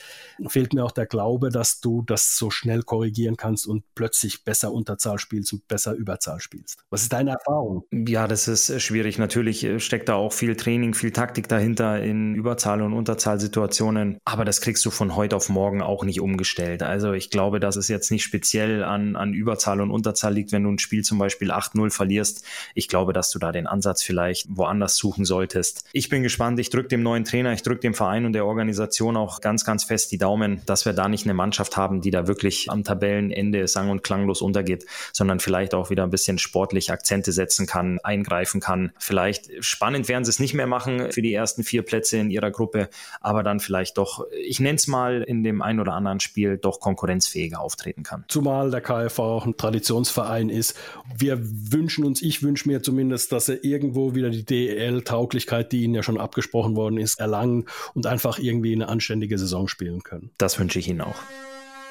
fehlt 0.47 0.73
mir 0.73 0.83
auch 0.83 0.91
der 0.91 1.05
Glaube, 1.05 1.49
dass 1.49 1.79
du 1.79 2.01
das 2.01 2.37
so 2.37 2.51
schnell 2.51 2.83
korrigieren 2.83 3.37
kannst 3.37 3.65
und 3.65 3.83
plötzlich 3.95 4.43
besser 4.43 4.71
Unterzahl 4.71 5.19
spielst 5.19 5.53
und 5.53 5.67
besser 5.67 5.93
Überzahl 5.93 6.39
spielst. 6.39 6.79
Was 6.89 7.03
ist 7.03 7.13
deine 7.13 7.31
Erfahrung? 7.31 7.85
Ja, 7.91 8.27
das 8.27 8.47
ist 8.47 8.69
äh, 8.69 8.79
schwierig. 8.79 9.17
Natürlich 9.17 9.63
äh, 9.63 9.79
steckt 9.79 10.09
da 10.09 10.15
auch 10.15 10.33
viel 10.33 10.55
Training, 10.55 10.93
viel 10.93 11.11
Taktik 11.11 11.47
dahinter 11.47 12.01
in 12.01 12.35
Überzahl- 12.35 12.81
und 12.81 12.93
Unterzahlsituationen. 12.93 14.17
Aber 14.25 14.43
das 14.43 14.61
kriegst 14.61 14.85
du 14.85 14.91
von 14.91 15.15
heute 15.15 15.35
auf 15.35 15.49
morgen 15.49 15.81
auch 15.81 16.03
nicht 16.03 16.19
umgestellt. 16.19 16.83
Also 16.83 17.13
ich 17.13 17.29
glaube, 17.29 17.59
dass 17.59 17.77
es 17.77 17.87
jetzt 17.87 18.11
nicht 18.11 18.23
speziell 18.23 18.83
an, 18.83 19.15
an 19.15 19.33
Überzahl 19.33 19.79
und 19.79 19.91
Unterzahl 19.91 20.33
liegt, 20.33 20.51
wenn 20.51 20.63
du 20.63 20.71
ein 20.71 20.79
Spiel 20.79 21.03
zum 21.03 21.19
Beispiel 21.19 21.51
8-0 21.51 21.89
verlierst. 21.89 22.43
Ich 22.75 22.89
glaube, 22.89 23.13
dass 23.13 23.31
du 23.31 23.39
da 23.39 23.53
den 23.53 23.67
Ansatz 23.67 24.03
vielleicht 24.03 24.47
woanders 24.49 24.97
suchen 24.97 25.23
solltest. 25.23 25.85
Ich 25.93 26.09
bin 26.09 26.16
bin 26.17 26.23
gespannt. 26.23 26.59
Ich 26.59 26.71
drücke 26.71 26.87
dem 26.87 27.03
neuen 27.03 27.25
Trainer, 27.25 27.53
ich 27.53 27.61
drücke 27.61 27.81
dem 27.81 27.93
Verein 27.93 28.25
und 28.25 28.33
der 28.33 28.43
Organisation 28.43 29.15
auch 29.15 29.39
ganz, 29.39 29.63
ganz 29.63 29.83
fest 29.83 30.11
die 30.11 30.17
Daumen, 30.17 30.63
dass 30.65 30.83
wir 30.83 30.93
da 30.93 31.07
nicht 31.07 31.25
eine 31.25 31.35
Mannschaft 31.35 31.77
haben, 31.77 32.01
die 32.01 32.09
da 32.09 32.25
wirklich 32.25 32.71
am 32.71 32.83
Tabellenende 32.83 33.67
sang- 33.67 33.91
und 33.91 34.01
klanglos 34.01 34.41
untergeht, 34.41 34.87
sondern 35.13 35.39
vielleicht 35.39 35.75
auch 35.75 35.91
wieder 35.91 36.01
ein 36.01 36.09
bisschen 36.09 36.39
sportlich 36.39 36.91
Akzente 36.91 37.31
setzen 37.31 37.67
kann, 37.67 37.99
eingreifen 38.01 38.61
kann. 38.61 38.93
Vielleicht 38.97 39.63
spannend 39.63 40.07
werden 40.07 40.25
sie 40.25 40.31
es 40.31 40.39
nicht 40.39 40.55
mehr 40.55 40.65
machen 40.65 41.11
für 41.11 41.21
die 41.21 41.35
ersten 41.35 41.63
vier 41.63 41.83
Plätze 41.83 42.17
in 42.17 42.31
ihrer 42.31 42.49
Gruppe, 42.49 42.89
aber 43.21 43.43
dann 43.43 43.59
vielleicht 43.59 43.99
doch, 43.99 44.25
ich 44.43 44.59
nenne 44.59 44.77
es 44.77 44.87
mal 44.87 45.21
in 45.21 45.43
dem 45.43 45.61
ein 45.61 45.79
oder 45.79 45.93
anderen 45.93 46.19
Spiel, 46.19 46.57
doch 46.57 46.79
konkurrenzfähiger 46.79 47.59
auftreten 47.59 48.01
kann. 48.01 48.25
Zumal 48.27 48.71
der 48.71 48.81
KFV 48.81 49.19
auch 49.19 49.45
ein 49.45 49.55
Traditionsverein 49.55 50.49
ist. 50.49 50.75
Wir 51.15 51.37
wünschen 51.39 52.03
uns, 52.05 52.23
ich 52.23 52.41
wünsche 52.41 52.67
mir 52.67 52.81
zumindest, 52.81 53.31
dass 53.31 53.49
er 53.49 53.63
irgendwo 53.63 54.15
wieder 54.15 54.31
die 54.31 54.45
DEL-Tauglichkeit, 54.45 55.71
die 55.71 55.83
ihn 55.83 55.93
ja 55.93 56.01
schon 56.07 56.19
abgesprochen 56.19 56.75
worden 56.75 56.97
ist, 56.97 57.19
erlangen 57.19 57.65
und 57.93 58.07
einfach 58.07 58.39
irgendwie 58.39 58.73
eine 58.73 58.87
anständige 58.87 59.37
Saison 59.37 59.67
spielen 59.67 60.01
können. 60.01 60.31
Das 60.37 60.57
wünsche 60.57 60.79
ich 60.79 60.87
Ihnen 60.87 61.01
auch. 61.01 61.17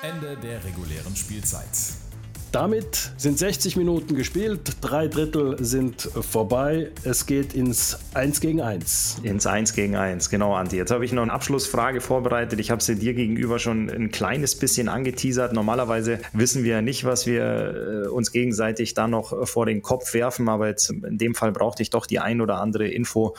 Ende 0.03 0.37
der 0.43 0.65
regulären 0.65 1.15
Spielzeit. 1.15 1.69
Damit 2.57 3.11
sind 3.19 3.39
60 3.39 3.77
Minuten 3.77 4.15
gespielt, 4.15 4.79
drei 4.81 5.09
Drittel 5.09 5.63
sind 5.63 6.01
vorbei. 6.01 6.91
Es 7.05 7.27
geht 7.27 7.53
ins 7.53 7.99
1 8.15 8.41
gegen 8.41 8.63
1. 8.63 9.19
Ins 9.25 9.47
1 9.47 9.75
gegen 9.75 9.95
1, 9.95 10.31
genau, 10.31 10.55
Anti. 10.55 10.79
Jetzt 10.79 10.91
habe 10.91 11.05
ich 11.05 11.13
noch 11.13 11.21
eine 11.21 11.35
Abschlussfrage 11.35 12.01
vorbereitet. 12.01 12.59
Ich 12.59 12.71
habe 12.71 12.83
sie 12.83 12.97
dir 12.97 13.13
gegenüber 13.13 13.59
schon 13.59 13.91
ein 13.91 14.11
kleines 14.11 14.55
bisschen 14.55 14.89
angeteasert. 14.89 15.53
Normalerweise 15.53 16.19
wissen 16.33 16.65
wir 16.65 16.77
ja 16.77 16.81
nicht, 16.81 17.05
was 17.05 17.27
wir 17.27 18.07
äh, 18.07 18.09
uns 18.09 18.33
gegenseitig 18.33 18.95
da 18.95 19.07
noch 19.07 19.47
vor 19.47 19.67
den 19.67 19.83
Kopf 19.83 20.15
werfen, 20.15 20.49
aber 20.49 20.69
jetzt 20.69 20.89
in 20.89 21.19
dem 21.19 21.35
Fall 21.35 21.53
brauchte 21.53 21.83
ich 21.83 21.91
doch 21.91 22.07
die 22.07 22.21
ein 22.21 22.41
oder 22.41 22.63
andere 22.63 22.89
Info. 22.89 23.37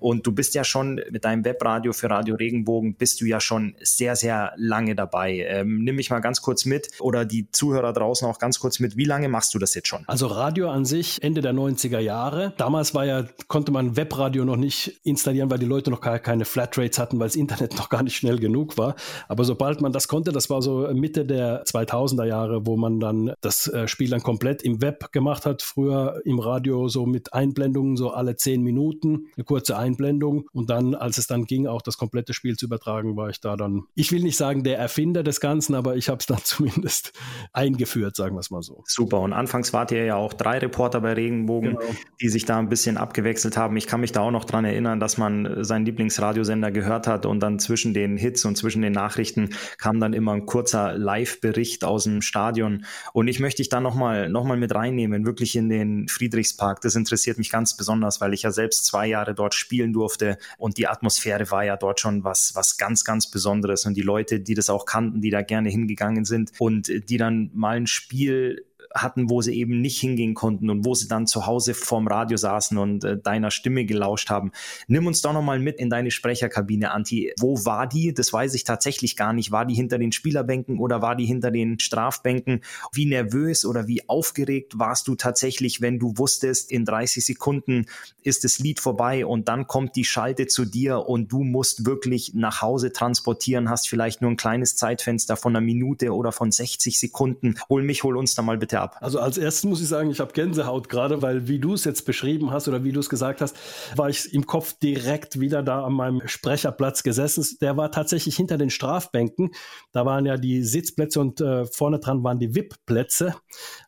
Und 0.00 0.26
du 0.26 0.32
bist 0.32 0.54
ja 0.54 0.64
schon 0.64 1.00
mit 1.10 1.24
deinem 1.24 1.44
Webradio 1.44 1.92
für 1.92 2.10
Radio 2.10 2.36
Regenbogen, 2.36 2.94
bist 2.94 3.20
du 3.20 3.24
ja 3.24 3.40
schon 3.40 3.74
sehr, 3.80 4.14
sehr 4.14 4.52
lange 4.56 4.94
dabei. 4.94 5.44
Ähm, 5.48 5.82
nimm 5.82 5.96
mich 5.96 6.10
mal 6.10 6.20
ganz 6.20 6.40
kurz 6.40 6.64
mit 6.64 6.88
oder 7.00 7.24
die 7.24 7.50
Zuhörer 7.50 7.92
draußen 7.92 8.28
auch 8.28 8.38
ganz 8.38 8.57
kurz 8.58 8.80
mit. 8.80 8.96
Wie 8.96 9.04
lange 9.04 9.28
machst 9.28 9.54
du 9.54 9.58
das 9.58 9.74
jetzt 9.74 9.88
schon? 9.88 10.04
Also 10.06 10.26
Radio 10.26 10.70
an 10.70 10.84
sich 10.84 11.22
Ende 11.22 11.40
der 11.40 11.52
90er 11.52 11.98
Jahre. 11.98 12.54
Damals 12.56 12.94
war 12.94 13.04
ja, 13.04 13.24
konnte 13.46 13.72
man 13.72 13.96
Webradio 13.96 14.44
noch 14.44 14.56
nicht 14.56 15.00
installieren, 15.04 15.50
weil 15.50 15.58
die 15.58 15.66
Leute 15.66 15.90
noch 15.90 16.00
gar 16.00 16.18
keine 16.18 16.44
Flatrates 16.44 16.98
hatten, 16.98 17.18
weil 17.18 17.28
das 17.28 17.36
Internet 17.36 17.74
noch 17.76 17.88
gar 17.88 18.02
nicht 18.02 18.16
schnell 18.16 18.38
genug 18.38 18.78
war. 18.78 18.94
Aber 19.28 19.44
sobald 19.44 19.80
man 19.80 19.92
das 19.92 20.08
konnte, 20.08 20.32
das 20.32 20.50
war 20.50 20.62
so 20.62 20.88
Mitte 20.92 21.24
der 21.24 21.64
2000er 21.64 22.24
Jahre, 22.24 22.66
wo 22.66 22.76
man 22.76 23.00
dann 23.00 23.32
das 23.40 23.68
äh, 23.68 23.88
Spiel 23.88 24.10
dann 24.10 24.22
komplett 24.22 24.62
im 24.62 24.80
Web 24.80 25.12
gemacht 25.12 25.46
hat. 25.46 25.62
Früher 25.62 26.20
im 26.24 26.38
Radio 26.38 26.88
so 26.88 27.06
mit 27.06 27.32
Einblendungen 27.32 27.96
so 27.96 28.10
alle 28.10 28.36
zehn 28.36 28.62
Minuten, 28.62 29.28
eine 29.36 29.44
kurze 29.44 29.76
Einblendung 29.76 29.98
Einblendung. 29.98 30.48
Und 30.52 30.70
dann, 30.70 30.94
als 30.94 31.18
es 31.18 31.26
dann 31.26 31.44
ging, 31.44 31.66
auch 31.66 31.82
das 31.82 31.96
komplette 31.96 32.34
Spiel 32.34 32.56
zu 32.56 32.66
übertragen, 32.66 33.16
war 33.16 33.30
ich 33.30 33.40
da 33.40 33.56
dann, 33.56 33.84
ich 33.94 34.12
will 34.12 34.22
nicht 34.22 34.36
sagen 34.36 34.64
der 34.64 34.78
Erfinder 34.78 35.22
des 35.22 35.40
Ganzen, 35.40 35.74
aber 35.74 35.96
ich 35.96 36.08
habe 36.08 36.18
es 36.18 36.26
dann 36.26 36.38
zumindest 36.44 37.12
eingeführt, 37.52 38.16
sagen 38.16 38.36
wir 38.36 38.37
wir 38.38 38.40
es 38.40 38.50
mal 38.50 38.62
so. 38.62 38.82
Super. 38.86 39.20
Und 39.20 39.32
anfangs 39.32 39.72
wart 39.72 39.92
ihr 39.92 40.04
ja 40.04 40.16
auch 40.16 40.32
drei 40.32 40.58
Reporter 40.58 41.00
bei 41.00 41.12
Regenbogen, 41.12 41.76
genau. 41.76 41.94
die 42.20 42.28
sich 42.28 42.44
da 42.44 42.58
ein 42.58 42.68
bisschen 42.68 42.96
abgewechselt 42.96 43.56
haben. 43.56 43.76
Ich 43.76 43.86
kann 43.86 44.00
mich 44.00 44.12
da 44.12 44.20
auch 44.20 44.30
noch 44.30 44.44
dran 44.44 44.64
erinnern, 44.64 45.00
dass 45.00 45.18
man 45.18 45.64
seinen 45.64 45.84
Lieblingsradiosender 45.84 46.70
gehört 46.70 47.06
hat 47.06 47.26
und 47.26 47.40
dann 47.40 47.58
zwischen 47.58 47.94
den 47.94 48.16
Hits 48.16 48.44
und 48.44 48.56
zwischen 48.56 48.82
den 48.82 48.92
Nachrichten 48.92 49.50
kam 49.78 50.00
dann 50.00 50.12
immer 50.12 50.32
ein 50.32 50.46
kurzer 50.46 50.96
Live-Bericht 50.96 51.84
aus 51.84 52.04
dem 52.04 52.22
Stadion. 52.22 52.84
Und 53.12 53.28
ich 53.28 53.40
möchte 53.40 53.62
dich 53.62 53.68
da 53.68 53.80
nochmal 53.80 54.28
noch 54.28 54.44
mal 54.44 54.56
mit 54.56 54.74
reinnehmen, 54.74 55.26
wirklich 55.26 55.56
in 55.56 55.68
den 55.68 56.08
Friedrichspark. 56.08 56.80
Das 56.80 56.94
interessiert 56.94 57.38
mich 57.38 57.50
ganz 57.50 57.76
besonders, 57.76 58.20
weil 58.20 58.34
ich 58.34 58.42
ja 58.42 58.50
selbst 58.50 58.86
zwei 58.86 59.06
Jahre 59.06 59.34
dort 59.34 59.54
spielen 59.54 59.92
durfte 59.92 60.38
und 60.56 60.78
die 60.78 60.86
Atmosphäre 60.86 61.50
war 61.50 61.64
ja 61.64 61.76
dort 61.76 62.00
schon 62.00 62.24
was, 62.24 62.52
was 62.54 62.76
ganz, 62.76 63.04
ganz 63.04 63.30
Besonderes. 63.30 63.84
Und 63.86 63.94
die 63.94 64.02
Leute, 64.02 64.40
die 64.40 64.54
das 64.54 64.70
auch 64.70 64.84
kannten, 64.84 65.20
die 65.20 65.30
da 65.30 65.42
gerne 65.42 65.68
hingegangen 65.68 66.24
sind 66.24 66.52
und 66.58 66.88
die 67.08 67.16
dann 67.16 67.50
mal 67.54 67.76
ein 67.76 67.86
Spiel 67.86 68.27
euh, 68.28 68.56
hatten, 68.94 69.30
wo 69.30 69.42
sie 69.42 69.54
eben 69.54 69.80
nicht 69.80 69.98
hingehen 69.98 70.34
konnten 70.34 70.70
und 70.70 70.84
wo 70.84 70.94
sie 70.94 71.08
dann 71.08 71.26
zu 71.26 71.46
Hause 71.46 71.74
vorm 71.74 72.06
Radio 72.08 72.36
saßen 72.36 72.78
und 72.78 73.04
äh, 73.04 73.18
deiner 73.18 73.50
Stimme 73.50 73.84
gelauscht 73.84 74.30
haben. 74.30 74.52
Nimm 74.86 75.06
uns 75.06 75.22
doch 75.22 75.32
nochmal 75.32 75.58
mit 75.58 75.78
in 75.78 75.90
deine 75.90 76.10
Sprecherkabine, 76.10 76.90
Anti. 76.90 77.32
Wo 77.38 77.64
war 77.64 77.86
die? 77.86 78.14
Das 78.14 78.32
weiß 78.32 78.54
ich 78.54 78.64
tatsächlich 78.64 79.16
gar 79.16 79.32
nicht. 79.32 79.50
War 79.50 79.66
die 79.66 79.74
hinter 79.74 79.98
den 79.98 80.12
Spielerbänken 80.12 80.78
oder 80.78 81.02
war 81.02 81.16
die 81.16 81.26
hinter 81.26 81.50
den 81.50 81.78
Strafbänken? 81.78 82.62
Wie 82.92 83.06
nervös 83.06 83.64
oder 83.64 83.86
wie 83.86 84.08
aufgeregt 84.08 84.78
warst 84.78 85.08
du 85.08 85.14
tatsächlich, 85.14 85.80
wenn 85.80 85.98
du 85.98 86.14
wusstest, 86.16 86.70
in 86.70 86.84
30 86.84 87.24
Sekunden 87.24 87.86
ist 88.22 88.44
das 88.44 88.58
Lied 88.58 88.80
vorbei 88.80 89.26
und 89.26 89.48
dann 89.48 89.66
kommt 89.66 89.96
die 89.96 90.04
Schalte 90.04 90.46
zu 90.46 90.64
dir 90.64 91.08
und 91.08 91.32
du 91.32 91.42
musst 91.44 91.86
wirklich 91.86 92.34
nach 92.34 92.62
Hause 92.62 92.92
transportieren, 92.92 93.70
hast 93.70 93.88
vielleicht 93.88 94.22
nur 94.22 94.30
ein 94.30 94.36
kleines 94.36 94.76
Zeitfenster 94.76 95.36
von 95.36 95.54
einer 95.54 95.64
Minute 95.64 96.14
oder 96.14 96.32
von 96.32 96.50
60 96.50 96.98
Sekunden. 96.98 97.54
Hol 97.68 97.82
mich, 97.82 98.02
hol 98.04 98.16
uns 98.16 98.34
da 98.34 98.42
mal 98.42 98.58
bitte 98.58 98.77
ab? 98.80 98.96
Also 99.00 99.20
als 99.20 99.38
erstes 99.38 99.64
muss 99.64 99.80
ich 99.80 99.88
sagen, 99.88 100.10
ich 100.10 100.20
habe 100.20 100.32
Gänsehaut 100.32 100.88
gerade, 100.88 101.22
weil 101.22 101.48
wie 101.48 101.58
du 101.58 101.74
es 101.74 101.84
jetzt 101.84 102.04
beschrieben 102.04 102.50
hast 102.50 102.68
oder 102.68 102.84
wie 102.84 102.92
du 102.92 103.00
es 103.00 103.08
gesagt 103.08 103.40
hast, 103.40 103.56
war 103.96 104.08
ich 104.08 104.32
im 104.32 104.46
Kopf 104.46 104.74
direkt 104.78 105.40
wieder 105.40 105.62
da 105.62 105.84
an 105.84 105.92
meinem 105.92 106.26
Sprecherplatz 106.26 107.02
gesessen. 107.02 107.44
Der 107.60 107.76
war 107.76 107.90
tatsächlich 107.90 108.36
hinter 108.36 108.58
den 108.58 108.70
Strafbänken. 108.70 109.50
Da 109.92 110.06
waren 110.06 110.26
ja 110.26 110.36
die 110.36 110.62
Sitzplätze 110.62 111.20
und 111.20 111.40
äh, 111.40 111.66
vorne 111.66 111.98
dran 111.98 112.22
waren 112.24 112.38
die 112.38 112.54
VIP-Plätze. 112.54 113.34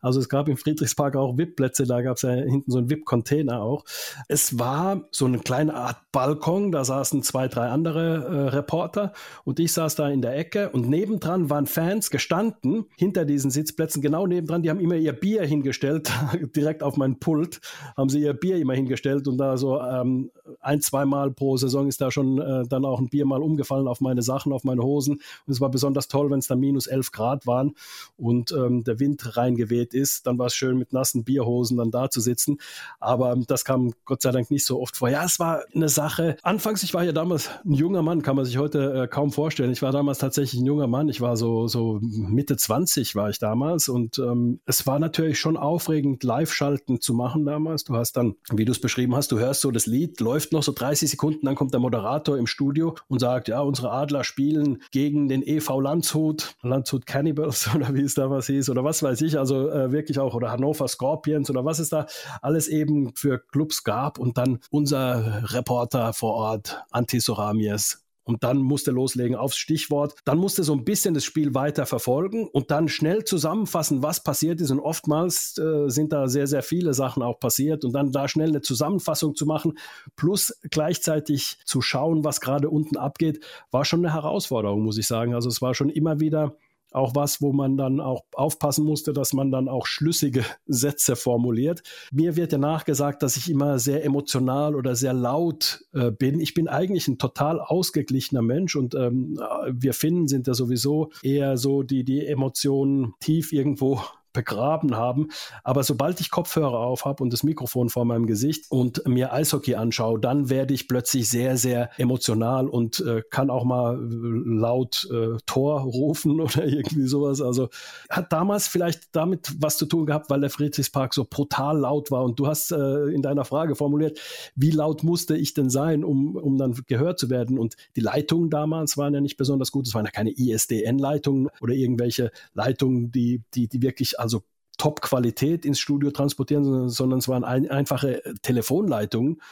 Also 0.01 0.21
es 0.21 0.29
gab 0.29 0.49
im 0.49 0.57
Friedrichspark 0.57 1.17
auch 1.17 1.37
VIP-Plätze, 1.37 1.87
da 1.87 2.03
gab 2.03 2.17
es 2.17 2.23
ja 2.23 2.31
hinten 2.31 2.71
so 2.71 2.79
einen 2.79 2.91
VIP-Container 2.91 3.63
auch. 3.63 3.85
Es 4.29 4.59
war 4.59 5.03
so 5.11 5.27
eine 5.27 5.39
kleine 5.39 5.75
Art 5.75 5.99
Balkon, 6.13 6.73
da 6.73 6.85
saßen 6.85 7.23
zwei, 7.23 7.49
drei 7.49 7.69
andere 7.69 8.25
äh, 8.25 8.49
Reporter 8.49 9.13
und 9.45 9.61
ich 9.61 9.73
saß 9.73 9.95
da 9.95 10.09
in 10.09 10.23
der 10.23 10.37
Ecke 10.37 10.71
und 10.71 10.89
nebendran 10.89 11.51
waren 11.51 11.67
Fans 11.67 12.11
gestanden, 12.11 12.87
hinter 12.97 13.25
diesen 13.25 13.51
Sitzplätzen, 13.51 14.03
genau 14.03 14.27
nebendran, 14.27 14.63
die 14.63 14.71
haben 14.71 14.80
immer 14.81 14.97
ihr 14.97 15.13
Bier 15.13 15.45
hingestellt, 15.45 16.13
direkt 16.57 16.83
auf 16.83 16.97
mein 16.97 17.19
Pult, 17.19 17.61
haben 17.97 18.09
sie 18.09 18.21
ihr 18.21 18.35
Bier 18.35 18.57
immer 18.57 18.75
hingestellt 18.75 19.29
und 19.29 19.39
da 19.39 19.57
so 19.57 19.81
ähm, 19.81 20.31
ein, 20.61 20.81
zweimal 20.81 21.31
pro 21.31 21.57
Saison 21.57 21.87
ist 21.87 22.01
da 22.01 22.11
schon 22.11 22.39
äh, 22.39 22.65
dann 22.69 22.85
auch 22.85 22.99
ein 22.99 23.09
Bier 23.09 23.27
mal 23.27 23.43
umgefallen 23.43 23.89
auf 23.89 24.01
meine 24.01 24.23
Sachen, 24.23 24.53
auf 24.53 24.65
meine 24.65 24.83
Hosen. 24.83 25.21
Und 25.47 25.53
es 25.53 25.61
war 25.61 25.71
besonders 25.71 26.09
toll, 26.09 26.31
wenn 26.31 26.39
es 26.39 26.47
dann 26.47 26.61
minus 26.61 26.87
11 26.87 27.13
Grad 27.13 27.47
waren 27.47 27.75
und 28.17 28.53
ähm, 28.53 28.85
der 28.85 28.99
Wind 29.01 29.37
reingeweht 29.37 29.95
ist. 29.95 30.27
Dann 30.27 30.39
war 30.39 30.47
es 30.47 30.55
schön, 30.55 30.77
mit 30.77 30.93
nassen 30.93 31.25
Bierhosen 31.25 31.77
dann 31.77 31.91
da 31.91 32.11
zu 32.11 32.21
sitzen. 32.21 32.59
Aber 32.99 33.33
ähm, 33.33 33.45
das 33.47 33.65
kam 33.65 33.93
Gott 34.05 34.23
sei 34.23 34.31
Dank 34.33 34.51
nicht 34.51 34.65
so 34.65 34.81
oft 34.81 34.97
vor. 34.97 35.09
Ja, 35.09 35.25
es 35.25 35.39
war 35.39 35.63
eine 35.75 35.89
Sache. 35.89 36.37
Anfangs, 36.43 36.83
ich 36.83 36.95
war 36.95 37.05
ja 37.05 37.13
damals 37.13 37.51
ein 37.65 37.75
junger 37.75 38.03
Mann, 38.03 38.23
kann 38.23 38.37
man 38.37 38.45
sich 38.45 38.59
heute 38.59 39.03
äh, 39.03 39.09
kaum 39.09 39.33
vorstellen. 39.33 39.71
Ich 39.73 39.83
war 39.83 39.93
damals 39.93 40.19
tatsächlich 40.19 40.61
ein 40.61 40.67
junger 40.67 40.87
Mann. 40.87 41.09
Ich 41.09 41.21
war 41.21 41.37
so, 41.37 41.69
so 41.69 41.99
Mitte 42.01 42.57
20 42.57 43.15
war 43.15 43.31
ich 43.31 43.39
damals 43.39 43.89
und 43.89 44.19
ähm, 44.19 44.61
es 44.71 44.87
war 44.87 45.01
natürlich 45.01 45.41
schon 45.41 45.57
aufregend, 45.57 46.23
Live-Schalten 46.23 47.01
zu 47.01 47.13
machen 47.13 47.45
damals. 47.45 47.83
Du 47.83 47.97
hast 47.97 48.17
dann, 48.17 48.37
wie 48.53 48.65
du 48.65 48.71
es 48.71 48.81
beschrieben 48.81 49.17
hast, 49.17 49.33
du 49.33 49.39
hörst 49.41 49.63
so 49.63 49.73
das 49.73 49.87
Lied, 49.87 50.21
läuft 50.21 50.53
noch 50.53 50.63
so 50.63 50.71
30 50.73 51.11
Sekunden, 51.11 51.45
dann 51.45 51.57
kommt 51.57 51.73
der 51.75 51.81
Moderator 51.81 52.39
im 52.39 52.47
Studio 52.47 52.95
und 53.09 53.19
sagt, 53.19 53.49
ja, 53.49 53.61
unsere 53.61 53.91
Adler 53.91 54.23
spielen 54.23 54.81
gegen 54.93 55.29
den 55.29 55.43
EV 55.43 55.81
Landshut, 55.81 56.55
Landshut 56.63 57.05
Cannibals 57.05 57.69
oder 57.75 57.93
wie 57.95 58.03
es 58.03 58.15
damals 58.15 58.47
hieß 58.47 58.71
oder 58.71 58.85
was 58.85 59.03
weiß 59.03 59.21
ich, 59.23 59.39
also 59.39 59.69
äh, 59.69 59.91
wirklich 59.91 60.21
auch, 60.21 60.35
oder 60.35 60.53
Hannover 60.53 60.87
Scorpions 60.87 61.51
oder 61.51 61.65
was 61.65 61.81
es 61.81 61.89
da 61.89 62.07
alles 62.41 62.69
eben 62.69 63.13
für 63.17 63.41
Clubs 63.41 63.83
gab 63.83 64.19
und 64.19 64.39
dann 64.39 64.61
unser 64.71 65.53
Reporter 65.53 66.13
vor 66.13 66.35
Ort, 66.35 66.81
Anti 66.93 67.19
Soramies, 67.19 68.05
und 68.25 68.45
dann 68.45 68.59
musste 68.59 68.91
loslegen 68.91 69.37
aufs 69.37 69.57
Stichwort. 69.57 70.15
Dann 70.25 70.39
musste 70.39 70.63
so 70.63 70.73
ein 70.73 70.85
bisschen 70.85 71.15
das 71.15 71.25
Spiel 71.25 71.55
weiter 71.55 71.87
verfolgen 71.87 72.47
und 72.47 72.71
dann 72.71 72.89
schnell 72.89 73.25
zusammenfassen, 73.25 74.03
was 74.03 74.23
passiert 74.23 74.61
ist. 74.61 74.71
Und 74.71 74.81
oftmals 74.81 75.59
äh, 75.59 75.89
sind 75.89 76.13
da 76.13 76.29
sehr, 76.29 76.47
sehr 76.47 76.63
viele 76.63 76.95
Sachen 76.95 77.23
auch 77.23 77.41
passiert. 77.41 77.85
Und 77.85 77.93
dann 77.93 78.13
da 78.13 78.29
schnell 78.29 78.49
eine 78.49 78.61
Zusammenfassung 78.61 79.35
zu 79.35 79.47
machen, 79.47 79.79
plus 80.17 80.59
gleichzeitig 80.71 81.59
zu 81.65 81.81
schauen, 81.81 82.25
was 82.25 82.41
gerade 82.41 82.71
unten 82.71 82.97
abgeht, 82.97 83.45
war 83.71 83.85
schon 83.85 84.05
eine 84.05 84.15
Herausforderung, 84.15 84.83
muss 84.83 84.99
ich 84.99 85.07
sagen. 85.07 85.35
Also 85.35 85.49
es 85.49 85.63
war 85.63 85.75
schon 85.75 85.89
immer 85.89 86.21
wieder 86.21 86.57
auch 86.91 87.15
was, 87.15 87.41
wo 87.41 87.53
man 87.53 87.77
dann 87.77 88.01
auch 88.01 88.25
aufpassen 88.35 88.85
musste, 88.85 89.13
dass 89.13 89.33
man 89.33 89.51
dann 89.51 89.69
auch 89.69 89.87
schlüssige 89.87 90.45
Sätze 90.67 91.17
formuliert. 91.17 91.83
Mir 92.13 92.37
wird 92.37 92.53
ja 92.53 92.59
nachgesagt, 92.59 93.23
dass 93.23 93.37
ich 93.37 93.51
immer 93.51 93.79
sehr 93.79 94.05
emotional 94.05 94.75
oder 94.75 94.95
sehr 94.95 95.13
laut 95.13 95.85
äh, 95.93 96.11
bin. 96.11 96.41
Ich 96.41 96.55
bin 96.55 96.69
eigentlich 96.69 97.09
ein 97.09 97.19
total 97.19 97.61
ausgeglichener 97.61 98.43
Mensch 98.43 98.77
und 98.77 98.95
ähm, 98.95 99.39
wir 99.71 99.95
Finnen 99.95 100.29
sind 100.29 100.47
ja 100.47 100.55
sowieso 100.55 101.11
eher 101.23 101.57
so, 101.57 101.83
die 101.83 102.05
die 102.05 102.27
Emotionen 102.27 103.15
tief 103.21 103.53
irgendwo 103.53 104.01
begraben 104.33 104.97
haben. 104.97 105.29
Aber 105.65 105.83
sobald 105.83 106.21
ich 106.21 106.31
Kopfhörer 106.31 106.79
auf 106.79 107.05
habe 107.05 107.23
und 107.23 107.33
das 107.33 107.43
Mikrofon 107.43 107.89
vor 107.89 108.05
meinem 108.05 108.27
Gesicht 108.27 108.71
und 108.71 109.07
mir 109.07 109.33
Eishockey 109.33 109.75
anschaue, 109.75 110.21
dann 110.21 110.51
werde 110.51 110.75
ich 110.75 110.89
plötzlich 110.89 111.29
sehr, 111.29 111.57
sehr 111.57 111.91
emotional 111.99 112.69
und 112.69 113.01
äh, 113.01 113.23
kann 113.31 113.51
auch 113.51 113.65
mal 113.65 113.97
äh, 113.97 113.99
laut 114.01 115.09
äh, 115.11 115.37
Tor 115.47 115.81
rufen 115.81 116.41
oder 116.41 116.65
irgendwie 116.65 117.07
sowas. 117.07 117.41
Also 117.41 117.69
hat 118.09 118.33
damals 118.33 118.69
vielleicht 118.69 119.09
damit 119.13 119.55
was 119.59 119.77
zu 119.77 119.87
tun 119.87 120.07
gehabt, 120.07 120.31
weil 120.31 120.41
der 120.41 120.51
Friedrichspark 120.51 121.15
so 121.15 121.27
brutal 121.29 121.79
laut 121.79 122.11
war. 122.11 122.25
Und 122.25 122.39
du 122.39 122.47
hast 122.47 122.73
äh, 122.73 123.07
in 123.07 123.23
deiner 123.23 123.45
Frage 123.45 123.75
formuliert, 123.75 124.21
wie 124.55 124.71
laut 124.71 125.03
musste 125.03 125.37
ich 125.37 125.55
denn 125.55 125.71
sein, 125.71 126.05
um, 126.05 126.37
um 126.37 126.57
dann 126.57 126.75
gehört 126.87 127.19
zu 127.19 127.31
werden? 127.31 127.59
Und 127.59 127.77
die 127.97 128.01
Leitungen 128.01 128.51
damals 128.51 128.97
waren 128.97 129.15
ja 129.15 129.21
nicht 129.21 129.37
besonders 129.37 129.73
gut. 129.73 129.89
Es 129.89 129.95
waren 129.95 130.05
ja 130.05 130.11
keine 130.11 130.31
ISDN-Leitungen 130.31 131.49
oder 131.61 131.75
irgendwelche 131.75 132.31
Leitungen, 132.55 133.11
die, 133.11 133.43
die, 133.55 133.69
die 133.69 133.83
wirklich 133.83 134.20
also 134.21 134.43
Top-Qualität 134.79 135.65
ins 135.65 135.79
Studio 135.79 136.11
transportieren, 136.11 136.89
sondern 136.89 137.19
es 137.19 137.29
waren 137.29 137.45
ein, 137.45 137.71
einfache 137.71 138.23
Telefonleitungen. 138.43 139.43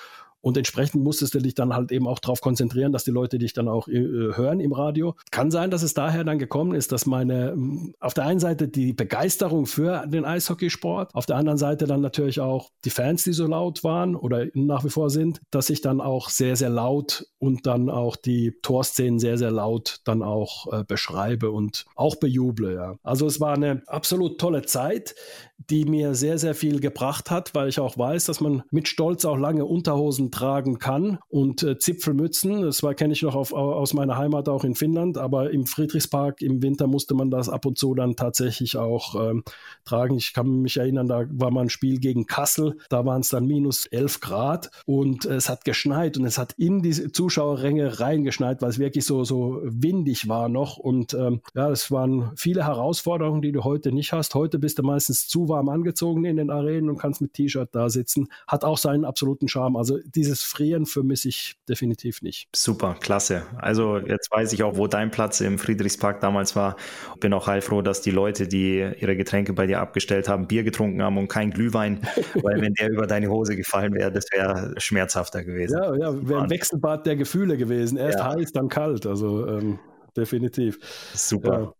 Und 0.40 0.56
entsprechend 0.56 1.02
musstest 1.02 1.34
du 1.34 1.40
dich 1.40 1.54
dann 1.54 1.74
halt 1.74 1.90
eben 1.92 2.06
auch 2.06 2.18
darauf 2.18 2.40
konzentrieren, 2.40 2.92
dass 2.92 3.04
die 3.04 3.10
Leute 3.10 3.38
dich 3.38 3.52
dann 3.52 3.68
auch 3.68 3.88
äh, 3.88 4.00
hören 4.34 4.60
im 4.60 4.72
Radio. 4.72 5.14
Kann 5.30 5.50
sein, 5.50 5.70
dass 5.70 5.82
es 5.82 5.94
daher 5.94 6.24
dann 6.24 6.38
gekommen 6.38 6.74
ist, 6.74 6.92
dass 6.92 7.06
meine, 7.06 7.54
mm, 7.56 7.94
auf 8.00 8.14
der 8.14 8.24
einen 8.24 8.40
Seite 8.40 8.68
die 8.68 8.92
Begeisterung 8.92 9.66
für 9.66 10.06
den 10.06 10.24
Eishockeysport, 10.24 11.14
auf 11.14 11.26
der 11.26 11.36
anderen 11.36 11.58
Seite 11.58 11.86
dann 11.86 12.00
natürlich 12.00 12.40
auch 12.40 12.70
die 12.84 12.90
Fans, 12.90 13.24
die 13.24 13.32
so 13.32 13.46
laut 13.46 13.82
waren 13.82 14.14
oder 14.14 14.46
nach 14.54 14.84
wie 14.84 14.90
vor 14.90 15.10
sind, 15.10 15.40
dass 15.50 15.70
ich 15.70 15.80
dann 15.80 16.00
auch 16.00 16.28
sehr, 16.28 16.56
sehr 16.56 16.70
laut 16.70 17.26
und 17.38 17.66
dann 17.66 17.90
auch 17.90 18.16
die 18.16 18.58
Torszenen 18.62 19.18
sehr, 19.18 19.38
sehr 19.38 19.50
laut 19.50 20.00
dann 20.04 20.22
auch 20.22 20.72
äh, 20.72 20.84
beschreibe 20.84 21.50
und 21.50 21.86
auch 21.94 22.16
bejuble. 22.16 22.74
Ja. 22.74 22.96
Also 23.02 23.26
es 23.26 23.40
war 23.40 23.54
eine 23.54 23.82
absolut 23.86 24.40
tolle 24.40 24.62
Zeit, 24.62 25.14
die 25.58 25.84
mir 25.84 26.14
sehr, 26.14 26.38
sehr 26.38 26.54
viel 26.54 26.80
gebracht 26.80 27.30
hat, 27.30 27.54
weil 27.54 27.68
ich 27.68 27.80
auch 27.80 27.98
weiß, 27.98 28.26
dass 28.26 28.40
man 28.40 28.62
mit 28.70 28.86
Stolz 28.86 29.24
auch 29.24 29.36
lange 29.36 29.64
Unterhosen 29.64 30.30
tragen 30.30 30.78
kann 30.78 31.18
und 31.28 31.62
äh, 31.62 31.78
Zipfelmützen. 31.78 32.62
Das 32.62 32.80
kenne 32.96 33.12
ich 33.12 33.22
noch 33.22 33.34
auf, 33.34 33.52
aus 33.52 33.92
meiner 33.92 34.16
Heimat 34.16 34.48
auch 34.48 34.64
in 34.64 34.76
Finnland, 34.76 35.18
aber 35.18 35.50
im 35.50 35.66
Friedrichspark 35.66 36.42
im 36.42 36.62
Winter 36.62 36.86
musste 36.86 37.14
man 37.14 37.30
das 37.30 37.48
ab 37.48 37.66
und 37.66 37.76
zu 37.76 37.94
dann 37.94 38.14
tatsächlich 38.14 38.76
auch 38.76 39.30
ähm, 39.30 39.42
tragen. 39.84 40.16
Ich 40.16 40.32
kann 40.32 40.62
mich 40.62 40.76
erinnern, 40.76 41.08
da 41.08 41.24
war 41.30 41.50
mal 41.50 41.62
ein 41.62 41.70
Spiel 41.70 41.98
gegen 41.98 42.26
Kassel, 42.26 42.78
da 42.88 43.04
waren 43.04 43.20
es 43.20 43.30
dann 43.30 43.46
minus 43.46 43.86
11 43.86 44.20
Grad 44.20 44.70
und 44.86 45.24
es 45.24 45.48
hat 45.48 45.64
geschneit 45.64 46.16
und 46.16 46.24
es 46.24 46.38
hat 46.38 46.52
in 46.56 46.82
die 46.82 46.92
Zuschauerränge 47.12 47.98
reingeschneit, 47.98 48.62
weil 48.62 48.70
es 48.70 48.78
wirklich 48.78 49.04
so, 49.04 49.24
so 49.24 49.60
windig 49.64 50.28
war 50.28 50.48
noch 50.48 50.76
und 50.76 51.14
ähm, 51.14 51.40
ja, 51.54 51.68
es 51.70 51.90
waren 51.90 52.30
viele 52.36 52.64
Herausforderungen, 52.64 53.42
die 53.42 53.52
du 53.52 53.64
heute 53.64 53.90
nicht 53.90 54.12
hast. 54.12 54.34
Heute 54.36 54.58
bist 54.58 54.78
du 54.78 54.82
meistens 54.82 55.26
zu 55.26 55.47
warm 55.48 55.68
angezogen 55.68 56.24
in 56.24 56.36
den 56.36 56.50
Arenen 56.50 56.88
und 56.88 56.98
kannst 56.98 57.20
mit 57.20 57.34
T-Shirt 57.34 57.68
da 57.72 57.88
sitzen. 57.88 58.28
Hat 58.46 58.64
auch 58.64 58.78
seinen 58.78 59.04
absoluten 59.04 59.48
Charme. 59.48 59.76
Also 59.76 59.98
dieses 60.04 60.42
Frieren 60.42 60.86
vermisse 60.86 61.28
ich 61.28 61.56
definitiv 61.68 62.22
nicht. 62.22 62.48
Super, 62.54 62.96
klasse. 63.00 63.42
Also 63.56 63.98
jetzt 63.98 64.30
weiß 64.30 64.52
ich 64.52 64.62
auch, 64.62 64.76
wo 64.76 64.86
dein 64.86 65.10
Platz 65.10 65.40
im 65.40 65.58
Friedrichspark 65.58 66.20
damals 66.20 66.56
war. 66.56 66.76
Bin 67.20 67.32
auch 67.32 67.46
heilfroh, 67.46 67.82
dass 67.82 68.00
die 68.00 68.10
Leute, 68.10 68.48
die 68.48 68.78
ihre 68.98 69.16
Getränke 69.16 69.52
bei 69.52 69.66
dir 69.66 69.80
abgestellt 69.80 70.28
haben, 70.28 70.46
Bier 70.46 70.62
getrunken 70.62 71.02
haben 71.02 71.18
und 71.18 71.28
kein 71.28 71.50
Glühwein, 71.50 72.00
weil 72.42 72.60
wenn 72.60 72.74
der 72.74 72.90
über 72.90 73.06
deine 73.06 73.28
Hose 73.28 73.56
gefallen 73.56 73.94
wäre, 73.94 74.12
das 74.12 74.26
wäre 74.32 74.74
schmerzhafter 74.78 75.44
gewesen. 75.44 75.78
Ja, 75.78 75.94
ja, 75.96 76.28
wäre 76.28 76.42
ein 76.42 76.50
Wechselbad 76.50 77.06
der 77.06 77.16
Gefühle 77.16 77.56
gewesen. 77.56 77.98
Erst 77.98 78.18
ja. 78.18 78.34
heiß, 78.34 78.52
dann 78.52 78.68
kalt. 78.68 79.06
Also 79.06 79.46
ähm, 79.46 79.78
definitiv. 80.16 80.78
Super. 81.14 81.60
Ja. 81.60 81.72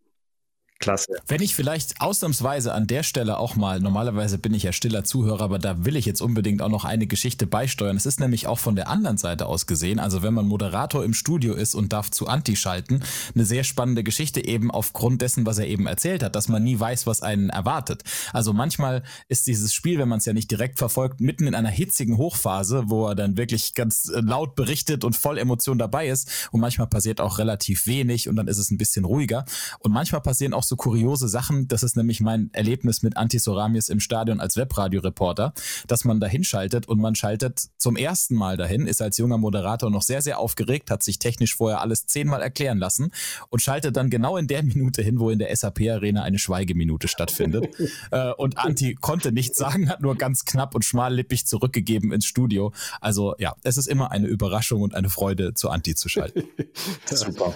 Klasse. 0.78 1.16
Wenn 1.26 1.42
ich 1.42 1.56
vielleicht 1.56 2.00
ausnahmsweise 2.00 2.72
an 2.72 2.86
der 2.86 3.02
Stelle 3.02 3.38
auch 3.38 3.56
mal, 3.56 3.80
normalerweise 3.80 4.38
bin 4.38 4.54
ich 4.54 4.62
ja 4.62 4.72
stiller 4.72 5.02
Zuhörer, 5.02 5.42
aber 5.42 5.58
da 5.58 5.84
will 5.84 5.96
ich 5.96 6.06
jetzt 6.06 6.20
unbedingt 6.20 6.62
auch 6.62 6.68
noch 6.68 6.84
eine 6.84 7.06
Geschichte 7.06 7.46
beisteuern. 7.46 7.96
Es 7.96 8.06
ist 8.06 8.20
nämlich 8.20 8.46
auch 8.46 8.60
von 8.60 8.76
der 8.76 8.88
anderen 8.88 9.18
Seite 9.18 9.46
aus 9.46 9.66
gesehen, 9.66 9.98
also 9.98 10.22
wenn 10.22 10.34
man 10.34 10.46
Moderator 10.46 11.04
im 11.04 11.14
Studio 11.14 11.54
ist 11.54 11.74
und 11.74 11.92
darf 11.92 12.10
zu 12.10 12.28
Anti 12.28 12.54
schalten, 12.54 13.02
eine 13.34 13.44
sehr 13.44 13.64
spannende 13.64 14.04
Geschichte 14.04 14.44
eben 14.44 14.70
aufgrund 14.70 15.20
dessen, 15.20 15.46
was 15.46 15.58
er 15.58 15.66
eben 15.66 15.86
erzählt 15.86 16.22
hat, 16.22 16.36
dass 16.36 16.48
man 16.48 16.62
nie 16.62 16.78
weiß, 16.78 17.06
was 17.06 17.22
einen 17.22 17.50
erwartet. 17.50 18.04
Also 18.32 18.52
manchmal 18.52 19.02
ist 19.26 19.48
dieses 19.48 19.74
Spiel, 19.74 19.98
wenn 19.98 20.08
man 20.08 20.18
es 20.18 20.26
ja 20.26 20.32
nicht 20.32 20.50
direkt 20.50 20.78
verfolgt, 20.78 21.20
mitten 21.20 21.48
in 21.48 21.56
einer 21.56 21.70
hitzigen 21.70 22.18
Hochphase, 22.18 22.84
wo 22.86 23.08
er 23.08 23.16
dann 23.16 23.36
wirklich 23.36 23.74
ganz 23.74 24.10
laut 24.14 24.54
berichtet 24.54 25.02
und 25.02 25.16
voll 25.16 25.38
Emotion 25.38 25.78
dabei 25.78 26.08
ist 26.08 26.48
und 26.52 26.60
manchmal 26.60 26.86
passiert 26.86 27.20
auch 27.20 27.38
relativ 27.38 27.86
wenig 27.86 28.28
und 28.28 28.36
dann 28.36 28.46
ist 28.46 28.58
es 28.58 28.70
ein 28.70 28.78
bisschen 28.78 29.04
ruhiger 29.04 29.44
und 29.80 29.92
manchmal 29.92 30.20
passieren 30.20 30.54
auch 30.54 30.67
so 30.68 30.76
kuriose 30.76 31.28
Sachen. 31.28 31.68
Das 31.68 31.82
ist 31.82 31.96
nämlich 31.96 32.20
mein 32.20 32.50
Erlebnis 32.52 33.02
mit 33.02 33.16
Antisoramis 33.16 33.88
im 33.88 34.00
Stadion 34.00 34.40
als 34.40 34.56
Webradioreporter, 34.56 35.52
dass 35.86 36.04
man 36.04 36.20
da 36.20 36.26
hinschaltet 36.26 36.86
und 36.86 37.00
man 37.00 37.14
schaltet 37.14 37.68
zum 37.78 37.96
ersten 37.96 38.34
Mal 38.34 38.56
dahin, 38.56 38.86
ist 38.86 39.02
als 39.02 39.18
junger 39.18 39.38
Moderator 39.38 39.90
noch 39.90 40.02
sehr, 40.02 40.22
sehr 40.22 40.38
aufgeregt, 40.38 40.90
hat 40.90 41.02
sich 41.02 41.18
technisch 41.18 41.56
vorher 41.56 41.80
alles 41.80 42.06
zehnmal 42.06 42.42
erklären 42.42 42.78
lassen 42.78 43.10
und 43.48 43.62
schaltet 43.62 43.96
dann 43.96 44.10
genau 44.10 44.36
in 44.36 44.46
der 44.46 44.62
Minute 44.62 45.02
hin, 45.02 45.18
wo 45.18 45.30
in 45.30 45.38
der 45.38 45.54
SAP-Arena 45.54 46.22
eine 46.22 46.38
Schweigeminute 46.38 47.08
stattfindet. 47.08 47.68
äh, 48.10 48.32
und 48.32 48.58
Anti 48.58 48.94
konnte 48.94 49.32
nichts 49.32 49.58
sagen, 49.58 49.88
hat 49.88 50.00
nur 50.00 50.16
ganz 50.16 50.44
knapp 50.44 50.74
und 50.74 50.84
schmallippig 50.84 51.46
zurückgegeben 51.46 52.12
ins 52.12 52.26
Studio. 52.26 52.72
Also 53.00 53.34
ja, 53.38 53.54
es 53.62 53.76
ist 53.76 53.88
immer 53.88 54.10
eine 54.10 54.26
Überraschung 54.26 54.82
und 54.82 54.94
eine 54.94 55.10
Freude, 55.10 55.54
zu 55.54 55.70
Anti 55.70 55.94
zu 55.94 56.08
schalten. 56.08 56.44
Super. 57.06 57.54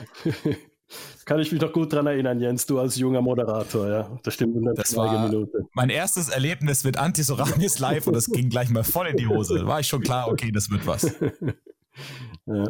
Kann 1.25 1.41
ich 1.41 1.53
mich 1.53 1.61
noch 1.61 1.73
gut 1.73 1.93
dran 1.93 2.07
erinnern, 2.07 2.41
Jens, 2.41 2.67
du 2.67 2.79
als 2.79 2.97
junger 2.97 3.21
Moderator, 3.21 3.89
ja. 3.89 4.19
Das 4.23 4.35
stimmt 4.35 4.57
in 4.57 4.65
der 4.65 4.75
das 4.75 4.97
war 4.97 5.29
Minute. 5.29 5.67
Mein 5.73 5.91
erstes 5.91 6.29
Erlebnis 6.29 6.85
mit 6.85 6.97
Antisoranis 6.97 7.79
live 7.79 8.07
und 8.07 8.15
das 8.15 8.27
ging 8.27 8.49
gleich 8.49 8.71
mal 8.71 8.85
voll 8.85 9.07
in 9.09 9.17
die 9.17 9.29
Hose. 9.29 9.67
War 9.67 9.81
ich 9.81 9.87
schon 9.87 10.03
klar, 10.03 10.29
okay, 10.29 10.51
das 10.51 10.71
wird 10.71 10.87
was. 10.87 11.03
ja. 12.47 12.65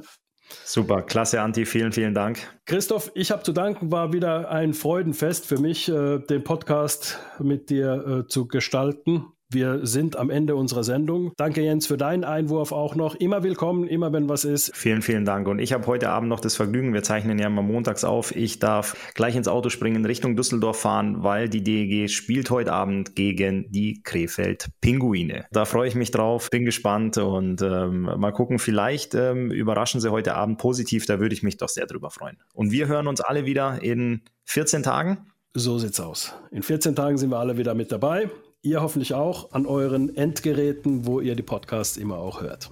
Super, 0.64 1.02
klasse 1.02 1.40
Anti, 1.40 1.64
vielen, 1.64 1.92
vielen 1.92 2.14
Dank. 2.14 2.38
Christoph, 2.66 3.10
ich 3.14 3.30
habe 3.30 3.42
zu 3.42 3.52
danken, 3.52 3.90
war 3.90 4.12
wieder 4.12 4.50
ein 4.50 4.74
Freudenfest 4.74 5.46
für 5.46 5.58
mich, 5.58 5.88
äh, 5.88 6.18
den 6.18 6.44
Podcast 6.44 7.18
mit 7.38 7.70
dir 7.70 8.24
äh, 8.24 8.28
zu 8.28 8.46
gestalten. 8.46 9.24
Wir 9.52 9.80
sind 9.86 10.16
am 10.16 10.30
Ende 10.30 10.56
unserer 10.56 10.82
Sendung. 10.82 11.32
Danke, 11.36 11.60
Jens, 11.60 11.86
für 11.86 11.98
deinen 11.98 12.24
Einwurf 12.24 12.72
auch 12.72 12.94
noch. 12.94 13.14
Immer 13.14 13.42
willkommen, 13.42 13.86
immer 13.86 14.10
wenn 14.12 14.28
was 14.28 14.44
ist. 14.44 14.74
Vielen, 14.74 15.02
vielen 15.02 15.26
Dank. 15.26 15.46
Und 15.46 15.58
ich 15.58 15.74
habe 15.74 15.86
heute 15.86 16.08
Abend 16.08 16.30
noch 16.30 16.40
das 16.40 16.56
Vergnügen, 16.56 16.94
wir 16.94 17.02
zeichnen 17.02 17.38
ja 17.38 17.50
mal 17.50 17.62
montags 17.62 18.02
auf. 18.02 18.34
Ich 18.34 18.60
darf 18.60 19.12
gleich 19.14 19.36
ins 19.36 19.48
Auto 19.48 19.68
springen, 19.68 20.06
Richtung 20.06 20.36
Düsseldorf 20.36 20.80
fahren, 20.80 21.22
weil 21.22 21.50
die 21.50 21.62
DEG 21.62 22.08
spielt 22.08 22.50
heute 22.50 22.72
Abend 22.72 23.14
gegen 23.14 23.70
die 23.70 24.02
Krefeld 24.02 24.68
Pinguine. 24.80 25.44
Da 25.52 25.66
freue 25.66 25.88
ich 25.88 25.94
mich 25.94 26.10
drauf, 26.10 26.48
bin 26.48 26.64
gespannt 26.64 27.18
und 27.18 27.60
ähm, 27.60 28.02
mal 28.16 28.32
gucken, 28.32 28.58
vielleicht 28.58 29.14
ähm, 29.14 29.50
überraschen 29.50 30.00
sie 30.00 30.10
heute 30.10 30.34
Abend 30.34 30.58
positiv. 30.58 31.04
Da 31.04 31.20
würde 31.20 31.34
ich 31.34 31.42
mich 31.42 31.58
doch 31.58 31.68
sehr 31.68 31.86
drüber 31.86 32.10
freuen. 32.10 32.38
Und 32.54 32.70
wir 32.72 32.88
hören 32.88 33.06
uns 33.06 33.20
alle 33.20 33.44
wieder 33.44 33.82
in 33.82 34.22
14 34.44 34.82
Tagen. 34.82 35.26
So 35.54 35.78
sieht's 35.78 36.00
aus. 36.00 36.34
In 36.50 36.62
14 36.62 36.96
Tagen 36.96 37.18
sind 37.18 37.28
wir 37.28 37.38
alle 37.38 37.58
wieder 37.58 37.74
mit 37.74 37.92
dabei. 37.92 38.30
Ihr 38.64 38.80
hoffentlich 38.80 39.12
auch 39.12 39.50
an 39.50 39.66
euren 39.66 40.16
Endgeräten, 40.16 41.04
wo 41.04 41.20
ihr 41.20 41.34
die 41.34 41.42
Podcasts 41.42 41.96
immer 41.96 42.18
auch 42.18 42.40
hört. 42.40 42.70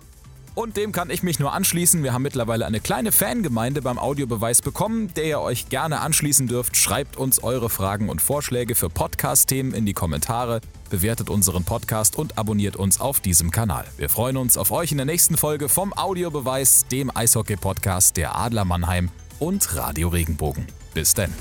Und 0.54 0.76
dem 0.76 0.92
kann 0.92 1.10
ich 1.10 1.24
mich 1.24 1.40
nur 1.40 1.52
anschließen. 1.52 2.04
Wir 2.04 2.12
haben 2.12 2.22
mittlerweile 2.22 2.64
eine 2.64 2.78
kleine 2.78 3.10
Fangemeinde 3.10 3.82
beim 3.82 3.98
Audiobeweis 3.98 4.62
bekommen, 4.62 5.12
der 5.14 5.24
ihr 5.24 5.40
euch 5.40 5.68
gerne 5.68 6.00
anschließen 6.00 6.46
dürft. 6.46 6.76
Schreibt 6.76 7.16
uns 7.16 7.42
eure 7.42 7.70
Fragen 7.70 8.08
und 8.08 8.22
Vorschläge 8.22 8.76
für 8.76 8.88
Podcast-Themen 8.88 9.74
in 9.74 9.84
die 9.84 9.92
Kommentare, 9.92 10.60
bewertet 10.90 11.28
unseren 11.28 11.64
Podcast 11.64 12.16
und 12.16 12.38
abonniert 12.38 12.76
uns 12.76 13.00
auf 13.00 13.18
diesem 13.18 13.50
Kanal. 13.50 13.84
Wir 13.96 14.08
freuen 14.08 14.36
uns 14.36 14.56
auf 14.56 14.70
euch 14.70 14.92
in 14.92 14.98
der 14.98 15.06
nächsten 15.06 15.36
Folge 15.36 15.68
vom 15.68 15.92
Audiobeweis, 15.92 16.86
dem 16.86 17.10
Eishockey-Podcast 17.12 18.16
der 18.16 18.36
Adler 18.36 18.64
Mannheim 18.64 19.08
und 19.40 19.74
Radio 19.74 20.08
Regenbogen. 20.08 20.66
Bis 20.94 21.14
denn. 21.14 21.32